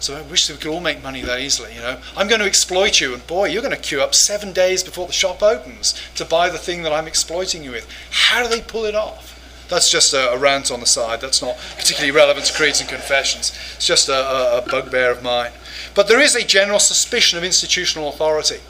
So 0.00 0.16
I 0.16 0.22
wish 0.22 0.48
we 0.48 0.56
could 0.56 0.70
all 0.70 0.80
make 0.80 1.02
money 1.02 1.22
that 1.22 1.40
easily, 1.40 1.74
you 1.74 1.80
know. 1.80 1.98
I'm 2.16 2.28
going 2.28 2.40
to 2.40 2.46
exploit 2.46 3.00
you, 3.00 3.14
and 3.14 3.26
boy, 3.26 3.48
you're 3.48 3.62
going 3.62 3.74
to 3.74 3.80
queue 3.80 4.00
up 4.00 4.14
seven 4.14 4.52
days 4.52 4.84
before 4.84 5.08
the 5.08 5.12
shop 5.12 5.42
opens 5.42 6.00
to 6.14 6.24
buy 6.24 6.50
the 6.50 6.58
thing 6.58 6.82
that 6.82 6.92
I'm 6.92 7.08
exploiting 7.08 7.64
you 7.64 7.72
with. 7.72 7.88
How 8.10 8.42
do 8.42 8.48
they 8.48 8.60
pull 8.60 8.84
it 8.84 8.94
off? 8.94 9.34
That's 9.68 9.90
just 9.90 10.14
a, 10.14 10.30
a 10.30 10.38
rant 10.38 10.70
on 10.70 10.80
the 10.80 10.86
side. 10.86 11.20
That's 11.20 11.42
not 11.42 11.58
particularly 11.76 12.12
relevant 12.12 12.46
to 12.46 12.54
Creeds 12.54 12.80
and 12.80 12.88
Confessions. 12.88 13.50
It's 13.74 13.86
just 13.86 14.08
a, 14.08 14.14
a, 14.14 14.58
a 14.58 14.62
bugbear 14.62 15.10
of 15.10 15.22
mine. 15.22 15.50
But 15.94 16.06
there 16.06 16.20
is 16.20 16.34
a 16.34 16.44
general 16.44 16.78
suspicion 16.78 17.36
of 17.36 17.44
institutional 17.44 18.08
authority. 18.08 18.60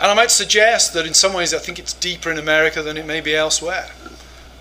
And 0.00 0.10
I 0.10 0.14
might 0.14 0.30
suggest 0.30 0.94
that 0.94 1.06
in 1.06 1.14
some 1.14 1.34
ways 1.34 1.52
I 1.52 1.58
think 1.58 1.78
it's 1.78 1.92
deeper 1.92 2.30
in 2.30 2.38
America 2.38 2.82
than 2.82 2.96
it 2.96 3.06
may 3.06 3.20
be 3.20 3.36
elsewhere. 3.36 3.88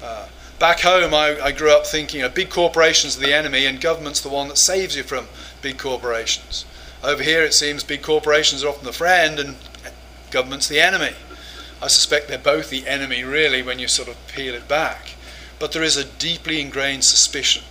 Uh, 0.04 0.28
back 0.60 0.82
home, 0.82 1.14
I, 1.14 1.40
I, 1.40 1.52
grew 1.52 1.72
up 1.72 1.86
thinking 1.86 2.22
you 2.22 2.26
know, 2.26 2.34
big 2.34 2.50
corporations 2.50 3.18
are 3.18 3.22
the 3.22 3.34
enemy 3.34 3.66
and 3.66 3.80
government's 3.80 4.22
the 4.22 4.30
one 4.30 4.48
that 4.48 4.58
saves 4.58 4.96
you 4.96 5.04
from 5.04 5.28
big 5.62 5.78
corporations. 5.78 6.66
Over 7.04 7.24
here, 7.24 7.44
it 7.44 7.54
seems 7.54 7.84
big 7.84 8.02
corporations 8.02 8.64
are 8.64 8.70
often 8.70 8.86
the 8.86 8.94
friend 8.94 9.40
and 9.40 9.56
government's 10.32 10.68
the 10.68 10.80
enemy. 10.80 11.16
I 11.82 11.88
suspect 11.88 12.28
they're 12.28 12.40
both 12.40 12.70
the 12.70 12.88
enemy, 12.88 13.24
really, 13.24 13.62
when 13.62 13.78
you 13.78 13.88
sort 13.88 14.08
of 14.08 14.18
peel 14.28 14.56
it 14.56 14.68
back. 14.68 15.12
But 15.60 15.72
there 15.72 15.84
is 15.84 15.96
a 15.96 16.06
deeply 16.06 16.60
ingrained 16.60 17.04
suspicion 17.04 17.64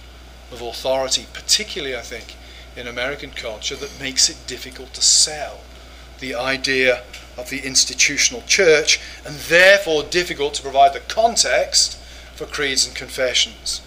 of 0.52 0.62
authority, 0.62 1.26
particularly, 1.32 1.96
I 1.96 2.02
think, 2.02 2.36
in 2.76 2.86
American 2.86 3.30
culture, 3.30 3.74
that 3.76 4.00
makes 4.00 4.28
it 4.28 4.46
difficult 4.46 4.94
to 4.94 5.02
sell 5.02 5.60
the 6.20 6.34
idea 6.34 7.02
of 7.36 7.50
the 7.50 7.60
institutional 7.60 8.42
church, 8.42 9.00
and 9.24 9.34
therefore 9.34 10.04
difficult 10.04 10.54
to 10.54 10.62
provide 10.62 10.92
the 10.92 11.00
context 11.00 11.98
for 12.36 12.46
creeds 12.46 12.86
and 12.86 12.94
confessions. 12.94 13.80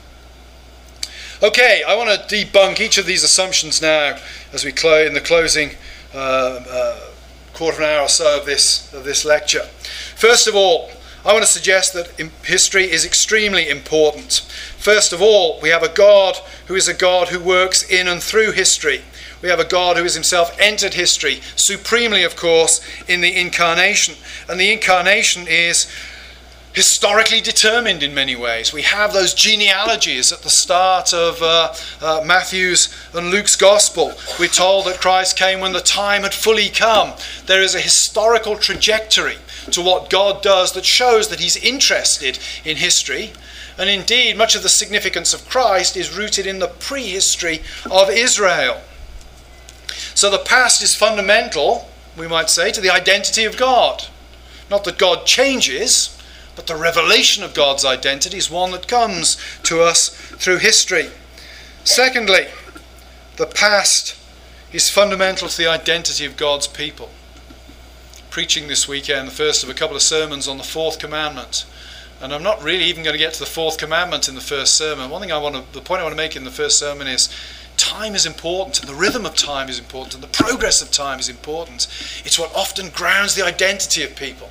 Okay, 1.42 1.84
I 1.88 1.96
want 1.96 2.10
to 2.10 2.36
debunk 2.36 2.82
each 2.82 2.98
of 2.98 3.06
these 3.06 3.24
assumptions 3.24 3.82
now 3.82 4.18
as 4.52 4.66
we 4.66 4.74
close 4.74 5.08
in 5.08 5.14
the 5.14 5.22
closing 5.22 5.72
uh, 6.14 6.64
uh, 6.70 7.00
quarter 7.54 7.78
of 7.78 7.84
an 7.84 7.96
hour 7.96 8.02
or 8.02 8.10
so 8.10 8.40
of 8.40 8.46
this, 8.46 8.92
of 8.94 9.06
this 9.06 9.24
lecture. 9.24 9.64
First 10.16 10.48
of 10.48 10.56
all, 10.56 10.90
I 11.26 11.34
want 11.34 11.46
to 11.46 11.52
suggest 11.52 11.94
that 11.94 12.12
history 12.44 12.90
is 12.90 13.06
extremely 13.06 13.70
important. 13.70 14.40
First 14.78 15.14
of 15.14 15.22
all, 15.22 15.60
we 15.62 15.70
have 15.70 15.84
a 15.84 15.90
God 15.90 16.38
who 16.68 16.76
is 16.76 16.88
a 16.88 16.94
God 16.94 17.28
who 17.28 17.40
works 17.40 17.90
in 17.90 18.08
and 18.08 18.24
through 18.24 18.54
history. 18.54 19.02
We 19.42 19.50
have 19.50 19.60
a 19.60 19.66
God 19.66 19.96
who 19.96 20.04
has 20.04 20.16
himself 20.16 20.56
entered 20.60 20.94
history, 20.94 21.42
supremely, 21.56 22.24
of 22.24 22.36
course, 22.36 22.82
in 23.08 23.22
the 23.22 23.40
incarnation. 23.40 24.16
And 24.50 24.60
the 24.60 24.72
incarnation 24.72 25.48
is 25.48 25.90
historically 26.80 27.42
determined 27.42 28.02
in 28.02 28.14
many 28.14 28.38
ways. 28.38 28.72
We 28.72 28.84
have 28.84 29.12
those 29.12 29.34
genealogies 29.34 30.32
at 30.32 30.44
the 30.44 30.50
start 30.50 31.14
of 31.14 31.42
uh, 31.42 31.74
uh, 32.00 32.24
Matthew's 32.26 32.88
and 33.14 33.32
Luke's 33.32 33.58
gospel. 33.58 34.14
We're 34.40 34.48
told 34.48 34.86
that 34.86 35.02
Christ 35.02 35.38
came 35.38 35.60
when 35.60 35.74
the 35.74 35.82
time 35.82 36.22
had 36.22 36.34
fully 36.34 36.70
come. 36.70 37.16
There 37.48 37.62
is 37.62 37.76
a 37.76 37.82
historical 37.82 38.56
trajectory 38.56 39.36
to 39.72 39.82
what 39.82 40.10
God 40.10 40.42
does 40.42 40.72
that 40.72 40.86
shows 40.86 41.28
that 41.28 41.42
He's 41.42 41.58
interested 41.58 42.40
in 42.64 42.78
history. 42.78 43.34
And 43.78 43.90
indeed, 43.90 44.38
much 44.38 44.56
of 44.56 44.64
the 44.64 44.70
significance 44.70 45.34
of 45.34 45.50
Christ 45.50 45.98
is 45.98 46.18
rooted 46.18 46.48
in 46.48 46.60
the 46.60 46.70
prehistory 46.70 47.60
of 47.92 48.10
Israel. 48.10 48.80
So 50.16 50.30
the 50.30 50.38
past 50.38 50.82
is 50.82 50.96
fundamental, 50.96 51.90
we 52.18 52.30
might 52.30 52.50
say, 52.50 52.72
to 52.72 52.80
the 52.80 52.90
identity 52.90 53.44
of 53.44 53.58
God. 53.58 54.06
Not 54.72 54.86
that 54.86 54.98
God 54.98 55.26
changes, 55.26 56.16
but 56.60 56.68
the 56.68 56.76
revelation 56.76 57.42
of 57.42 57.54
God's 57.54 57.86
identity 57.86 58.36
is 58.36 58.52
one 58.52 58.72
that 58.72 58.86
comes 58.86 59.38
to 59.64 59.82
us 59.82 60.10
through 60.10 60.58
history. 60.58 61.10
Secondly, 61.86 62.48
the 63.38 63.46
past 63.46 64.18
is 64.74 64.90
fundamental 64.90 65.48
to 65.48 65.58
the 65.58 65.68
identity 65.68 66.26
of 66.26 66.36
God's 66.36 66.68
people. 66.68 67.12
Preaching 68.30 68.68
this 68.68 68.90
weekend, 68.90 69.30
the 69.30 69.32
first 69.32 69.64
of 69.64 69.70
a 69.70 69.74
couple 69.74 69.96
of 69.96 70.02
sermons 70.02 70.50
on 70.50 70.58
the 70.58 70.66
fourth 70.66 71.00
commandment. 71.00 71.66
And 72.22 72.34
I'm 72.34 72.44
not 72.44 72.62
really 72.62 72.84
even 72.84 73.04
going 73.04 73.14
to 73.14 73.18
get 73.18 73.32
to 73.36 73.40
the 73.40 73.46
fourth 73.46 73.78
commandment 73.78 74.28
in 74.28 74.36
the 74.36 74.42
first 74.42 74.76
sermon. 74.76 75.10
One 75.10 75.22
thing 75.22 75.32
I 75.32 75.38
want 75.38 75.56
to, 75.56 75.64
the 75.72 75.80
point 75.80 76.02
I 76.02 76.04
want 76.04 76.12
to 76.12 76.22
make 76.22 76.36
in 76.36 76.44
the 76.44 76.52
first 76.52 76.78
sermon 76.78 77.08
is 77.08 77.30
time 77.78 78.16
is 78.16 78.26
important, 78.26 78.82
and 78.82 78.90
the 78.90 78.96
rhythm 78.96 79.26
of 79.26 79.34
time 79.34 79.70
is 79.70 79.80
important, 79.80 80.16
and 80.16 80.24
the 80.24 80.44
progress 80.44 80.82
of 80.82 80.92
time 80.92 81.20
is 81.20 81.30
important. 81.30 81.88
It's 82.26 82.38
what 82.38 82.54
often 82.54 82.90
grounds 82.90 83.36
the 83.36 83.46
identity 83.46 84.04
of 84.04 84.18
people. 84.18 84.50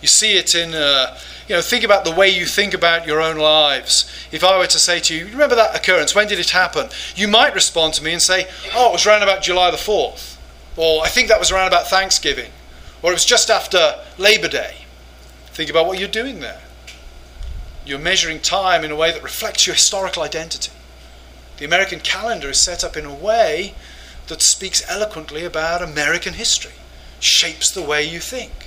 You 0.00 0.08
see 0.08 0.36
it 0.36 0.54
in, 0.54 0.74
uh, 0.74 1.18
you 1.48 1.54
know, 1.54 1.60
think 1.60 1.84
about 1.84 2.04
the 2.04 2.12
way 2.12 2.28
you 2.28 2.46
think 2.46 2.74
about 2.74 3.06
your 3.06 3.20
own 3.20 3.36
lives. 3.36 4.10
If 4.32 4.42
I 4.42 4.58
were 4.58 4.66
to 4.66 4.78
say 4.78 5.00
to 5.00 5.14
you, 5.14 5.26
remember 5.26 5.54
that 5.56 5.76
occurrence, 5.76 6.14
when 6.14 6.28
did 6.28 6.38
it 6.38 6.50
happen? 6.50 6.88
You 7.14 7.28
might 7.28 7.54
respond 7.54 7.94
to 7.94 8.04
me 8.04 8.12
and 8.12 8.22
say, 8.22 8.48
oh, 8.74 8.90
it 8.90 8.92
was 8.92 9.06
around 9.06 9.22
about 9.22 9.42
July 9.42 9.70
the 9.70 9.76
4th. 9.76 10.36
Or 10.76 11.04
I 11.04 11.08
think 11.08 11.28
that 11.28 11.38
was 11.38 11.50
around 11.50 11.68
about 11.68 11.88
Thanksgiving. 11.88 12.50
Or 13.02 13.10
it 13.10 13.14
was 13.14 13.24
just 13.24 13.50
after 13.50 13.96
Labor 14.16 14.48
Day. 14.48 14.76
Think 15.52 15.70
about 15.70 15.86
what 15.86 15.98
you're 15.98 16.08
doing 16.08 16.40
there. 16.40 16.60
You're 17.84 17.98
measuring 17.98 18.40
time 18.40 18.84
in 18.84 18.90
a 18.90 18.96
way 18.96 19.10
that 19.10 19.22
reflects 19.22 19.66
your 19.66 19.74
historical 19.74 20.22
identity. 20.22 20.72
The 21.58 21.64
American 21.64 22.00
calendar 22.00 22.50
is 22.50 22.62
set 22.62 22.84
up 22.84 22.96
in 22.96 23.04
a 23.04 23.14
way 23.14 23.74
that 24.28 24.40
speaks 24.40 24.88
eloquently 24.88 25.44
about 25.44 25.82
American 25.82 26.34
history, 26.34 26.72
shapes 27.18 27.70
the 27.70 27.82
way 27.82 28.02
you 28.02 28.20
think. 28.20 28.59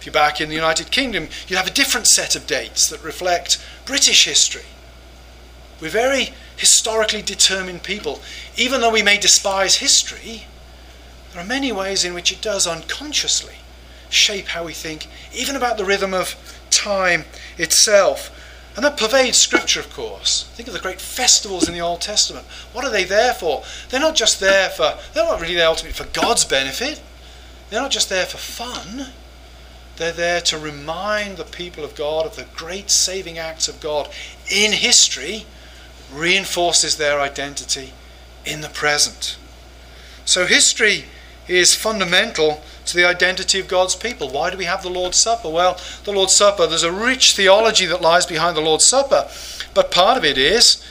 If 0.00 0.06
you're 0.06 0.14
back 0.14 0.40
in 0.40 0.48
the 0.48 0.54
United 0.54 0.90
Kingdom, 0.90 1.28
you 1.46 1.56
have 1.56 1.66
a 1.66 1.70
different 1.70 2.06
set 2.06 2.34
of 2.34 2.46
dates 2.46 2.88
that 2.88 3.04
reflect 3.04 3.62
British 3.84 4.24
history. 4.24 4.64
We're 5.78 5.90
very 5.90 6.32
historically 6.56 7.20
determined 7.20 7.82
people. 7.82 8.22
Even 8.56 8.80
though 8.80 8.90
we 8.90 9.02
may 9.02 9.18
despise 9.18 9.76
history, 9.76 10.46
there 11.34 11.42
are 11.42 11.46
many 11.46 11.70
ways 11.70 12.02
in 12.02 12.14
which 12.14 12.32
it 12.32 12.40
does 12.40 12.66
unconsciously 12.66 13.56
shape 14.08 14.48
how 14.48 14.64
we 14.64 14.72
think, 14.72 15.06
even 15.34 15.54
about 15.54 15.76
the 15.76 15.84
rhythm 15.84 16.14
of 16.14 16.34
time 16.70 17.26
itself. 17.58 18.34
And 18.76 18.84
that 18.86 18.96
pervades 18.96 19.36
Scripture, 19.36 19.80
of 19.80 19.92
course. 19.92 20.44
Think 20.54 20.66
of 20.66 20.72
the 20.72 20.80
great 20.80 21.02
festivals 21.02 21.68
in 21.68 21.74
the 21.74 21.82
Old 21.82 22.00
Testament. 22.00 22.46
What 22.72 22.86
are 22.86 22.90
they 22.90 23.04
there 23.04 23.34
for? 23.34 23.64
They're 23.90 24.00
not 24.00 24.14
just 24.14 24.40
there 24.40 24.70
for, 24.70 24.94
they're 25.12 25.24
not 25.24 25.42
really 25.42 25.56
there 25.56 25.68
ultimately 25.68 26.02
for 26.02 26.10
God's 26.10 26.46
benefit. 26.46 27.02
They're 27.68 27.82
not 27.82 27.90
just 27.90 28.08
there 28.08 28.24
for 28.24 28.38
fun. 28.38 29.12
They're 30.00 30.12
there 30.12 30.40
to 30.40 30.56
remind 30.56 31.36
the 31.36 31.44
people 31.44 31.84
of 31.84 31.94
God 31.94 32.24
of 32.24 32.34
the 32.34 32.46
great 32.56 32.90
saving 32.90 33.36
acts 33.36 33.68
of 33.68 33.80
God 33.80 34.08
in 34.50 34.72
history, 34.72 35.44
reinforces 36.10 36.96
their 36.96 37.20
identity 37.20 37.92
in 38.46 38.62
the 38.62 38.70
present. 38.70 39.36
So 40.24 40.46
history 40.46 41.04
is 41.48 41.74
fundamental 41.74 42.62
to 42.86 42.96
the 42.96 43.04
identity 43.04 43.60
of 43.60 43.68
God's 43.68 43.94
people. 43.94 44.30
Why 44.30 44.48
do 44.48 44.56
we 44.56 44.64
have 44.64 44.82
the 44.82 44.88
Lord's 44.88 45.18
Supper? 45.18 45.50
Well, 45.50 45.78
the 46.04 46.12
Lord's 46.12 46.34
Supper, 46.34 46.66
there's 46.66 46.82
a 46.82 46.90
rich 46.90 47.36
theology 47.36 47.84
that 47.84 48.00
lies 48.00 48.24
behind 48.24 48.56
the 48.56 48.62
Lord's 48.62 48.86
Supper, 48.86 49.28
but 49.74 49.90
part 49.90 50.16
of 50.16 50.24
it 50.24 50.38
is 50.38 50.82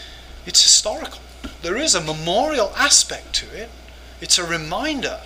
it's 0.46 0.62
historical. 0.62 1.22
There 1.64 1.78
is 1.78 1.96
a 1.96 2.02
memorial 2.02 2.72
aspect 2.78 3.34
to 3.38 3.60
it, 3.60 3.70
it's 4.22 4.38
a 4.38 4.46
reminder 4.46 5.22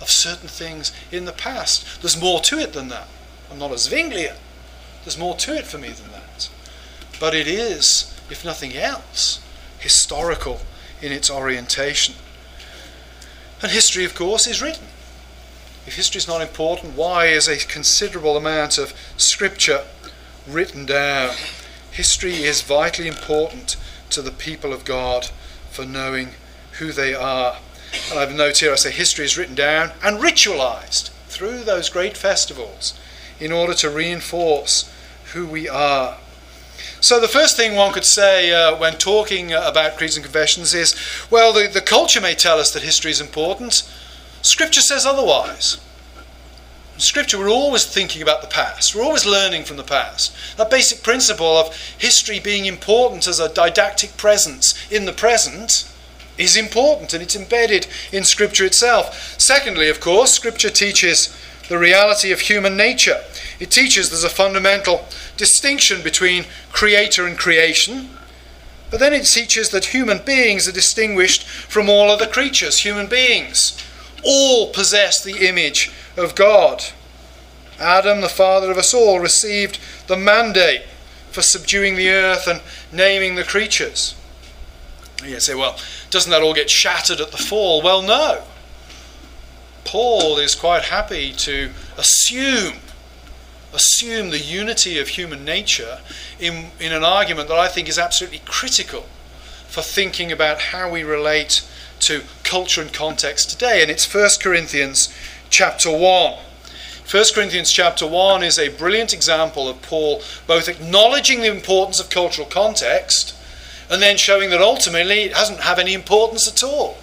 of 0.00 0.12
certain 0.12 0.48
things 0.48 0.92
in 1.10 1.24
the 1.24 1.32
past. 1.32 2.00
There's 2.02 2.20
more 2.20 2.38
to 2.42 2.60
it 2.60 2.72
than 2.72 2.86
that. 2.90 3.08
I'm 3.50 3.58
not 3.58 3.70
a 3.70 3.74
Zwinglian. 3.74 4.36
There's 5.04 5.18
more 5.18 5.36
to 5.36 5.54
it 5.54 5.66
for 5.66 5.78
me 5.78 5.90
than 5.90 6.10
that. 6.12 6.50
But 7.20 7.34
it 7.34 7.46
is, 7.46 8.12
if 8.30 8.44
nothing 8.44 8.76
else, 8.76 9.40
historical 9.78 10.60
in 11.00 11.12
its 11.12 11.30
orientation. 11.30 12.14
And 13.62 13.70
history, 13.70 14.04
of 14.04 14.14
course, 14.14 14.46
is 14.46 14.60
written. 14.60 14.86
If 15.86 15.94
history 15.94 16.18
is 16.18 16.28
not 16.28 16.42
important, 16.42 16.96
why 16.96 17.26
is 17.26 17.46
a 17.46 17.56
considerable 17.56 18.36
amount 18.36 18.78
of 18.78 18.92
scripture 19.16 19.84
written 20.46 20.84
down? 20.84 21.34
History 21.92 22.42
is 22.42 22.62
vitally 22.62 23.08
important 23.08 23.76
to 24.10 24.20
the 24.20 24.32
people 24.32 24.72
of 24.72 24.84
God 24.84 25.30
for 25.70 25.84
knowing 25.84 26.30
who 26.78 26.92
they 26.92 27.14
are. 27.14 27.58
And 28.10 28.18
I 28.18 28.22
have 28.22 28.32
a 28.32 28.34
note 28.34 28.58
here 28.58 28.72
I 28.72 28.76
say 28.76 28.90
history 28.90 29.24
is 29.24 29.38
written 29.38 29.54
down 29.54 29.92
and 30.02 30.18
ritualized 30.18 31.10
through 31.28 31.64
those 31.64 31.88
great 31.88 32.16
festivals 32.16 32.98
in 33.40 33.52
order 33.52 33.74
to 33.74 33.90
reinforce 33.90 34.90
who 35.32 35.46
we 35.46 35.68
are. 35.68 36.18
So, 37.00 37.20
the 37.20 37.28
first 37.28 37.56
thing 37.56 37.74
one 37.74 37.92
could 37.92 38.04
say 38.04 38.52
uh, 38.52 38.76
when 38.76 38.94
talking 38.94 39.52
about 39.52 39.96
creeds 39.96 40.16
and 40.16 40.24
confessions 40.24 40.74
is 40.74 40.94
well, 41.30 41.52
the, 41.52 41.68
the 41.68 41.80
culture 41.80 42.20
may 42.20 42.34
tell 42.34 42.58
us 42.58 42.72
that 42.72 42.82
history 42.82 43.10
is 43.10 43.20
important, 43.20 43.88
Scripture 44.42 44.80
says 44.80 45.04
otherwise. 45.04 45.78
In 46.94 47.00
Scripture, 47.00 47.38
we're 47.38 47.50
always 47.50 47.84
thinking 47.84 48.22
about 48.22 48.40
the 48.40 48.48
past. 48.48 48.94
We're 48.94 49.04
always 49.04 49.26
learning 49.26 49.64
from 49.64 49.76
the 49.76 49.82
past. 49.82 50.34
That 50.56 50.70
basic 50.70 51.02
principle 51.02 51.58
of 51.58 51.76
history 51.98 52.40
being 52.40 52.64
important 52.64 53.26
as 53.26 53.38
a 53.38 53.52
didactic 53.52 54.16
presence 54.16 54.74
in 54.90 55.04
the 55.04 55.12
present 55.12 55.92
is 56.38 56.56
important 56.56 57.12
and 57.12 57.22
it's 57.22 57.36
embedded 57.36 57.86
in 58.12 58.24
Scripture 58.24 58.64
itself. 58.64 59.38
Secondly, 59.38 59.88
of 59.88 60.00
course, 60.00 60.32
Scripture 60.32 60.70
teaches 60.70 61.36
the 61.68 61.78
reality 61.78 62.32
of 62.32 62.40
human 62.40 62.76
nature. 62.76 63.22
It 63.58 63.70
teaches 63.70 64.10
there's 64.10 64.24
a 64.24 64.28
fundamental 64.28 65.06
distinction 65.36 66.02
between 66.02 66.44
creator 66.72 67.26
and 67.26 67.38
creation, 67.38 68.10
but 68.90 69.00
then 69.00 69.12
it 69.12 69.24
teaches 69.24 69.70
that 69.70 69.86
human 69.86 70.18
beings 70.24 70.68
are 70.68 70.72
distinguished 70.72 71.44
from 71.44 71.88
all 71.88 72.10
other 72.10 72.26
creatures. 72.26 72.80
Human 72.80 73.06
beings 73.06 73.82
all 74.24 74.70
possess 74.72 75.22
the 75.22 75.48
image 75.48 75.90
of 76.16 76.34
God. 76.34 76.84
Adam, 77.78 78.20
the 78.20 78.28
father 78.28 78.70
of 78.70 78.78
us 78.78 78.94
all, 78.94 79.20
received 79.20 79.78
the 80.06 80.16
mandate 80.16 80.82
for 81.30 81.42
subduing 81.42 81.96
the 81.96 82.08
earth 82.08 82.46
and 82.46 82.62
naming 82.92 83.34
the 83.34 83.44
creatures. 83.44 84.14
You 85.24 85.40
say, 85.40 85.54
well, 85.54 85.78
doesn't 86.10 86.30
that 86.30 86.42
all 86.42 86.54
get 86.54 86.70
shattered 86.70 87.20
at 87.20 87.32
the 87.32 87.36
fall? 87.36 87.82
Well, 87.82 88.02
no. 88.02 88.42
Paul 89.86 90.38
is 90.38 90.54
quite 90.54 90.84
happy 90.84 91.32
to 91.32 91.70
assume 91.96 92.74
assume 93.72 94.30
the 94.30 94.38
unity 94.38 94.98
of 94.98 95.08
human 95.08 95.44
nature 95.44 95.98
in, 96.40 96.70
in 96.80 96.92
an 96.92 97.04
argument 97.04 97.48
that 97.48 97.58
I 97.58 97.68
think 97.68 97.88
is 97.88 97.98
absolutely 97.98 98.40
critical 98.46 99.04
for 99.68 99.82
thinking 99.82 100.32
about 100.32 100.58
how 100.58 100.90
we 100.90 101.04
relate 101.04 101.66
to 102.00 102.22
culture 102.42 102.80
and 102.80 102.92
context 102.92 103.50
today. 103.50 103.82
And 103.82 103.90
it's 103.90 104.12
1 104.12 104.28
Corinthians 104.40 105.14
chapter 105.50 105.90
1. 105.90 106.38
1 107.10 107.24
Corinthians 107.34 107.70
chapter 107.70 108.06
1 108.06 108.42
is 108.42 108.58
a 108.58 108.70
brilliant 108.70 109.12
example 109.12 109.68
of 109.68 109.82
Paul 109.82 110.22
both 110.46 110.68
acknowledging 110.68 111.40
the 111.40 111.50
importance 111.50 112.00
of 112.00 112.08
cultural 112.08 112.48
context 112.48 113.34
and 113.90 114.02
then 114.02 114.16
showing 114.16 114.50
that 114.50 114.60
ultimately 114.60 115.22
it 115.22 115.32
doesn't 115.32 115.60
have 115.60 115.78
any 115.78 115.94
importance 115.94 116.48
at 116.48 116.64
all. 116.64 116.96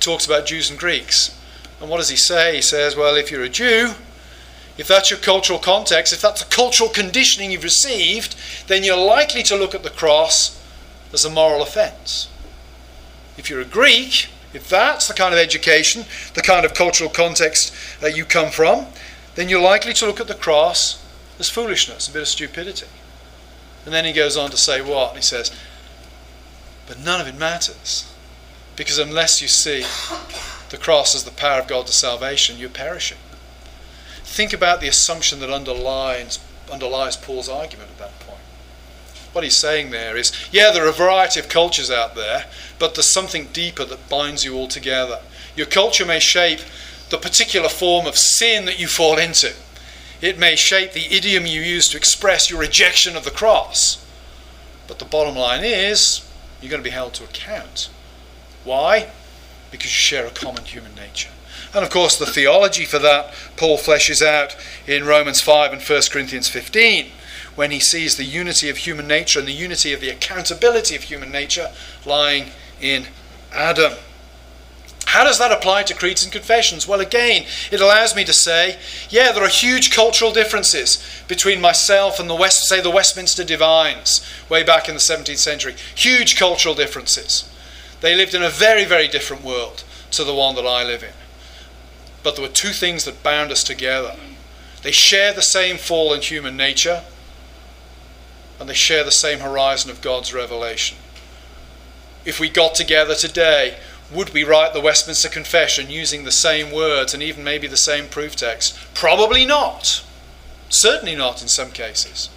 Talks 0.00 0.26
about 0.26 0.46
Jews 0.46 0.70
and 0.70 0.78
Greeks. 0.78 1.38
And 1.80 1.88
what 1.88 1.98
does 1.98 2.08
he 2.08 2.16
say? 2.16 2.56
He 2.56 2.62
says, 2.62 2.96
well, 2.96 3.16
if 3.16 3.30
you're 3.30 3.44
a 3.44 3.48
Jew, 3.48 3.92
if 4.76 4.88
that's 4.88 5.10
your 5.10 5.18
cultural 5.18 5.58
context, 5.58 6.12
if 6.12 6.22
that's 6.22 6.42
the 6.42 6.54
cultural 6.54 6.88
conditioning 6.88 7.52
you've 7.52 7.62
received, 7.62 8.34
then 8.66 8.82
you're 8.82 8.96
likely 8.96 9.42
to 9.44 9.56
look 9.56 9.74
at 9.74 9.82
the 9.82 9.90
cross 9.90 10.58
as 11.12 11.24
a 11.24 11.30
moral 11.30 11.62
offense. 11.62 12.28
If 13.36 13.50
you're 13.50 13.60
a 13.60 13.66
Greek, 13.66 14.28
if 14.52 14.68
that's 14.68 15.06
the 15.06 15.14
kind 15.14 15.34
of 15.34 15.38
education, 15.38 16.04
the 16.34 16.42
kind 16.42 16.64
of 16.64 16.74
cultural 16.74 17.10
context 17.10 17.74
that 18.00 18.16
you 18.16 18.24
come 18.24 18.50
from, 18.50 18.86
then 19.34 19.48
you're 19.48 19.60
likely 19.60 19.92
to 19.94 20.06
look 20.06 20.20
at 20.20 20.28
the 20.28 20.34
cross 20.34 21.04
as 21.38 21.48
foolishness, 21.48 22.08
a 22.08 22.12
bit 22.12 22.22
of 22.22 22.28
stupidity. 22.28 22.86
And 23.84 23.94
then 23.94 24.04
he 24.04 24.12
goes 24.12 24.36
on 24.36 24.50
to 24.50 24.56
say 24.56 24.80
what? 24.80 25.14
He 25.16 25.22
says, 25.22 25.54
but 26.86 26.98
none 26.98 27.20
of 27.20 27.26
it 27.26 27.38
matters. 27.38 28.09
Because 28.80 28.98
unless 28.98 29.42
you 29.42 29.48
see 29.48 29.84
the 30.70 30.78
cross 30.78 31.14
as 31.14 31.24
the 31.24 31.30
power 31.30 31.60
of 31.60 31.68
God 31.68 31.86
to 31.86 31.92
salvation, 31.92 32.56
you're 32.56 32.70
perishing. 32.70 33.18
Think 34.22 34.54
about 34.54 34.80
the 34.80 34.88
assumption 34.88 35.38
that 35.40 35.50
underlies, 35.50 36.38
underlies 36.72 37.14
Paul's 37.14 37.50
argument 37.50 37.90
at 37.90 37.98
that 37.98 38.18
point. 38.20 38.40
What 39.32 39.44
he's 39.44 39.58
saying 39.58 39.90
there 39.90 40.16
is 40.16 40.32
yeah, 40.50 40.70
there 40.70 40.86
are 40.86 40.88
a 40.88 40.92
variety 40.92 41.38
of 41.38 41.50
cultures 41.50 41.90
out 41.90 42.14
there, 42.14 42.46
but 42.78 42.94
there's 42.94 43.12
something 43.12 43.48
deeper 43.52 43.84
that 43.84 44.08
binds 44.08 44.46
you 44.46 44.54
all 44.54 44.66
together. 44.66 45.20
Your 45.54 45.66
culture 45.66 46.06
may 46.06 46.18
shape 46.18 46.60
the 47.10 47.18
particular 47.18 47.68
form 47.68 48.06
of 48.06 48.16
sin 48.16 48.64
that 48.64 48.80
you 48.80 48.86
fall 48.86 49.18
into, 49.18 49.52
it 50.22 50.38
may 50.38 50.56
shape 50.56 50.94
the 50.94 51.14
idiom 51.14 51.44
you 51.44 51.60
use 51.60 51.86
to 51.90 51.98
express 51.98 52.48
your 52.48 52.60
rejection 52.60 53.14
of 53.14 53.24
the 53.24 53.30
cross. 53.30 54.02
But 54.88 54.98
the 54.98 55.04
bottom 55.04 55.36
line 55.36 55.64
is, 55.64 56.26
you're 56.62 56.70
going 56.70 56.82
to 56.82 56.88
be 56.88 56.94
held 56.94 57.12
to 57.14 57.24
account. 57.24 57.90
Why? 58.64 59.10
Because 59.70 59.90
you 59.90 59.90
share 59.90 60.26
a 60.26 60.30
common 60.30 60.64
human 60.64 60.94
nature. 60.94 61.30
And 61.74 61.84
of 61.84 61.90
course, 61.90 62.16
the 62.16 62.26
theology 62.26 62.84
for 62.84 62.98
that 62.98 63.32
Paul 63.56 63.78
fleshes 63.78 64.24
out 64.24 64.56
in 64.86 65.04
Romans 65.04 65.40
5 65.40 65.72
and 65.72 65.82
1 65.82 66.02
Corinthians 66.10 66.48
15 66.48 67.06
when 67.54 67.70
he 67.70 67.80
sees 67.80 68.16
the 68.16 68.24
unity 68.24 68.68
of 68.68 68.78
human 68.78 69.06
nature 69.06 69.38
and 69.38 69.48
the 69.48 69.52
unity 69.52 69.92
of 69.92 70.00
the 70.00 70.10
accountability 70.10 70.96
of 70.96 71.04
human 71.04 71.30
nature 71.30 71.70
lying 72.04 72.50
in 72.80 73.06
Adam. 73.52 73.92
How 75.06 75.24
does 75.24 75.38
that 75.40 75.50
apply 75.50 75.82
to 75.84 75.94
creeds 75.94 76.22
and 76.22 76.32
confessions? 76.32 76.86
Well, 76.86 77.00
again, 77.00 77.44
it 77.72 77.80
allows 77.80 78.14
me 78.14 78.24
to 78.24 78.32
say, 78.32 78.78
yeah, 79.08 79.32
there 79.32 79.42
are 79.42 79.48
huge 79.48 79.90
cultural 79.90 80.32
differences 80.32 81.04
between 81.26 81.60
myself 81.60 82.20
and 82.20 82.30
the 82.30 82.34
West, 82.34 82.68
say 82.68 82.80
the 82.80 82.90
Westminster 82.90 83.42
Divines, 83.42 84.24
way 84.48 84.62
back 84.62 84.88
in 84.88 84.94
the 84.94 85.00
17th 85.00 85.38
century. 85.38 85.74
Huge 85.96 86.36
cultural 86.36 86.76
differences. 86.76 87.50
They 88.00 88.14
lived 88.14 88.34
in 88.34 88.42
a 88.42 88.50
very, 88.50 88.84
very 88.84 89.08
different 89.08 89.44
world 89.44 89.84
to 90.12 90.24
the 90.24 90.34
one 90.34 90.54
that 90.56 90.66
I 90.66 90.84
live 90.84 91.02
in. 91.02 91.12
But 92.22 92.36
there 92.36 92.42
were 92.42 92.52
two 92.52 92.70
things 92.70 93.04
that 93.04 93.22
bound 93.22 93.50
us 93.50 93.64
together. 93.64 94.16
They 94.82 94.92
share 94.92 95.32
the 95.32 95.42
same 95.42 95.76
fall 95.76 96.12
in 96.12 96.22
human 96.22 96.56
nature, 96.56 97.02
and 98.58 98.68
they 98.68 98.74
share 98.74 99.04
the 99.04 99.10
same 99.10 99.40
horizon 99.40 99.90
of 99.90 100.00
God's 100.00 100.32
revelation. 100.32 100.98
If 102.24 102.40
we 102.40 102.50
got 102.50 102.74
together 102.74 103.14
today, 103.14 103.78
would 104.12 104.30
we 104.30 104.44
write 104.44 104.72
the 104.72 104.80
Westminster 104.80 105.28
Confession 105.28 105.88
using 105.88 106.24
the 106.24 106.32
same 106.32 106.72
words 106.72 107.14
and 107.14 107.22
even 107.22 107.44
maybe 107.44 107.66
the 107.66 107.76
same 107.76 108.08
proof 108.08 108.36
text? 108.36 108.76
Probably 108.92 109.46
not. 109.46 110.04
Certainly 110.68 111.16
not 111.16 111.40
in 111.42 111.48
some 111.48 111.70
cases. 111.70 112.28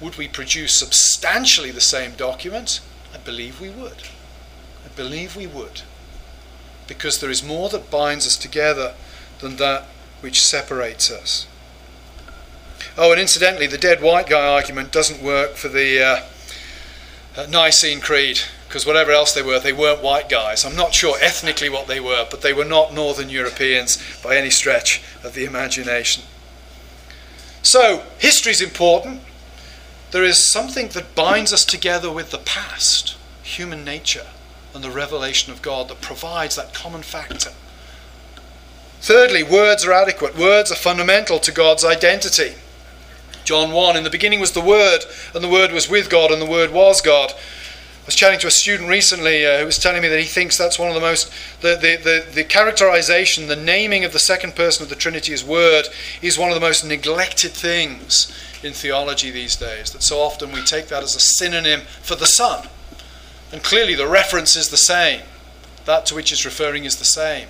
Would 0.00 0.16
we 0.16 0.26
produce 0.26 0.78
substantially 0.78 1.70
the 1.70 1.80
same 1.80 2.12
document? 2.12 2.80
I 3.12 3.18
believe 3.18 3.60
we 3.60 3.70
would. 3.70 4.02
I 4.84 4.88
believe 4.96 5.36
we 5.36 5.46
would 5.46 5.82
because 6.86 7.20
there 7.20 7.30
is 7.30 7.42
more 7.42 7.68
that 7.70 7.90
binds 7.90 8.26
us 8.26 8.36
together 8.36 8.94
than 9.40 9.56
that 9.56 9.84
which 10.20 10.42
separates 10.42 11.10
us. 11.10 11.46
Oh, 12.96 13.10
and 13.10 13.20
incidentally, 13.20 13.66
the 13.66 13.78
dead 13.78 14.02
white 14.02 14.28
guy 14.28 14.46
argument 14.46 14.92
doesn't 14.92 15.22
work 15.22 15.54
for 15.54 15.68
the 15.68 16.02
uh, 16.02 16.20
uh, 17.36 17.46
Nicene 17.46 18.00
Creed, 18.00 18.40
because 18.68 18.86
whatever 18.86 19.10
else 19.10 19.32
they 19.34 19.42
were, 19.42 19.58
they 19.58 19.72
weren't 19.72 20.02
white 20.02 20.28
guys. 20.28 20.64
I'm 20.64 20.76
not 20.76 20.94
sure 20.94 21.16
ethnically 21.20 21.68
what 21.68 21.88
they 21.88 22.00
were, 22.00 22.26
but 22.30 22.42
they 22.42 22.52
were 22.52 22.64
not 22.64 22.94
Northern 22.94 23.28
Europeans 23.28 23.98
by 24.22 24.36
any 24.36 24.50
stretch 24.50 25.02
of 25.24 25.34
the 25.34 25.44
imagination. 25.44 26.22
So, 27.62 28.04
history 28.18 28.52
is 28.52 28.60
important. 28.60 29.22
There 30.12 30.24
is 30.24 30.38
something 30.38 30.88
that 30.88 31.16
binds 31.16 31.52
us 31.52 31.64
together 31.64 32.12
with 32.12 32.30
the 32.30 32.38
past, 32.38 33.16
human 33.42 33.84
nature 33.84 34.26
and 34.74 34.82
the 34.82 34.90
revelation 34.90 35.52
of 35.52 35.62
God 35.62 35.88
that 35.88 36.00
provides 36.00 36.56
that 36.56 36.74
common 36.74 37.02
factor. 37.02 37.52
Thirdly, 39.00 39.42
words 39.42 39.84
are 39.84 39.92
adequate. 39.92 40.36
Words 40.36 40.72
are 40.72 40.76
fundamental 40.76 41.38
to 41.38 41.52
God's 41.52 41.84
identity. 41.84 42.54
John 43.44 43.72
1 43.72 43.96
In 43.96 44.04
the 44.04 44.10
beginning 44.10 44.40
was 44.40 44.52
the 44.52 44.60
Word, 44.60 45.04
and 45.34 45.44
the 45.44 45.48
Word 45.48 45.70
was 45.70 45.88
with 45.88 46.08
God, 46.10 46.30
and 46.30 46.40
the 46.40 46.50
Word 46.50 46.72
was 46.72 47.00
God. 47.00 47.32
I 47.32 48.06
was 48.06 48.16
chatting 48.16 48.40
to 48.40 48.46
a 48.46 48.50
student 48.50 48.88
recently 48.88 49.46
uh, 49.46 49.58
who 49.58 49.66
was 49.66 49.78
telling 49.78 50.02
me 50.02 50.08
that 50.08 50.18
he 50.18 50.26
thinks 50.26 50.58
that's 50.58 50.78
one 50.78 50.88
of 50.88 50.94
the 50.94 51.00
most, 51.00 51.32
the, 51.60 51.76
the, 51.76 51.96
the, 51.96 52.34
the 52.34 52.44
characterization, 52.44 53.46
the 53.46 53.56
naming 53.56 54.04
of 54.04 54.12
the 54.12 54.18
second 54.18 54.56
person 54.56 54.82
of 54.82 54.90
the 54.90 54.96
Trinity 54.96 55.32
as 55.32 55.44
Word 55.44 55.88
is 56.20 56.36
one 56.36 56.50
of 56.50 56.54
the 56.54 56.60
most 56.60 56.84
neglected 56.84 57.52
things 57.52 58.30
in 58.62 58.72
theology 58.72 59.30
these 59.30 59.56
days. 59.56 59.90
That 59.92 60.02
so 60.02 60.18
often 60.18 60.52
we 60.52 60.62
take 60.62 60.88
that 60.88 61.02
as 61.02 61.14
a 61.14 61.20
synonym 61.20 61.82
for 62.02 62.14
the 62.14 62.26
Son. 62.26 62.68
And 63.54 63.62
clearly 63.62 63.94
the 63.94 64.08
reference 64.08 64.56
is 64.56 64.70
the 64.70 64.76
same. 64.76 65.20
That 65.84 66.06
to 66.06 66.16
which 66.16 66.32
it's 66.32 66.44
referring 66.44 66.86
is 66.86 66.96
the 66.96 67.04
same. 67.04 67.46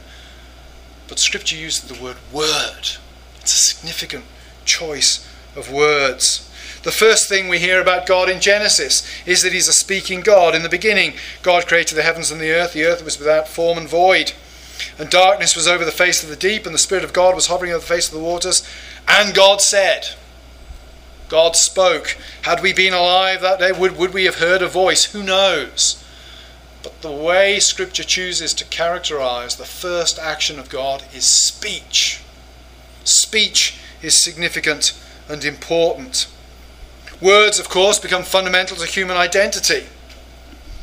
But 1.09 1.19
Scripture 1.19 1.57
uses 1.57 1.85
the 1.85 1.99
word 1.99 2.19
word. 2.31 2.99
It's 3.41 3.55
a 3.55 3.75
significant 3.75 4.27
choice 4.67 5.27
of 5.57 5.73
words. 5.73 6.47
The 6.83 6.93
first 6.93 7.27
thing 7.27 7.49
we 7.49 7.59
hear 7.59 7.81
about 7.81 8.07
God 8.07 8.29
in 8.29 8.43
Genesis 8.43 9.11
is 9.25 9.41
that 9.41 9.55
He's 9.55 9.67
a 9.67 9.73
speaking 9.73 10.21
God. 10.21 10.55
In 10.55 10.63
the 10.63 10.69
beginning, 10.69 11.15
God 11.43 11.67
created 11.67 11.95
the 11.95 12.03
heavens 12.03 12.31
and 12.31 12.39
the 12.39 12.53
earth. 12.53 12.75
The 12.75 12.85
earth 12.85 13.03
was 13.03 13.19
without 13.19 13.49
form 13.49 13.79
and 13.79 13.89
void. 13.89 14.35
And 14.99 15.09
darkness 15.09 15.57
was 15.57 15.67
over 15.67 15.87
the 15.87 15.91
face 15.91 16.23
of 16.23 16.29
the 16.29 16.37
deep, 16.37 16.67
and 16.67 16.75
the 16.75 16.79
Spirit 16.79 17.05
of 17.05 17.15
God 17.15 17.35
was 17.35 17.47
hovering 17.47 17.73
over 17.73 17.81
the 17.81 17.87
face 17.87 18.09
of 18.09 18.15
the 18.15 18.23
waters. 18.23 18.63
And 19.09 19.35
God 19.35 19.63
said, 19.63 20.11
God 21.35 21.57
spoke. 21.57 22.17
Had 22.43 22.63
we 22.63 22.73
been 22.73 22.93
alive 22.93 23.41
that 23.41 23.59
day, 23.59 23.73
would, 23.73 23.97
would 23.97 24.15
we 24.15 24.25
have 24.27 24.37
heard 24.37 24.63
a 24.63 24.69
voice? 24.69 25.07
Who 25.07 25.21
knows? 25.21 26.01
But 26.81 27.03
the 27.03 27.11
way 27.11 27.59
Scripture 27.59 28.05
chooses 28.05 28.55
to 28.55 28.65
characterize 28.67 29.57
the 29.57 29.65
first 29.65 30.17
action 30.17 30.61
of 30.61 30.69
God 30.69 31.03
is 31.13 31.25
speech. 31.27 32.23
Speech 33.03 33.77
is 34.01 34.23
significant 34.23 34.97
and 35.29 35.45
important. 35.45 36.29
Words, 37.21 37.59
of 37.59 37.69
course, 37.69 37.99
become 37.99 38.23
fundamental 38.23 38.77
to 38.77 38.87
human 38.87 39.17
identity. 39.17 39.87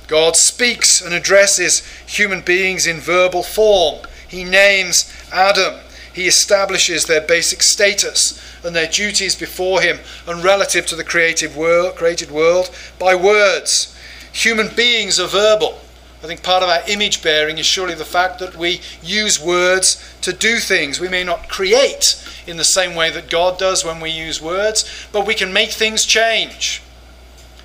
God 0.08 0.36
speaks 0.36 1.00
and 1.00 1.14
addresses 1.14 1.88
human 2.06 2.42
beings 2.42 2.86
in 2.86 3.00
verbal 3.00 3.44
form. 3.44 4.06
He 4.28 4.44
names 4.44 5.10
Adam. 5.32 5.76
He 6.14 6.28
establishes 6.28 7.06
their 7.06 7.22
basic 7.22 7.64
status 7.64 8.40
and 8.64 8.76
their 8.76 8.88
duties 8.88 9.36
before 9.36 9.82
him 9.82 10.00
and 10.28 10.44
relative 10.44 10.86
to 10.88 10.96
the 10.96 11.04
creative 11.04 11.56
world, 11.56 11.96
created 11.96 12.32
world 12.32 12.70
by 13.00 13.16
words. 13.16 13.96
Human 14.34 14.68
beings 14.76 15.20
are 15.20 15.28
verbal. 15.28 15.80
I 16.24 16.28
think 16.28 16.44
part 16.44 16.62
of 16.62 16.70
our 16.70 16.84
image 16.88 17.24
bearing 17.24 17.58
is 17.58 17.66
surely 17.66 17.96
the 17.96 18.06
fact 18.06 18.38
that 18.40 18.56
we 18.56 18.82
use 19.02 19.42
words 19.42 20.16
to 20.22 20.32
do 20.32 20.58
things. 20.58 21.00
We 21.00 21.10
may 21.10 21.24
not 21.24 21.50
create 21.50 22.24
in 22.46 22.58
the 22.58 22.64
same 22.64 22.94
way 22.94 23.10
that 23.10 23.30
God 23.30 23.58
does 23.58 23.84
when 23.84 24.00
we 24.00 24.12
use 24.12 24.40
words, 24.42 24.86
but 25.12 25.26
we 25.26 25.34
can 25.34 25.52
make 25.52 25.72
things 25.72 26.06
change. 26.06 26.84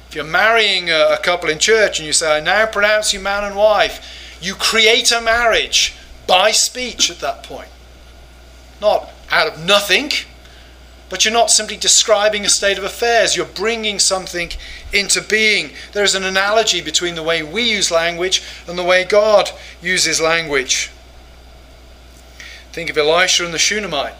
If 0.09 0.15
you're 0.15 0.25
marrying 0.25 0.89
a 0.89 1.19
couple 1.23 1.51
in 1.51 1.59
church 1.59 1.99
and 1.99 2.07
you 2.07 2.15
say, 2.15 2.39
I 2.39 2.41
now 2.41 2.65
pronounce 2.65 3.13
you 3.13 3.21
man 3.21 3.45
and 3.45 3.57
wife, 3.57 4.39
you 4.41 4.55
create 4.55 5.11
a 5.11 5.21
marriage 5.21 5.95
by 6.27 6.53
speech 6.53 7.11
at 7.11 7.19
that 7.21 7.43
point. 7.43 7.69
Not 8.81 9.11
out 9.31 9.47
of 9.47 9.65
nothing, 9.65 10.11
but 11.09 11.25
you're 11.25 11.33
not 11.35 11.51
simply 11.51 11.77
describing 11.77 12.45
a 12.45 12.49
state 12.49 12.79
of 12.79 12.85
affairs, 12.85 13.37
you're 13.37 13.47
bringing 13.47 13.99
something 13.99 14.51
into 14.93 15.23
being. 15.23 15.71
There 15.93 16.05
is 16.05 16.15
an 16.15 16.25
analogy 16.25 16.81
between 16.81 17.15
the 17.15 17.23
way 17.23 17.43
we 17.43 17.63
use 17.63 17.91
language 17.91 18.43
and 18.67 18.77
the 18.77 18.85
way 18.85 19.05
God 19.05 19.51
uses 19.81 20.21
language. 20.21 20.91
Think 22.73 22.91
of 22.91 22.99
Elisha 22.99 23.45
and 23.45 23.55
the 23.55 23.59
Shunammite. 23.59 24.15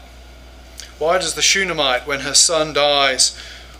Why 0.97 1.19
does 1.19 1.35
the 1.35 1.41
Shunammite, 1.41 2.07
when 2.07 2.21
her 2.21 2.33
son 2.33 2.73
dies, 2.73 3.37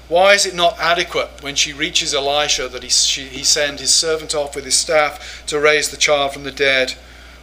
why 0.07 0.33
is 0.33 0.45
it 0.45 0.55
not 0.55 0.79
adequate 0.79 1.41
when 1.41 1.55
she 1.55 1.73
reaches 1.73 2.13
Elisha 2.13 2.69
that 2.69 2.83
he, 2.83 2.89
she, 2.89 3.25
he 3.25 3.43
send 3.43 3.79
his 3.79 3.93
servant 3.93 4.35
off 4.35 4.55
with 4.55 4.65
his 4.65 4.79
staff 4.79 5.43
to 5.47 5.59
raise 5.59 5.89
the 5.89 5.97
child 5.97 6.33
from 6.33 6.43
the 6.43 6.51
dead? 6.51 6.93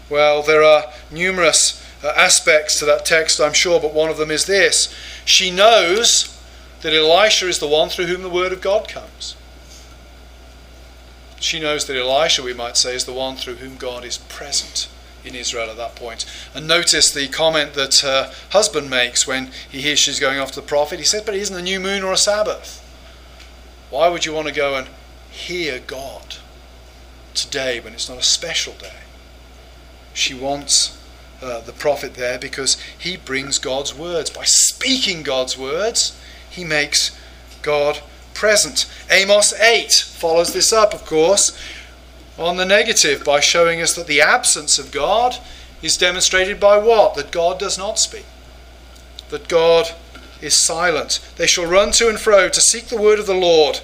Well, 0.08 0.42
there 0.42 0.62
are 0.62 0.92
numerous 1.10 1.83
Uh, 2.04 2.12
aspects 2.16 2.78
to 2.78 2.84
that 2.84 3.06
text, 3.06 3.40
I'm 3.40 3.54
sure, 3.54 3.80
but 3.80 3.94
one 3.94 4.10
of 4.10 4.18
them 4.18 4.30
is 4.30 4.44
this. 4.44 4.94
She 5.24 5.50
knows 5.50 6.38
that 6.82 6.92
Elisha 6.92 7.48
is 7.48 7.60
the 7.60 7.66
one 7.66 7.88
through 7.88 8.06
whom 8.06 8.20
the 8.20 8.28
word 8.28 8.52
of 8.52 8.60
God 8.60 8.88
comes. 8.88 9.34
She 11.40 11.58
knows 11.58 11.86
that 11.86 11.96
Elisha, 11.96 12.42
we 12.42 12.52
might 12.52 12.76
say, 12.76 12.94
is 12.94 13.06
the 13.06 13.14
one 13.14 13.36
through 13.36 13.54
whom 13.54 13.76
God 13.76 14.04
is 14.04 14.18
present 14.18 14.88
in 15.24 15.34
Israel 15.34 15.70
at 15.70 15.78
that 15.78 15.96
point. 15.96 16.26
And 16.54 16.68
notice 16.68 17.10
the 17.10 17.26
comment 17.26 17.72
that 17.72 18.00
her 18.00 18.30
husband 18.50 18.90
makes 18.90 19.26
when 19.26 19.50
he 19.70 19.80
hears 19.80 19.98
she's 19.98 20.20
going 20.20 20.38
after 20.38 20.60
the 20.60 20.66
prophet. 20.66 20.98
He 20.98 21.06
says, 21.06 21.22
But 21.22 21.34
it 21.34 21.40
isn't 21.40 21.56
a 21.56 21.62
new 21.62 21.80
moon 21.80 22.02
or 22.02 22.12
a 22.12 22.18
Sabbath. 22.18 22.82
Why 23.88 24.08
would 24.08 24.26
you 24.26 24.34
want 24.34 24.48
to 24.48 24.54
go 24.54 24.74
and 24.74 24.88
hear 25.30 25.78
God 25.78 26.36
today 27.32 27.80
when 27.80 27.94
it's 27.94 28.10
not 28.10 28.18
a 28.18 28.22
special 28.22 28.74
day? 28.74 29.00
She 30.12 30.34
wants 30.34 30.98
uh, 31.44 31.60
the 31.60 31.72
prophet 31.72 32.14
there 32.14 32.38
because 32.38 32.80
he 32.98 33.16
brings 33.16 33.58
God's 33.58 33.94
words. 33.94 34.30
By 34.30 34.44
speaking 34.44 35.22
God's 35.22 35.58
words, 35.58 36.18
he 36.48 36.64
makes 36.64 37.16
God 37.62 38.00
present. 38.32 38.90
Amos 39.10 39.52
8 39.52 39.92
follows 39.92 40.52
this 40.52 40.72
up, 40.72 40.94
of 40.94 41.04
course, 41.04 41.56
on 42.38 42.56
the 42.56 42.64
negative 42.64 43.24
by 43.24 43.40
showing 43.40 43.80
us 43.80 43.94
that 43.94 44.06
the 44.06 44.20
absence 44.20 44.78
of 44.78 44.90
God 44.90 45.36
is 45.82 45.96
demonstrated 45.98 46.58
by 46.58 46.78
what? 46.78 47.14
That 47.14 47.30
God 47.30 47.58
does 47.58 47.76
not 47.76 47.98
speak. 47.98 48.26
That 49.28 49.48
God 49.48 49.90
is 50.40 50.64
silent. 50.64 51.20
They 51.36 51.46
shall 51.46 51.66
run 51.66 51.92
to 51.92 52.08
and 52.08 52.18
fro 52.18 52.48
to 52.48 52.60
seek 52.60 52.86
the 52.86 53.00
word 53.00 53.18
of 53.18 53.26
the 53.26 53.34
Lord, 53.34 53.80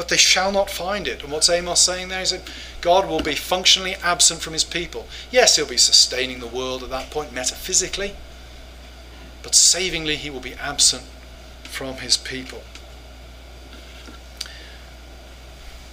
but 0.00 0.08
they 0.08 0.16
shall 0.16 0.50
not 0.50 0.70
find 0.70 1.06
it. 1.06 1.22
And 1.22 1.30
what's 1.30 1.50
Amos 1.50 1.78
saying 1.78 2.08
there? 2.08 2.20
He 2.20 2.24
said, 2.24 2.44
God 2.80 3.06
will 3.06 3.20
be 3.20 3.34
functionally 3.34 3.96
absent 3.96 4.40
from 4.40 4.54
his 4.54 4.64
people. 4.64 5.06
Yes, 5.30 5.56
he'll 5.56 5.66
be 5.66 5.76
sustaining 5.76 6.40
the 6.40 6.46
world 6.46 6.82
at 6.82 6.88
that 6.88 7.10
point 7.10 7.34
metaphysically, 7.34 8.14
but 9.42 9.54
savingly, 9.54 10.16
he 10.16 10.30
will 10.30 10.40
be 10.40 10.54
absent 10.54 11.02
from 11.64 11.96
his 11.96 12.16
people. 12.16 12.62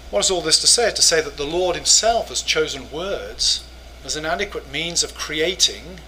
What 0.09 0.21
is 0.21 0.31
all 0.31 0.39
this 0.39 0.61
to 0.61 0.67
say? 0.67 0.89
To 0.89 1.01
say 1.01 1.19
that 1.19 1.35
the 1.35 1.43
Lord 1.43 1.75
himself 1.75 2.29
has 2.29 2.41
chosen 2.41 2.89
words 2.89 3.65
as 4.05 4.15
an 4.15 4.25
adequate 4.25 4.71
means 4.71 5.03
of 5.03 5.15
creating 5.15 5.99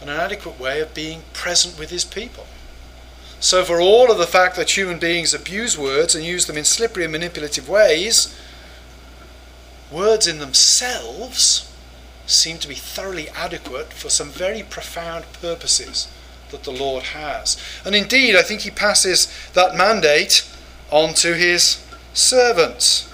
and 0.00 0.10
an 0.10 0.16
adequate 0.18 0.58
way 0.58 0.80
of 0.80 0.92
being 0.92 1.22
present 1.32 1.78
with 1.78 1.90
his 1.90 2.04
people. 2.04 2.48
So, 3.38 3.64
for 3.64 3.80
all 3.80 4.10
of 4.10 4.18
the 4.18 4.26
fact 4.26 4.56
that 4.56 4.76
human 4.76 4.98
beings 4.98 5.34
abuse 5.34 5.76
words 5.76 6.14
and 6.14 6.24
use 6.24 6.46
them 6.46 6.56
in 6.56 6.64
slippery 6.64 7.04
and 7.04 7.12
manipulative 7.12 7.68
ways, 7.68 8.34
words 9.90 10.26
in 10.26 10.38
themselves 10.38 11.72
seem 12.26 12.58
to 12.58 12.68
be 12.68 12.74
thoroughly 12.74 13.28
adequate 13.30 13.92
for 13.92 14.10
some 14.10 14.30
very 14.30 14.62
profound 14.62 15.24
purposes 15.40 16.08
that 16.50 16.64
the 16.64 16.72
Lord 16.72 17.04
has. 17.04 17.56
And 17.84 17.94
indeed, 17.94 18.36
I 18.36 18.42
think 18.42 18.62
he 18.62 18.70
passes 18.70 19.32
that 19.52 19.76
mandate 19.76 20.48
on 20.90 21.14
to 21.14 21.34
his 21.34 21.84
servants. 22.14 23.12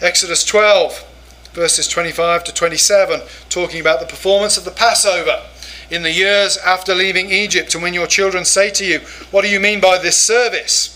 Exodus 0.00 0.44
12, 0.44 1.04
verses 1.52 1.88
25 1.88 2.44
to 2.44 2.52
27, 2.52 3.22
talking 3.48 3.80
about 3.80 4.00
the 4.00 4.06
performance 4.06 4.56
of 4.56 4.64
the 4.64 4.70
Passover 4.70 5.42
in 5.90 6.02
the 6.02 6.12
years 6.12 6.56
after 6.58 6.94
leaving 6.94 7.30
Egypt, 7.30 7.74
and 7.74 7.82
when 7.82 7.94
your 7.94 8.06
children 8.06 8.44
say 8.44 8.70
to 8.70 8.84
you, 8.84 9.00
What 9.30 9.42
do 9.42 9.48
you 9.48 9.60
mean 9.60 9.80
by 9.80 9.98
this 9.98 10.26
service? 10.26 10.92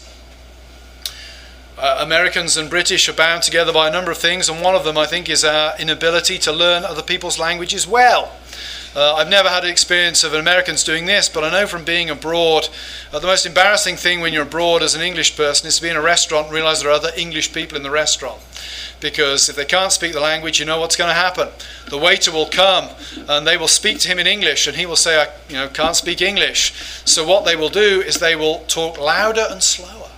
Uh, 1.79 1.99
Americans 2.03 2.59
and 2.59 2.69
British 2.69 3.09
are 3.09 3.15
bound 3.15 3.43
together 3.43 3.73
by 3.73 3.89
a 3.89 3.91
number 3.91 4.11
of 4.11 4.19
things, 4.19 4.51
and 4.51 4.61
one 4.63 4.75
of 4.75 4.85
them, 4.85 4.99
I 4.99 5.07
think, 5.07 5.31
is 5.31 5.45
our 5.45 5.73
inability 5.79 6.37
to 6.41 6.53
learn 6.53 6.85
other 6.85 7.03
people's 7.03 7.39
languages 7.39 7.87
well. 7.87 8.33
Uh, 8.95 9.15
I've 9.15 9.29
never 9.29 9.49
had 9.49 9.65
an 9.65 9.71
experience 9.71 10.25
of 10.25 10.35
Americans 10.35 10.83
doing 10.83 11.07
this, 11.07 11.29
but 11.29 11.45
I 11.45 11.51
know 11.51 11.67
from 11.67 11.85
being 11.85 12.11
abroad, 12.11 12.69
uh, 13.13 13.21
the 13.21 13.27
most 13.29 13.47
embarrassing 13.47 13.97
thing 13.97 14.21
when 14.21 14.33
you're 14.33 14.43
abroad 14.43 14.83
as 14.83 14.97
an 14.97 15.01
English 15.01 15.37
person 15.37 15.69
is 15.69 15.77
to 15.77 15.83
be 15.83 15.89
in 15.89 15.97
a 15.97 16.03
restaurant 16.03 16.49
and 16.49 16.55
realize 16.55 16.83
there 16.83 16.91
are 16.91 16.95
other 16.95 17.13
English 17.17 17.53
people 17.55 17.77
in 17.77 17.85
the 17.85 17.91
restaurant. 17.91 18.41
Because 19.01 19.49
if 19.49 19.57
they 19.57 19.65
can't 19.65 19.93
speak 19.93 20.13
the 20.13 20.21
language, 20.21 20.61
you 20.61 20.67
know 20.67 20.79
what's 20.79 20.97
going 20.97 21.09
to 21.09 21.15
happen. 21.15 21.49
The 21.89 21.99
waiter 21.99 22.31
will 22.31 22.47
come 22.47 22.91
and 23.29 23.47
they 23.47 23.57
will 23.57 23.69
speak 23.69 23.99
to 24.01 24.09
him 24.09 24.19
in 24.19 24.27
English, 24.27 24.67
and 24.67 24.77
he 24.77 24.87
will 24.87 24.97
say, 24.97 25.23
I 25.23 25.29
you 25.49 25.57
know, 25.57 25.69
can't 25.69 25.97
speak 25.97 26.21
English. 26.21 27.03
So 27.05 27.27
what 27.27 27.45
they 27.45 27.57
will 27.57 27.71
do 27.71 28.03
is 28.03 28.17
they 28.17 28.37
will 28.37 28.61
talk 28.69 28.99
louder 28.99 29.47
and 29.49 29.63
slower 29.63 30.11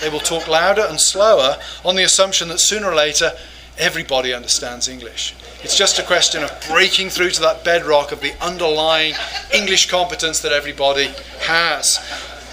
they 0.00 0.08
will 0.08 0.20
talk 0.20 0.48
louder 0.48 0.84
and 0.88 1.00
slower 1.00 1.56
on 1.84 1.96
the 1.96 2.02
assumption 2.02 2.48
that 2.48 2.60
sooner 2.60 2.88
or 2.90 2.94
later 2.94 3.32
everybody 3.78 4.32
understands 4.32 4.88
English. 4.88 5.34
It's 5.62 5.76
just 5.76 5.98
a 5.98 6.02
question 6.02 6.44
of 6.44 6.66
breaking 6.68 7.10
through 7.10 7.30
to 7.30 7.40
that 7.42 7.64
bedrock 7.64 8.12
of 8.12 8.20
the 8.20 8.32
underlying 8.40 9.14
English 9.52 9.90
competence 9.90 10.40
that 10.40 10.52
everybody 10.52 11.10
has. 11.40 11.98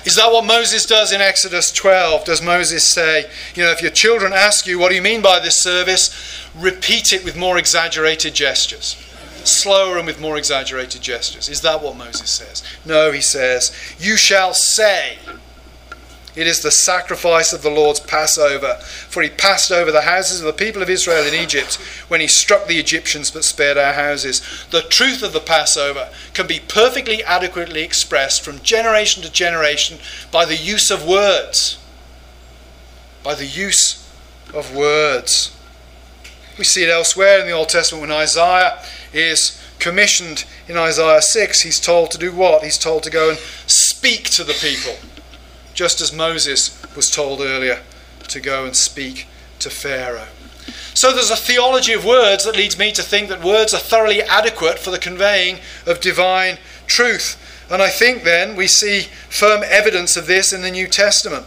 Is 0.06 0.16
that 0.18 0.32
what 0.32 0.46
Moses 0.46 0.86
does 0.86 1.12
in 1.12 1.20
Exodus 1.20 1.72
12? 1.72 2.26
Does 2.26 2.42
Moses 2.42 2.84
say, 2.84 3.26
you 3.56 3.64
know, 3.64 3.72
if 3.72 3.82
your 3.82 3.90
children 3.90 4.34
ask 4.34 4.68
you, 4.68 4.78
what 4.78 4.90
do 4.90 4.96
you 4.96 5.02
mean 5.02 5.24
by 5.24 5.40
this 5.40 5.62
service? 5.62 6.48
Repeat 6.56 7.12
it 7.12 7.26
with 7.26 7.36
more 7.36 7.58
exaggerated 7.58 8.36
gestures. 8.36 8.96
Slower 9.44 9.98
and 9.98 10.06
with 10.06 10.22
more 10.22 10.38
exaggerated 10.38 11.02
gestures. 11.02 11.50
Is 11.50 11.62
that 11.62 11.82
what 11.82 11.98
Moses 11.98 12.30
says? 12.30 12.64
No, 12.86 13.12
he 13.12 13.22
says, 13.22 13.76
you 14.00 14.16
shall 14.16 14.54
say, 14.54 15.18
it 16.36 16.48
is 16.48 16.62
the 16.62 16.72
sacrifice 16.72 17.54
of 17.54 17.62
the 17.62 17.70
Lord's 17.70 18.02
Passover, 18.02 18.76
for 18.82 19.24
he 19.24 19.30
passed 19.30 19.72
over 19.72 19.92
the 19.92 20.02
houses 20.02 20.42
of 20.42 20.46
the 20.46 20.54
people 20.54 20.82
of 20.82 20.90
Israel 20.90 21.26
in 21.26 21.34
Egypt 21.34 21.76
when 22.10 22.20
he 22.20 22.28
struck 22.28 22.68
the 22.68 22.78
Egyptians 22.78 23.32
but 23.32 23.46
spared 23.46 23.78
our 23.78 23.94
houses. 23.94 24.42
The 24.70 24.82
truth 24.82 25.24
of 25.24 25.32
the 25.32 25.40
Passover 25.40 26.10
can 26.34 26.46
be 26.46 26.60
perfectly 26.60 27.24
adequately 27.24 27.84
expressed 27.84 28.44
from 28.44 28.60
generation 28.60 29.24
to 29.24 29.32
generation 29.32 30.00
by 30.30 30.44
the 30.44 30.58
use 30.58 30.92
of 30.92 31.08
words. 31.08 31.80
By 33.24 33.36
the 33.36 33.46
use 33.46 34.06
of 34.54 34.76
words. 34.76 35.56
We 36.58 36.66
see 36.66 36.84
it 36.84 36.90
elsewhere 36.90 37.40
in 37.40 37.48
the 37.48 37.54
Old 37.54 37.70
Testament 37.70 38.02
when 38.02 38.12
Isaiah 38.12 38.84
is 39.14 39.62
commissioned 39.80 40.46
in 40.68 40.78
Isaiah 40.78 41.22
6. 41.22 41.62
He's 41.62 41.80
told 41.80 42.12
to 42.12 42.18
do 42.18 42.34
what? 42.34 42.64
He's 42.64 42.78
told 42.78 43.04
to 43.04 43.10
go 43.10 43.30
and 43.30 43.40
speak 43.68 44.30
to 44.32 44.44
the 44.44 44.54
people 44.54 44.98
just 45.76 46.02
as 46.02 46.12
Moses 46.12 46.82
was 46.96 47.12
told 47.12 47.42
earlier 47.42 47.82
to 48.30 48.40
go 48.40 48.66
and 48.66 48.76
speak 48.76 49.28
to 49.60 49.70
Pharaoh. 49.70 50.28
So 50.96 51.14
there's 51.14 51.30
a 51.30 51.36
theology 51.36 51.94
of 51.94 52.06
words 52.06 52.46
that 52.46 52.56
leads 52.56 52.80
me 52.80 52.92
to 52.94 53.04
think 53.04 53.30
that 53.30 53.44
words 53.44 53.74
are 53.74 53.80
thoroughly 53.80 54.24
adequate 54.24 54.80
for 54.80 54.90
the 54.90 54.98
conveying 54.98 55.60
of 55.86 56.00
divine 56.00 56.58
truth. 56.88 57.38
And 57.70 57.82
I 57.82 57.90
think 57.90 58.24
then 58.24 58.56
we 58.56 58.68
see 58.68 59.08
firm 59.30 59.62
evidence 59.64 60.16
of 60.16 60.26
this 60.26 60.54
in 60.54 60.62
the 60.62 60.72
New 60.72 60.88
Testament. 60.88 61.46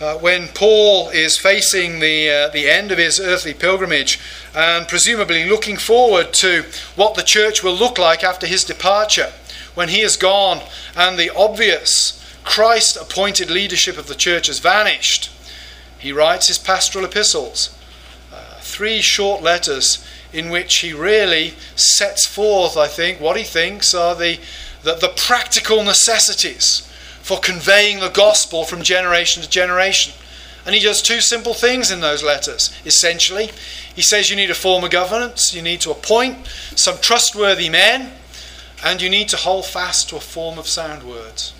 Uh, 0.00 0.14
when 0.14 0.48
Paul 0.48 1.10
is 1.10 1.36
facing 1.36 1.98
the, 1.98 2.30
uh, 2.30 2.48
the 2.48 2.70
end 2.70 2.92
of 2.92 2.98
his 2.98 3.18
earthly 3.20 3.52
pilgrimage 3.52 4.20
and 4.54 4.86
presumably 4.86 5.48
looking 5.48 5.76
forward 5.76 6.32
to 6.34 6.64
what 6.94 7.16
the 7.16 7.22
church 7.22 7.64
will 7.64 7.74
look 7.74 7.98
like 7.98 8.22
after 8.22 8.46
his 8.46 8.64
departure, 8.64 9.32
when 9.74 9.88
he 9.88 10.00
is 10.00 10.16
gone 10.16 10.60
and 10.96 11.18
the 11.18 11.34
obvious 11.34 12.17
Christ 12.48 12.96
appointed 12.96 13.50
leadership 13.50 13.98
of 13.98 14.06
the 14.06 14.14
church 14.14 14.46
has 14.46 14.58
vanished. 14.58 15.30
He 15.98 16.12
writes 16.12 16.48
his 16.48 16.56
pastoral 16.56 17.04
epistles, 17.04 17.78
uh, 18.32 18.58
three 18.60 19.02
short 19.02 19.42
letters 19.42 20.02
in 20.32 20.48
which 20.48 20.78
he 20.78 20.94
really 20.94 21.52
sets 21.76 22.26
forth, 22.26 22.74
I 22.74 22.88
think, 22.88 23.20
what 23.20 23.36
he 23.36 23.44
thinks 23.44 23.94
are 23.94 24.14
the, 24.14 24.40
the, 24.82 24.94
the 24.94 25.12
practical 25.14 25.84
necessities 25.84 26.90
for 27.20 27.38
conveying 27.38 28.00
the 28.00 28.08
gospel 28.08 28.64
from 28.64 28.82
generation 28.82 29.42
to 29.42 29.48
generation. 29.48 30.14
And 30.64 30.74
he 30.74 30.80
does 30.80 31.02
two 31.02 31.20
simple 31.20 31.52
things 31.52 31.90
in 31.90 32.00
those 32.00 32.24
letters, 32.24 32.72
essentially. 32.86 33.50
He 33.94 34.02
says 34.02 34.30
you 34.30 34.36
need 34.36 34.50
a 34.50 34.54
form 34.54 34.84
of 34.84 34.90
governance, 34.90 35.54
you 35.54 35.60
need 35.60 35.82
to 35.82 35.90
appoint 35.90 36.46
some 36.74 36.96
trustworthy 37.02 37.68
men, 37.68 38.12
and 38.82 39.02
you 39.02 39.10
need 39.10 39.28
to 39.28 39.36
hold 39.36 39.66
fast 39.66 40.08
to 40.08 40.16
a 40.16 40.20
form 40.20 40.58
of 40.58 40.66
sound 40.66 41.02
words. 41.02 41.52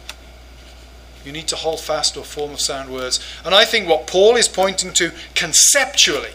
You 1.28 1.32
need 1.34 1.48
to 1.48 1.56
hold 1.56 1.78
fast 1.78 2.14
to 2.14 2.20
a 2.20 2.24
form 2.24 2.52
of 2.52 2.60
sound 2.60 2.88
words. 2.88 3.20
And 3.44 3.54
I 3.54 3.66
think 3.66 3.86
what 3.86 4.06
Paul 4.06 4.36
is 4.36 4.48
pointing 4.48 4.94
to 4.94 5.12
conceptually 5.34 6.32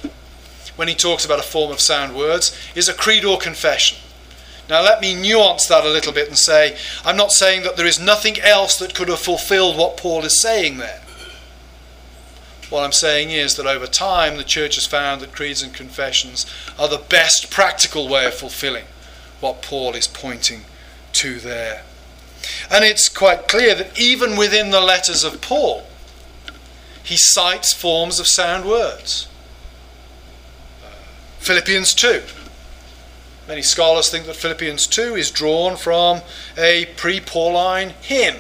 when 0.75 0.87
he 0.87 0.93
talks 0.93 1.25
about 1.25 1.39
a 1.39 1.41
form 1.41 1.71
of 1.71 1.81
sound 1.81 2.15
words 2.15 2.55
is 2.75 2.87
a 2.87 2.93
creed 2.93 3.25
or 3.25 3.39
confession. 3.39 3.97
Now, 4.69 4.83
let 4.83 5.01
me 5.01 5.15
nuance 5.15 5.65
that 5.65 5.83
a 5.83 5.89
little 5.89 6.13
bit 6.13 6.27
and 6.27 6.37
say 6.37 6.77
I'm 7.03 7.17
not 7.17 7.31
saying 7.31 7.63
that 7.63 7.75
there 7.75 7.87
is 7.87 7.99
nothing 7.99 8.39
else 8.41 8.77
that 8.77 8.93
could 8.93 9.07
have 9.07 9.17
fulfilled 9.17 9.79
what 9.79 9.97
Paul 9.97 10.25
is 10.25 10.39
saying 10.39 10.77
there. 10.77 11.01
What 12.69 12.83
I'm 12.83 12.91
saying 12.91 13.31
is 13.31 13.55
that 13.55 13.65
over 13.65 13.87
time 13.87 14.37
the 14.37 14.43
church 14.43 14.75
has 14.75 14.85
found 14.85 15.21
that 15.21 15.33
creeds 15.33 15.63
and 15.63 15.73
confessions 15.73 16.45
are 16.77 16.87
the 16.87 17.03
best 17.09 17.49
practical 17.49 18.07
way 18.07 18.27
of 18.27 18.35
fulfilling 18.35 18.85
what 19.39 19.63
Paul 19.63 19.95
is 19.95 20.05
pointing 20.07 20.65
to 21.13 21.39
there. 21.39 21.81
And 22.71 22.83
it's 22.83 23.09
quite 23.09 23.47
clear 23.47 23.75
that 23.75 23.99
even 23.99 24.37
within 24.37 24.71
the 24.71 24.81
letters 24.81 25.23
of 25.23 25.41
Paul, 25.41 25.85
he 27.03 27.17
cites 27.17 27.73
forms 27.73 28.19
of 28.19 28.27
sound 28.27 28.65
words. 28.65 29.27
Uh, 30.83 30.87
Philippians 31.39 31.93
2. 31.93 32.23
Many 33.47 33.61
scholars 33.61 34.09
think 34.09 34.25
that 34.27 34.37
Philippians 34.37 34.87
2 34.87 35.15
is 35.15 35.29
drawn 35.29 35.75
from 35.75 36.21
a 36.57 36.85
pre 36.95 37.19
Pauline 37.19 37.89
hymn. 38.01 38.37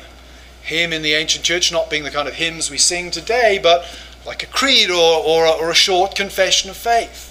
Hymn 0.61 0.93
in 0.93 1.01
the 1.01 1.13
ancient 1.13 1.43
church 1.43 1.73
not 1.73 1.89
being 1.89 2.03
the 2.03 2.11
kind 2.11 2.27
of 2.27 2.35
hymns 2.35 2.71
we 2.71 2.77
sing 2.77 3.11
today, 3.11 3.59
but 3.61 3.85
like 4.25 4.43
a 4.43 4.47
creed 4.47 4.89
or, 4.89 5.19
or, 5.19 5.45
or 5.45 5.69
a 5.69 5.75
short 5.75 6.15
confession 6.15 6.69
of 6.69 6.77
faith. 6.77 7.29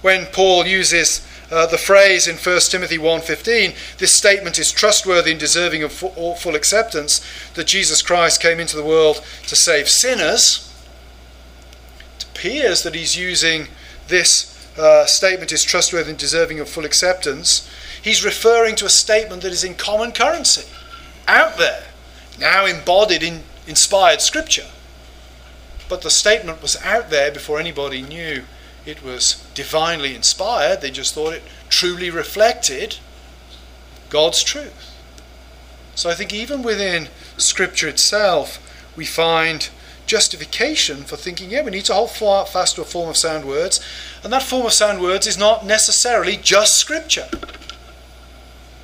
When 0.00 0.24
Paul 0.26 0.66
uses 0.66 1.26
uh, 1.50 1.66
the 1.66 1.78
phrase 1.78 2.26
in 2.26 2.36
1 2.36 2.60
Timothy 2.70 2.98
1:15, 2.98 3.74
this 3.98 4.16
statement 4.16 4.58
is 4.58 4.72
trustworthy 4.72 5.32
and 5.32 5.40
deserving 5.40 5.82
of 5.82 5.92
full, 5.92 6.34
full 6.34 6.54
acceptance 6.54 7.20
that 7.54 7.66
Jesus 7.66 8.02
Christ 8.02 8.40
came 8.40 8.58
into 8.58 8.76
the 8.76 8.84
world 8.84 9.22
to 9.46 9.56
save 9.56 9.88
sinners. 9.88 10.70
It 12.16 12.24
appears 12.24 12.82
that 12.82 12.94
he's 12.94 13.16
using 13.16 13.68
this 14.08 14.50
uh, 14.78 15.06
statement 15.06 15.52
is 15.52 15.62
trustworthy 15.62 16.10
and 16.10 16.18
deserving 16.18 16.60
of 16.60 16.68
full 16.68 16.84
acceptance. 16.84 17.68
He's 18.02 18.24
referring 18.24 18.76
to 18.76 18.86
a 18.86 18.90
statement 18.90 19.42
that 19.42 19.52
is 19.52 19.64
in 19.64 19.74
common 19.74 20.12
currency, 20.12 20.66
out 21.28 21.56
there, 21.58 21.84
now 22.38 22.66
embodied 22.66 23.22
in 23.22 23.42
inspired 23.66 24.20
scripture. 24.20 24.66
But 25.88 26.02
the 26.02 26.10
statement 26.10 26.62
was 26.62 26.76
out 26.82 27.10
there 27.10 27.30
before 27.30 27.58
anybody 27.58 28.02
knew 28.02 28.44
it 28.86 29.02
was 29.02 29.46
divinely 29.54 30.14
inspired. 30.14 30.80
They 30.80 30.90
just 30.90 31.14
thought 31.14 31.32
it 31.32 31.42
truly 31.68 32.10
reflected 32.10 32.98
God's 34.10 34.42
truth. 34.42 34.90
So 35.94 36.10
I 36.10 36.14
think 36.14 36.32
even 36.32 36.62
within 36.62 37.08
Scripture 37.36 37.88
itself, 37.88 38.58
we 38.96 39.06
find 39.06 39.70
justification 40.06 41.04
for 41.04 41.16
thinking, 41.16 41.50
yeah, 41.50 41.62
we 41.62 41.70
need 41.70 41.86
to 41.86 41.94
hold 41.94 42.10
fast 42.10 42.76
to 42.76 42.82
a 42.82 42.84
form 42.84 43.08
of 43.08 43.16
sound 43.16 43.46
words. 43.46 43.80
And 44.22 44.32
that 44.32 44.42
form 44.42 44.66
of 44.66 44.72
sound 44.72 45.00
words 45.00 45.26
is 45.26 45.38
not 45.38 45.64
necessarily 45.64 46.36
just 46.36 46.76
Scripture. 46.76 47.28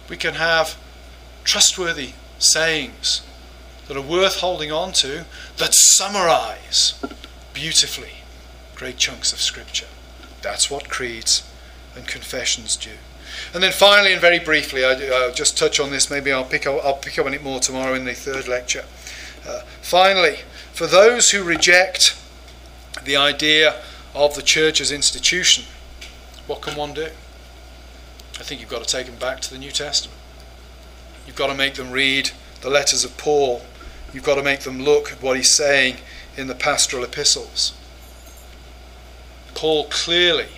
We 0.08 0.16
can 0.16 0.34
have 0.34 0.76
trustworthy 1.44 2.12
sayings 2.38 3.22
that 3.86 3.96
are 3.96 4.00
worth 4.00 4.36
holding 4.36 4.72
on 4.72 4.92
to 4.92 5.24
that 5.58 5.74
summarize 5.74 6.94
beautifully 7.52 8.19
great 8.80 8.96
chunks 8.96 9.32
of 9.32 9.40
Scripture. 9.40 9.86
That's 10.42 10.70
what 10.70 10.88
creeds 10.88 11.48
and 11.94 12.08
confessions 12.08 12.76
do. 12.76 12.90
And 13.54 13.62
then 13.62 13.72
finally, 13.72 14.12
and 14.12 14.20
very 14.20 14.38
briefly, 14.38 14.84
I, 14.84 14.94
will 14.94 15.34
just 15.34 15.56
touch 15.56 15.78
on 15.78 15.90
this. 15.90 16.10
Maybe 16.10 16.32
I'll 16.32 16.44
pick 16.44 16.66
up, 16.66 16.84
I'll 16.84 16.94
pick 16.94 17.18
up 17.18 17.26
on 17.26 17.34
it 17.34 17.42
more 17.42 17.60
tomorrow 17.60 17.94
in 17.94 18.06
the 18.06 18.14
third 18.14 18.48
lecture. 18.48 18.86
Uh, 19.46 19.60
finally, 19.82 20.38
for 20.72 20.86
those 20.86 21.30
who 21.30 21.44
reject 21.44 22.18
the 23.04 23.16
idea 23.16 23.82
of 24.14 24.34
the 24.34 24.42
church 24.42 24.80
as 24.80 24.90
institution, 24.90 25.64
what 26.46 26.62
can 26.62 26.74
one 26.74 26.94
do? 26.94 27.10
I 28.38 28.42
think 28.42 28.62
you've 28.62 28.70
got 28.70 28.82
to 28.82 28.96
take 28.96 29.06
them 29.06 29.16
back 29.16 29.40
to 29.42 29.50
the 29.50 29.58
New 29.58 29.70
Testament. 29.70 30.18
You've 31.26 31.36
got 31.36 31.48
to 31.48 31.54
make 31.54 31.74
them 31.74 31.90
read 31.90 32.30
the 32.62 32.70
letters 32.70 33.04
of 33.04 33.16
Paul 33.18 33.62
You've 34.12 34.24
got 34.24 34.36
to 34.36 34.42
make 34.42 34.60
them 34.60 34.82
look 34.82 35.12
at 35.12 35.22
what 35.22 35.36
he's 35.36 35.54
saying 35.54 35.98
in 36.36 36.48
the 36.48 36.54
pastoral 36.54 37.04
epistles. 37.04 37.74
Paul 39.60 39.88
clearly 39.90 40.48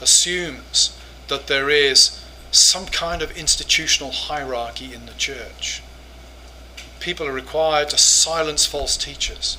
assumes 0.00 0.98
that 1.28 1.46
there 1.46 1.68
is 1.68 2.24
some 2.50 2.86
kind 2.86 3.20
of 3.20 3.36
institutional 3.36 4.12
hierarchy 4.12 4.94
in 4.94 5.04
the 5.04 5.12
church. 5.12 5.82
People 6.98 7.26
are 7.26 7.32
required 7.32 7.90
to 7.90 7.98
silence 7.98 8.64
false 8.64 8.96
teachers. 8.96 9.58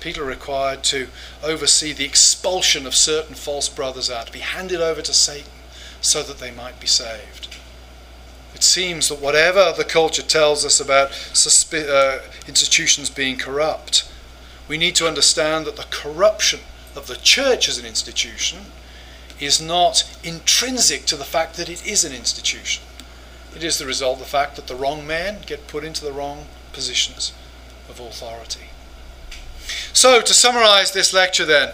People 0.00 0.22
are 0.22 0.26
required 0.26 0.82
to 0.84 1.08
oversee 1.42 1.92
the 1.92 2.06
expulsion 2.06 2.86
of 2.86 2.94
certain 2.94 3.34
false 3.34 3.68
brothers 3.68 4.10
out, 4.10 4.28
to 4.28 4.32
be 4.32 4.38
handed 4.38 4.80
over 4.80 5.02
to 5.02 5.12
Satan 5.12 5.52
so 6.00 6.22
that 6.22 6.38
they 6.38 6.50
might 6.50 6.80
be 6.80 6.86
saved. 6.86 7.58
It 8.54 8.64
seems 8.64 9.10
that 9.10 9.20
whatever 9.20 9.74
the 9.76 9.84
culture 9.84 10.22
tells 10.22 10.64
us 10.64 10.80
about 10.80 11.10
uh, 11.74 12.20
institutions 12.48 13.10
being 13.10 13.36
corrupt, 13.36 14.10
we 14.66 14.78
need 14.78 14.94
to 14.94 15.06
understand 15.06 15.66
that 15.66 15.76
the 15.76 15.84
corruption 15.90 16.60
of 16.96 17.06
the 17.06 17.16
church 17.16 17.68
as 17.68 17.78
an 17.78 17.86
institution 17.86 18.66
is 19.38 19.60
not 19.60 20.04
intrinsic 20.22 21.06
to 21.06 21.16
the 21.16 21.24
fact 21.24 21.56
that 21.56 21.68
it 21.68 21.86
is 21.86 22.04
an 22.04 22.12
institution. 22.12 22.84
It 23.54 23.64
is 23.64 23.78
the 23.78 23.86
result 23.86 24.14
of 24.14 24.18
the 24.20 24.30
fact 24.30 24.56
that 24.56 24.66
the 24.66 24.76
wrong 24.76 25.06
men 25.06 25.38
get 25.46 25.66
put 25.66 25.84
into 25.84 26.04
the 26.04 26.12
wrong 26.12 26.46
positions 26.72 27.32
of 27.88 27.98
authority. 27.98 28.70
So, 29.92 30.20
to 30.20 30.34
summarize 30.34 30.92
this 30.92 31.12
lecture, 31.12 31.44
then, 31.44 31.72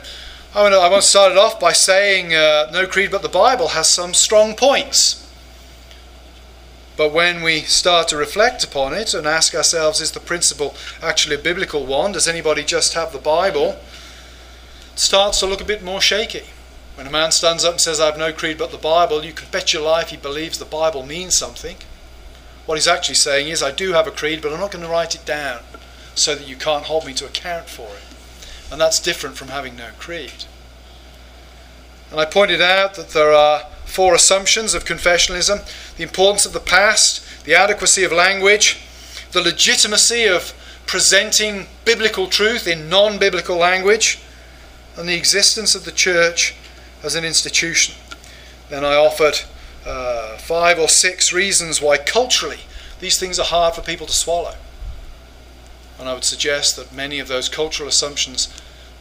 I 0.54 0.62
want 0.62 0.74
to, 0.74 0.78
I 0.78 0.88
want 0.88 1.02
to 1.02 1.08
start 1.08 1.32
it 1.32 1.38
off 1.38 1.60
by 1.60 1.72
saying 1.72 2.34
uh, 2.34 2.70
No 2.72 2.86
Creed 2.86 3.10
but 3.10 3.22
the 3.22 3.28
Bible 3.28 3.68
has 3.68 3.88
some 3.88 4.14
strong 4.14 4.54
points. 4.54 5.22
But 6.96 7.12
when 7.12 7.42
we 7.42 7.60
start 7.60 8.08
to 8.08 8.16
reflect 8.16 8.64
upon 8.64 8.94
it 8.94 9.12
and 9.12 9.26
ask 9.26 9.54
ourselves, 9.54 10.00
is 10.00 10.12
the 10.12 10.20
principle 10.20 10.74
actually 11.02 11.34
a 11.34 11.38
biblical 11.38 11.84
one? 11.84 12.12
Does 12.12 12.26
anybody 12.26 12.64
just 12.64 12.94
have 12.94 13.12
the 13.12 13.18
Bible? 13.18 13.78
Starts 14.96 15.38
to 15.40 15.46
look 15.46 15.60
a 15.60 15.64
bit 15.64 15.84
more 15.84 16.00
shaky. 16.00 16.44
When 16.94 17.06
a 17.06 17.10
man 17.10 17.30
stands 17.30 17.64
up 17.64 17.72
and 17.72 17.80
says, 17.80 18.00
I 18.00 18.06
have 18.06 18.18
no 18.18 18.32
creed 18.32 18.56
but 18.56 18.72
the 18.72 18.78
Bible, 18.78 19.22
you 19.24 19.34
can 19.34 19.50
bet 19.50 19.72
your 19.74 19.82
life 19.82 20.08
he 20.08 20.16
believes 20.16 20.58
the 20.58 20.64
Bible 20.64 21.04
means 21.04 21.36
something. 21.36 21.76
What 22.64 22.76
he's 22.76 22.88
actually 22.88 23.16
saying 23.16 23.48
is, 23.48 23.62
I 23.62 23.70
do 23.70 23.92
have 23.92 24.06
a 24.06 24.10
creed, 24.10 24.40
but 24.40 24.52
I'm 24.52 24.58
not 24.58 24.72
going 24.72 24.84
to 24.84 24.90
write 24.90 25.14
it 25.14 25.26
down 25.26 25.60
so 26.14 26.34
that 26.34 26.48
you 26.48 26.56
can't 26.56 26.86
hold 26.86 27.04
me 27.04 27.12
to 27.14 27.26
account 27.26 27.68
for 27.68 27.88
it. 27.88 28.72
And 28.72 28.80
that's 28.80 28.98
different 28.98 29.36
from 29.36 29.48
having 29.48 29.76
no 29.76 29.90
creed. 29.98 30.44
And 32.10 32.18
I 32.18 32.24
pointed 32.24 32.62
out 32.62 32.94
that 32.94 33.10
there 33.10 33.32
are 33.32 33.66
four 33.84 34.14
assumptions 34.14 34.74
of 34.74 34.84
confessionalism 34.84 35.64
the 35.96 36.02
importance 36.02 36.46
of 36.46 36.52
the 36.52 36.60
past, 36.60 37.44
the 37.44 37.54
adequacy 37.54 38.02
of 38.02 38.12
language, 38.12 38.80
the 39.32 39.40
legitimacy 39.42 40.24
of 40.24 40.54
presenting 40.86 41.66
biblical 41.84 42.26
truth 42.26 42.66
in 42.66 42.88
non 42.88 43.18
biblical 43.18 43.56
language, 43.56 44.20
and 44.96 45.08
the 45.08 45.14
existence 45.14 45.74
of 45.74 45.84
the 45.84 45.92
church 45.92 46.54
as 47.02 47.14
an 47.14 47.24
institution. 47.24 47.94
Then 48.68 48.84
I 48.84 48.94
offered 48.94 49.40
uh, 49.86 50.36
five 50.38 50.78
or 50.78 50.88
six 50.88 51.32
reasons 51.32 51.80
why 51.80 51.98
culturally 51.98 52.60
these 53.00 53.18
things 53.18 53.38
are 53.38 53.46
hard 53.46 53.74
for 53.74 53.82
people 53.82 54.06
to 54.06 54.12
swallow. 54.12 54.54
And 55.98 56.08
I 56.08 56.14
would 56.14 56.24
suggest 56.24 56.76
that 56.76 56.92
many 56.92 57.18
of 57.18 57.28
those 57.28 57.48
cultural 57.48 57.88
assumptions 57.88 58.52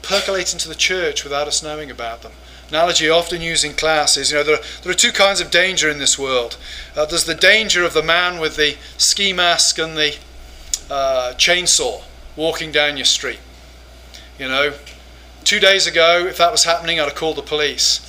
percolate 0.02 0.54
into 0.54 0.68
the 0.68 0.76
church 0.76 1.24
without 1.24 1.48
us 1.48 1.64
knowing 1.64 1.90
about 1.90 2.22
them 2.22 2.34
analogy 2.70 3.10
often 3.10 3.42
used 3.42 3.64
in 3.64 3.74
class 3.74 4.18
is 4.18 4.32
you 4.32 4.38
know 4.38 4.44
there 4.44 4.56
are, 4.56 4.64
there 4.82 4.92
are 4.92 4.96
two 4.96 5.12
kinds 5.12 5.40
of 5.40 5.52
danger 5.52 5.90
in 5.90 6.00
this 6.00 6.18
world 6.18 6.58
uh, 6.96 7.06
there's 7.06 7.26
the 7.26 7.36
danger 7.36 7.84
of 7.84 7.94
the 7.94 8.02
man 8.02 8.40
with 8.40 8.56
the 8.56 8.76
ski 8.98 9.34
mask 9.34 9.78
and 9.78 9.96
the 9.96 10.16
uh, 10.90 11.34
chainsaw 11.36 12.04
walking 12.36 12.72
down 12.72 12.98
your 12.98 13.06
street 13.06 13.40
you 14.40 14.48
know 14.48 14.74
two 15.46 15.60
days 15.60 15.88
ago 15.88 16.26
if 16.28 16.38
that 16.38 16.52
was 16.52 16.64
happening 16.64 17.00
i'd 17.00 17.06
have 17.06 17.16
called 17.16 17.38
the 17.38 17.42
police. 17.42 18.02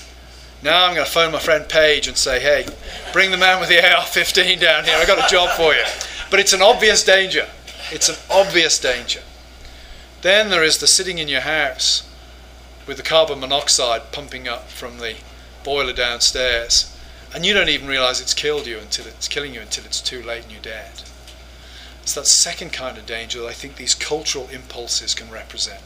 Now 0.63 0.87
i'm 0.87 0.95
going 0.95 1.07
to 1.07 1.13
phone 1.13 1.33
my 1.33 1.39
friend 1.39 1.69
Paige 1.69 2.09
and 2.09 2.17
say 2.17 2.41
hey 2.41 2.67
bring 3.13 3.31
the 3.31 3.37
man 3.37 3.61
with 3.61 3.69
the 3.69 3.79
ar-15 3.79 4.59
down 4.61 4.85
here. 4.85 4.97
I've 4.97 5.07
got 5.07 5.25
a 5.25 5.33
job 5.33 5.51
for 5.57 5.75
you. 5.75 5.85
But 6.31 6.41
it's 6.41 6.53
an 6.53 6.63
obvious 6.63 7.05
danger. 7.05 7.47
It's 7.93 8.09
an 8.09 8.17
obvious 8.29 8.79
danger. 8.79 9.21
Then 10.23 10.51
there 10.51 10.65
is 10.65 10.79
the 10.79 10.87
sitting 10.87 11.19
in 11.19 11.29
your 11.29 11.43
house 11.43 12.03
with 12.87 12.97
the 12.97 13.03
carbon 13.03 13.41
monoxide 13.41 14.13
pumping 14.13 14.49
up 14.49 14.69
from 14.69 14.99
the 14.99 15.17
boiler 15.63 15.93
downstairs, 15.93 16.97
and 17.35 17.45
you 17.45 17.53
don't 17.53 17.69
even 17.69 17.89
realize 17.89 18.21
it's 18.21 18.35
killed 18.35 18.67
you 18.67 18.79
until 18.79 19.07
it's 19.07 19.29
killing 19.29 19.55
you 19.55 19.61
until 19.61 19.85
it's 19.85 20.01
too 20.01 20.23
late 20.23 20.45
and 20.45 20.53
you're 20.53 20.61
dead. 20.61 21.03
It's 22.03 22.15
that 22.15 22.27
second 22.27 22.73
kind 22.73 22.97
of 22.97 23.07
danger 23.07 23.41
that 23.41 23.49
I 23.49 23.53
think 23.53 23.77
these 23.77 23.95
cultural 23.95 24.49
impulses 24.49 25.15
can 25.15 25.31
represent. 25.31 25.83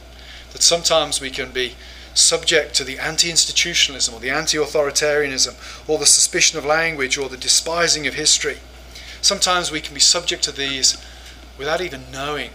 That 0.52 0.62
sometimes 0.62 1.20
we 1.20 1.30
can 1.30 1.50
be 1.50 1.74
subject 2.14 2.74
to 2.74 2.84
the 2.84 2.98
anti 2.98 3.30
institutionalism 3.30 4.14
or 4.14 4.20
the 4.20 4.30
anti 4.30 4.58
authoritarianism 4.58 5.54
or 5.88 5.98
the 5.98 6.06
suspicion 6.06 6.58
of 6.58 6.64
language 6.64 7.16
or 7.16 7.28
the 7.28 7.36
despising 7.36 8.06
of 8.06 8.14
history. 8.14 8.58
Sometimes 9.22 9.70
we 9.70 9.80
can 9.80 9.94
be 9.94 10.00
subject 10.00 10.42
to 10.44 10.52
these 10.52 10.96
without 11.58 11.80
even 11.80 12.10
knowing 12.10 12.50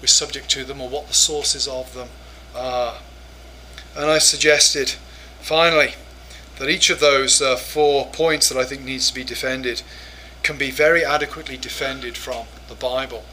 we're 0.00 0.06
subject 0.06 0.48
to 0.50 0.64
them 0.64 0.80
or 0.80 0.88
what 0.88 1.08
the 1.08 1.14
sources 1.14 1.68
of 1.68 1.94
them 1.94 2.08
are. 2.54 2.98
And 3.96 4.10
I 4.10 4.18
suggested, 4.18 4.94
finally, 5.40 5.94
that 6.58 6.68
each 6.68 6.90
of 6.90 7.00
those 7.00 7.40
uh, 7.40 7.56
four 7.56 8.06
points 8.06 8.48
that 8.48 8.58
I 8.58 8.64
think 8.64 8.82
needs 8.82 9.08
to 9.08 9.14
be 9.14 9.24
defended 9.24 9.82
can 10.42 10.56
be 10.56 10.70
very 10.70 11.04
adequately 11.04 11.56
defended 11.56 12.16
from 12.16 12.46
the 12.68 12.74
Bible. 12.74 13.24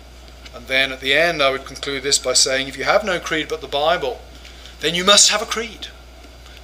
And 0.57 0.65
then 0.65 0.91
at 0.91 1.01
the 1.01 1.13
end, 1.13 1.43
I 1.43 1.51
would 1.51 1.65
conclude 1.65 2.01
this 2.01 2.17
by 2.17 2.33
saying 2.33 2.67
if 2.67 2.79
you 2.79 2.83
have 2.83 3.05
no 3.05 3.19
creed 3.19 3.47
but 3.47 3.61
the 3.61 3.67
Bible, 3.67 4.21
then 4.79 4.95
you 4.95 5.05
must 5.05 5.29
have 5.29 5.43
a 5.43 5.45
creed. 5.45 5.89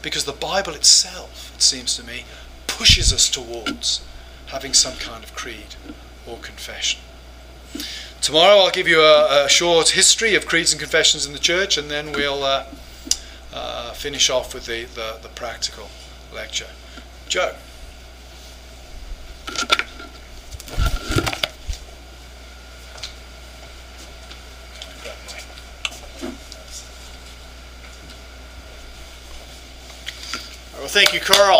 Because 0.02 0.26
the 0.26 0.32
Bible 0.32 0.74
itself, 0.74 1.54
it 1.56 1.62
seems 1.62 1.96
to 1.98 2.04
me, 2.04 2.26
pushes 2.66 3.14
us 3.14 3.30
towards 3.30 4.04
having 4.48 4.74
some 4.74 4.96
kind 4.96 5.24
of 5.24 5.36
creed 5.36 5.76
or 6.26 6.38
confession. 6.40 7.02
Tomorrow 8.20 8.62
I'll 8.62 8.72
give 8.72 8.88
you 8.88 9.00
a, 9.00 9.46
a 9.46 9.48
short 9.48 9.90
history 9.90 10.34
of 10.34 10.48
creeds 10.48 10.72
and 10.74 10.82
confessions 10.82 11.28
in 11.28 11.34
the 11.34 11.40
church, 11.40 11.78
and 11.78 11.92
then 11.92 12.14
we'll 12.14 12.44
uh, 12.44 12.66
uh, 13.54 13.92
finish 13.92 14.28
off 14.28 14.56
with 14.56 14.66
the, 14.66 14.86
the, 14.86 15.20
the 15.22 15.30
practical 15.30 15.90
lecture. 16.34 16.70
Joe. 17.28 17.54
Well, 30.84 30.92
thank 30.92 31.14
you, 31.14 31.22
Carl. 31.22 31.60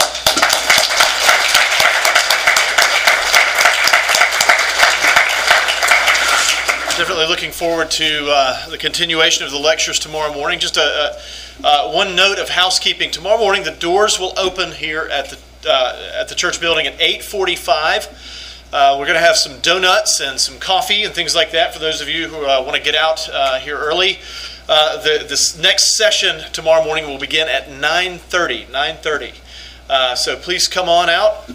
Definitely 6.98 7.28
looking 7.28 7.52
forward 7.52 7.90
to 7.92 8.28
uh, 8.30 8.70
the 8.70 8.78
continuation 8.78 9.46
of 9.46 9.52
the 9.52 9.58
lectures 9.58 9.98
tomorrow 9.98 10.34
morning. 10.34 10.60
Just 10.60 10.76
a, 10.76 10.82
a 10.82 11.66
uh, 11.66 11.92
one 11.92 12.18
note 12.18 12.38
of 12.38 12.50
housekeeping: 12.50 13.12
tomorrow 13.12 13.38
morning 13.38 13.64
the 13.64 13.72
doors 13.72 14.20
will 14.20 14.38
open 14.38 14.74
here 14.74 15.08
at 15.10 15.30
the 15.30 15.40
uh, 15.70 16.20
at 16.20 16.28
the 16.28 16.36
church 16.36 16.60
building 16.60 16.86
at 16.86 17.00
8:45. 17.00 18.44
Uh, 18.74 18.98
we're 19.00 19.06
going 19.06 19.18
to 19.18 19.26
have 19.26 19.38
some 19.38 19.58
donuts 19.62 20.20
and 20.20 20.38
some 20.38 20.60
coffee 20.60 21.04
and 21.06 21.14
things 21.14 21.34
like 21.34 21.52
that 21.52 21.74
for 21.74 21.80
those 21.80 22.02
of 22.02 22.10
you 22.10 22.28
who 22.28 22.46
uh, 22.46 22.62
want 22.62 22.76
to 22.76 22.82
get 22.82 22.96
out 22.96 23.30
uh, 23.32 23.58
here 23.60 23.78
early. 23.78 24.20
The 24.68 25.26
this 25.28 25.58
next 25.58 25.98
session 25.98 26.44
tomorrow 26.52 26.84
morning 26.84 27.08
will 27.08 27.20
begin 27.20 27.48
at 27.48 27.70
9:30. 27.70 28.68
9:30. 28.68 30.18
so 30.18 30.36
please 30.36 30.68
come 30.68 30.90
on 30.90 31.10
out. 31.10 31.50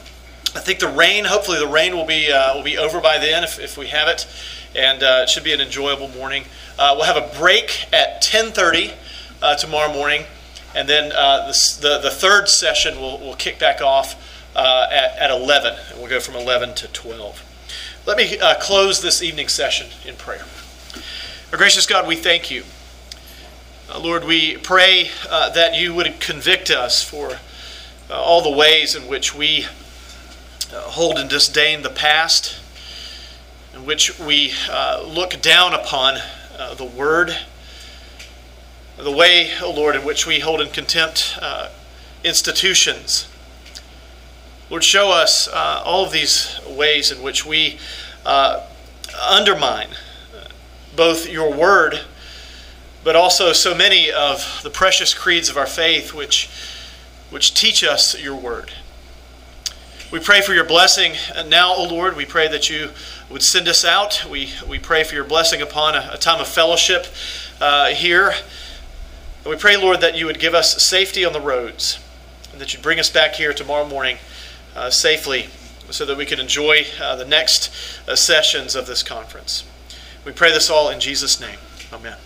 I 0.55 0.61
think 0.61 0.79
the 0.79 0.89
rain. 0.89 1.27
Hopefully, 1.27 1.59
the 1.59 1.67
rain 1.67 1.97
will 1.97 2.07
be 2.07 2.29
will 2.55 2.63
be 2.63 2.79
over 2.79 3.01
by 3.01 3.19
then 3.19 3.45
if, 3.45 3.59
if 3.59 3.77
we 3.77 3.89
have 3.89 4.09
it 4.09 4.27
and 4.75 5.03
uh, 5.03 5.21
it 5.23 5.29
should 5.29 5.45
be 5.45 5.53
an 5.53 5.61
enjoyable 5.61 6.09
morning. 6.09 6.45
Uh, 6.79 6.95
we'll 6.97 7.07
have 7.07 7.17
a 7.17 7.39
break 7.39 7.87
at 7.93 8.23
10:30 8.23 8.95
uh, 9.43 9.57
tomorrow 9.57 9.93
morning, 9.93 10.25
and 10.75 10.89
then 10.89 11.13
uh, 11.13 11.49
the, 11.49 11.79
the, 11.81 11.99
the 11.99 12.11
third 12.11 12.49
session 12.49 13.01
will 13.01 13.19
will 13.19 13.35
kick 13.35 13.59
back 13.59 13.81
off 13.81 14.15
uh, 14.55 14.87
at 14.91 15.17
at 15.19 15.31
11. 15.31 15.75
And 15.91 15.99
we'll 15.99 16.11
go 16.11 16.21
from 16.21 16.37
11 16.37 16.75
to 16.77 16.89
12. 16.89 17.45
Let 18.07 18.17
me 18.17 18.39
uh, 18.39 18.55
close 18.61 19.03
this 19.03 19.23
evening 19.23 19.49
session 19.49 19.89
in 20.07 20.17
prayer. 20.17 20.45
Our 21.53 21.59
gracious 21.59 21.87
God, 21.87 22.07
we 22.07 22.17
thank 22.17 22.51
you. 22.51 22.65
Lord, 23.97 24.25
we 24.25 24.57
pray 24.57 25.11
that 25.29 25.75
you 25.75 25.95
would 25.95 26.21
convict 26.21 26.71
us 26.71 27.03
for 27.03 27.39
all 28.11 28.43
the 28.43 28.51
ways 28.51 28.95
in 28.95 29.09
which 29.09 29.35
we 29.35 29.67
hold 30.73 31.19
in 31.19 31.29
disdain 31.29 31.83
the 31.83 31.91
past 31.91 32.61
in 33.79 33.87
which 33.87 34.19
we 34.19 34.53
uh, 34.71 35.03
look 35.07 35.41
down 35.41 35.73
upon 35.73 36.19
uh, 36.59 36.75
the 36.75 36.85
Word, 36.85 37.37
the 38.97 39.11
way, 39.11 39.53
oh 39.63 39.71
Lord, 39.71 39.95
in 39.95 40.05
which 40.05 40.27
we 40.27 40.41
hold 40.41 40.61
in 40.61 40.69
contempt 40.71 41.39
uh, 41.41 41.69
institutions. 42.25 43.29
Lord, 44.69 44.83
show 44.83 45.11
us 45.13 45.49
uh, 45.49 45.83
all 45.85 46.05
of 46.05 46.13
these 46.13 46.59
ways 46.69 47.13
in 47.13 47.23
which 47.23 47.47
we 47.47 47.79
uh, 48.27 48.67
undermine 49.29 49.91
uh, 50.35 50.49
both 50.97 51.29
your 51.29 51.53
Word, 51.53 52.01
but 53.05 53.17
also 53.17 53.53
so 53.53 53.75
many 53.75 54.11
of 54.11 54.61
the 54.63 54.71
precious 54.71 55.15
creeds 55.15 55.49
of 55.49 55.57
our 55.57 55.67
faith 55.67 56.13
which, 56.13 56.51
which 57.31 57.55
teach 57.55 57.85
us 57.85 58.21
your 58.21 58.37
Word. 58.37 58.73
We 60.11 60.21
pray 60.21 60.41
for 60.41 60.55
your 60.55 60.65
blessing 60.65 61.15
now, 61.49 61.75
O 61.75 61.85
Lord. 61.85 62.17
We 62.17 62.25
pray 62.25 62.49
that 62.49 62.71
you 62.71 62.91
would 63.31 63.43
send 63.43 63.69
us 63.69 63.85
out. 63.85 64.25
We, 64.29 64.51
we 64.67 64.79
pray 64.79 65.05
for 65.05 65.15
your 65.15 65.25
blessing 65.25 65.61
upon 65.61 65.95
a, 65.95 66.11
a 66.15 66.17
time 66.17 66.41
of 66.41 66.49
fellowship 66.49 67.07
uh, 67.61 67.89
here. 67.89 68.31
And 68.31 69.47
we 69.47 69.57
pray, 69.57 69.77
Lord, 69.77 70.01
that 70.01 70.17
you 70.17 70.25
would 70.27 70.41
give 70.41 70.55
us 70.55 70.83
safety 70.83 71.25
on 71.25 71.33
the 71.35 71.41
roads 71.41 71.99
and 72.53 72.61
that 72.61 72.73
you'd 72.73 72.83
bring 72.83 72.99
us 72.99 73.11
back 73.11 73.35
here 73.35 73.53
tomorrow 73.53 73.87
morning 73.87 74.17
uh, 74.75 74.91
safely 74.91 75.49
so 75.91 76.05
that 76.05 76.17
we 76.17 76.27
can 76.27 76.41
enjoy 76.41 76.85
uh, 77.01 77.17
the 77.17 77.25
next 77.25 77.71
uh, 78.09 78.17
sessions 78.17 78.75
of 78.75 78.87
this 78.87 79.03
conference. 79.03 79.65
We 80.25 80.33
pray 80.33 80.53
this 80.53 80.71
all 80.71 80.89
in 80.89 81.01
Jesus' 81.01 81.41
name. 81.41 81.59
Amen. 81.93 82.17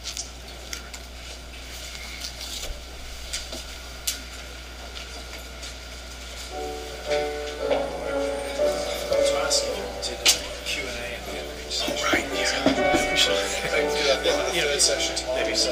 Session 14.83 15.15
Maybe 15.35 15.55
so, 15.55 15.71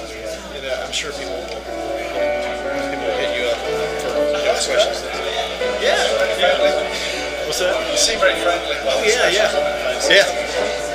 yeah. 0.63 0.85
I'm 0.87 0.93
sure 0.93 1.11
people 1.13 1.35
will, 1.35 1.47
people 1.47 1.75
will 3.03 3.19
hit 3.19 3.35
you 3.39 3.47
up 3.51 3.59
for 3.59 4.11
questions. 4.67 5.03
Yeah. 5.83 5.99
What's 7.47 7.59
that? 7.59 7.75
You 7.91 7.99
seem 7.99 8.21
very 8.21 8.39
friendly. 8.41 8.77
Oh, 8.87 9.03
yeah, 9.05 9.29
yeah. 9.31 10.09
Yeah. 10.09 10.90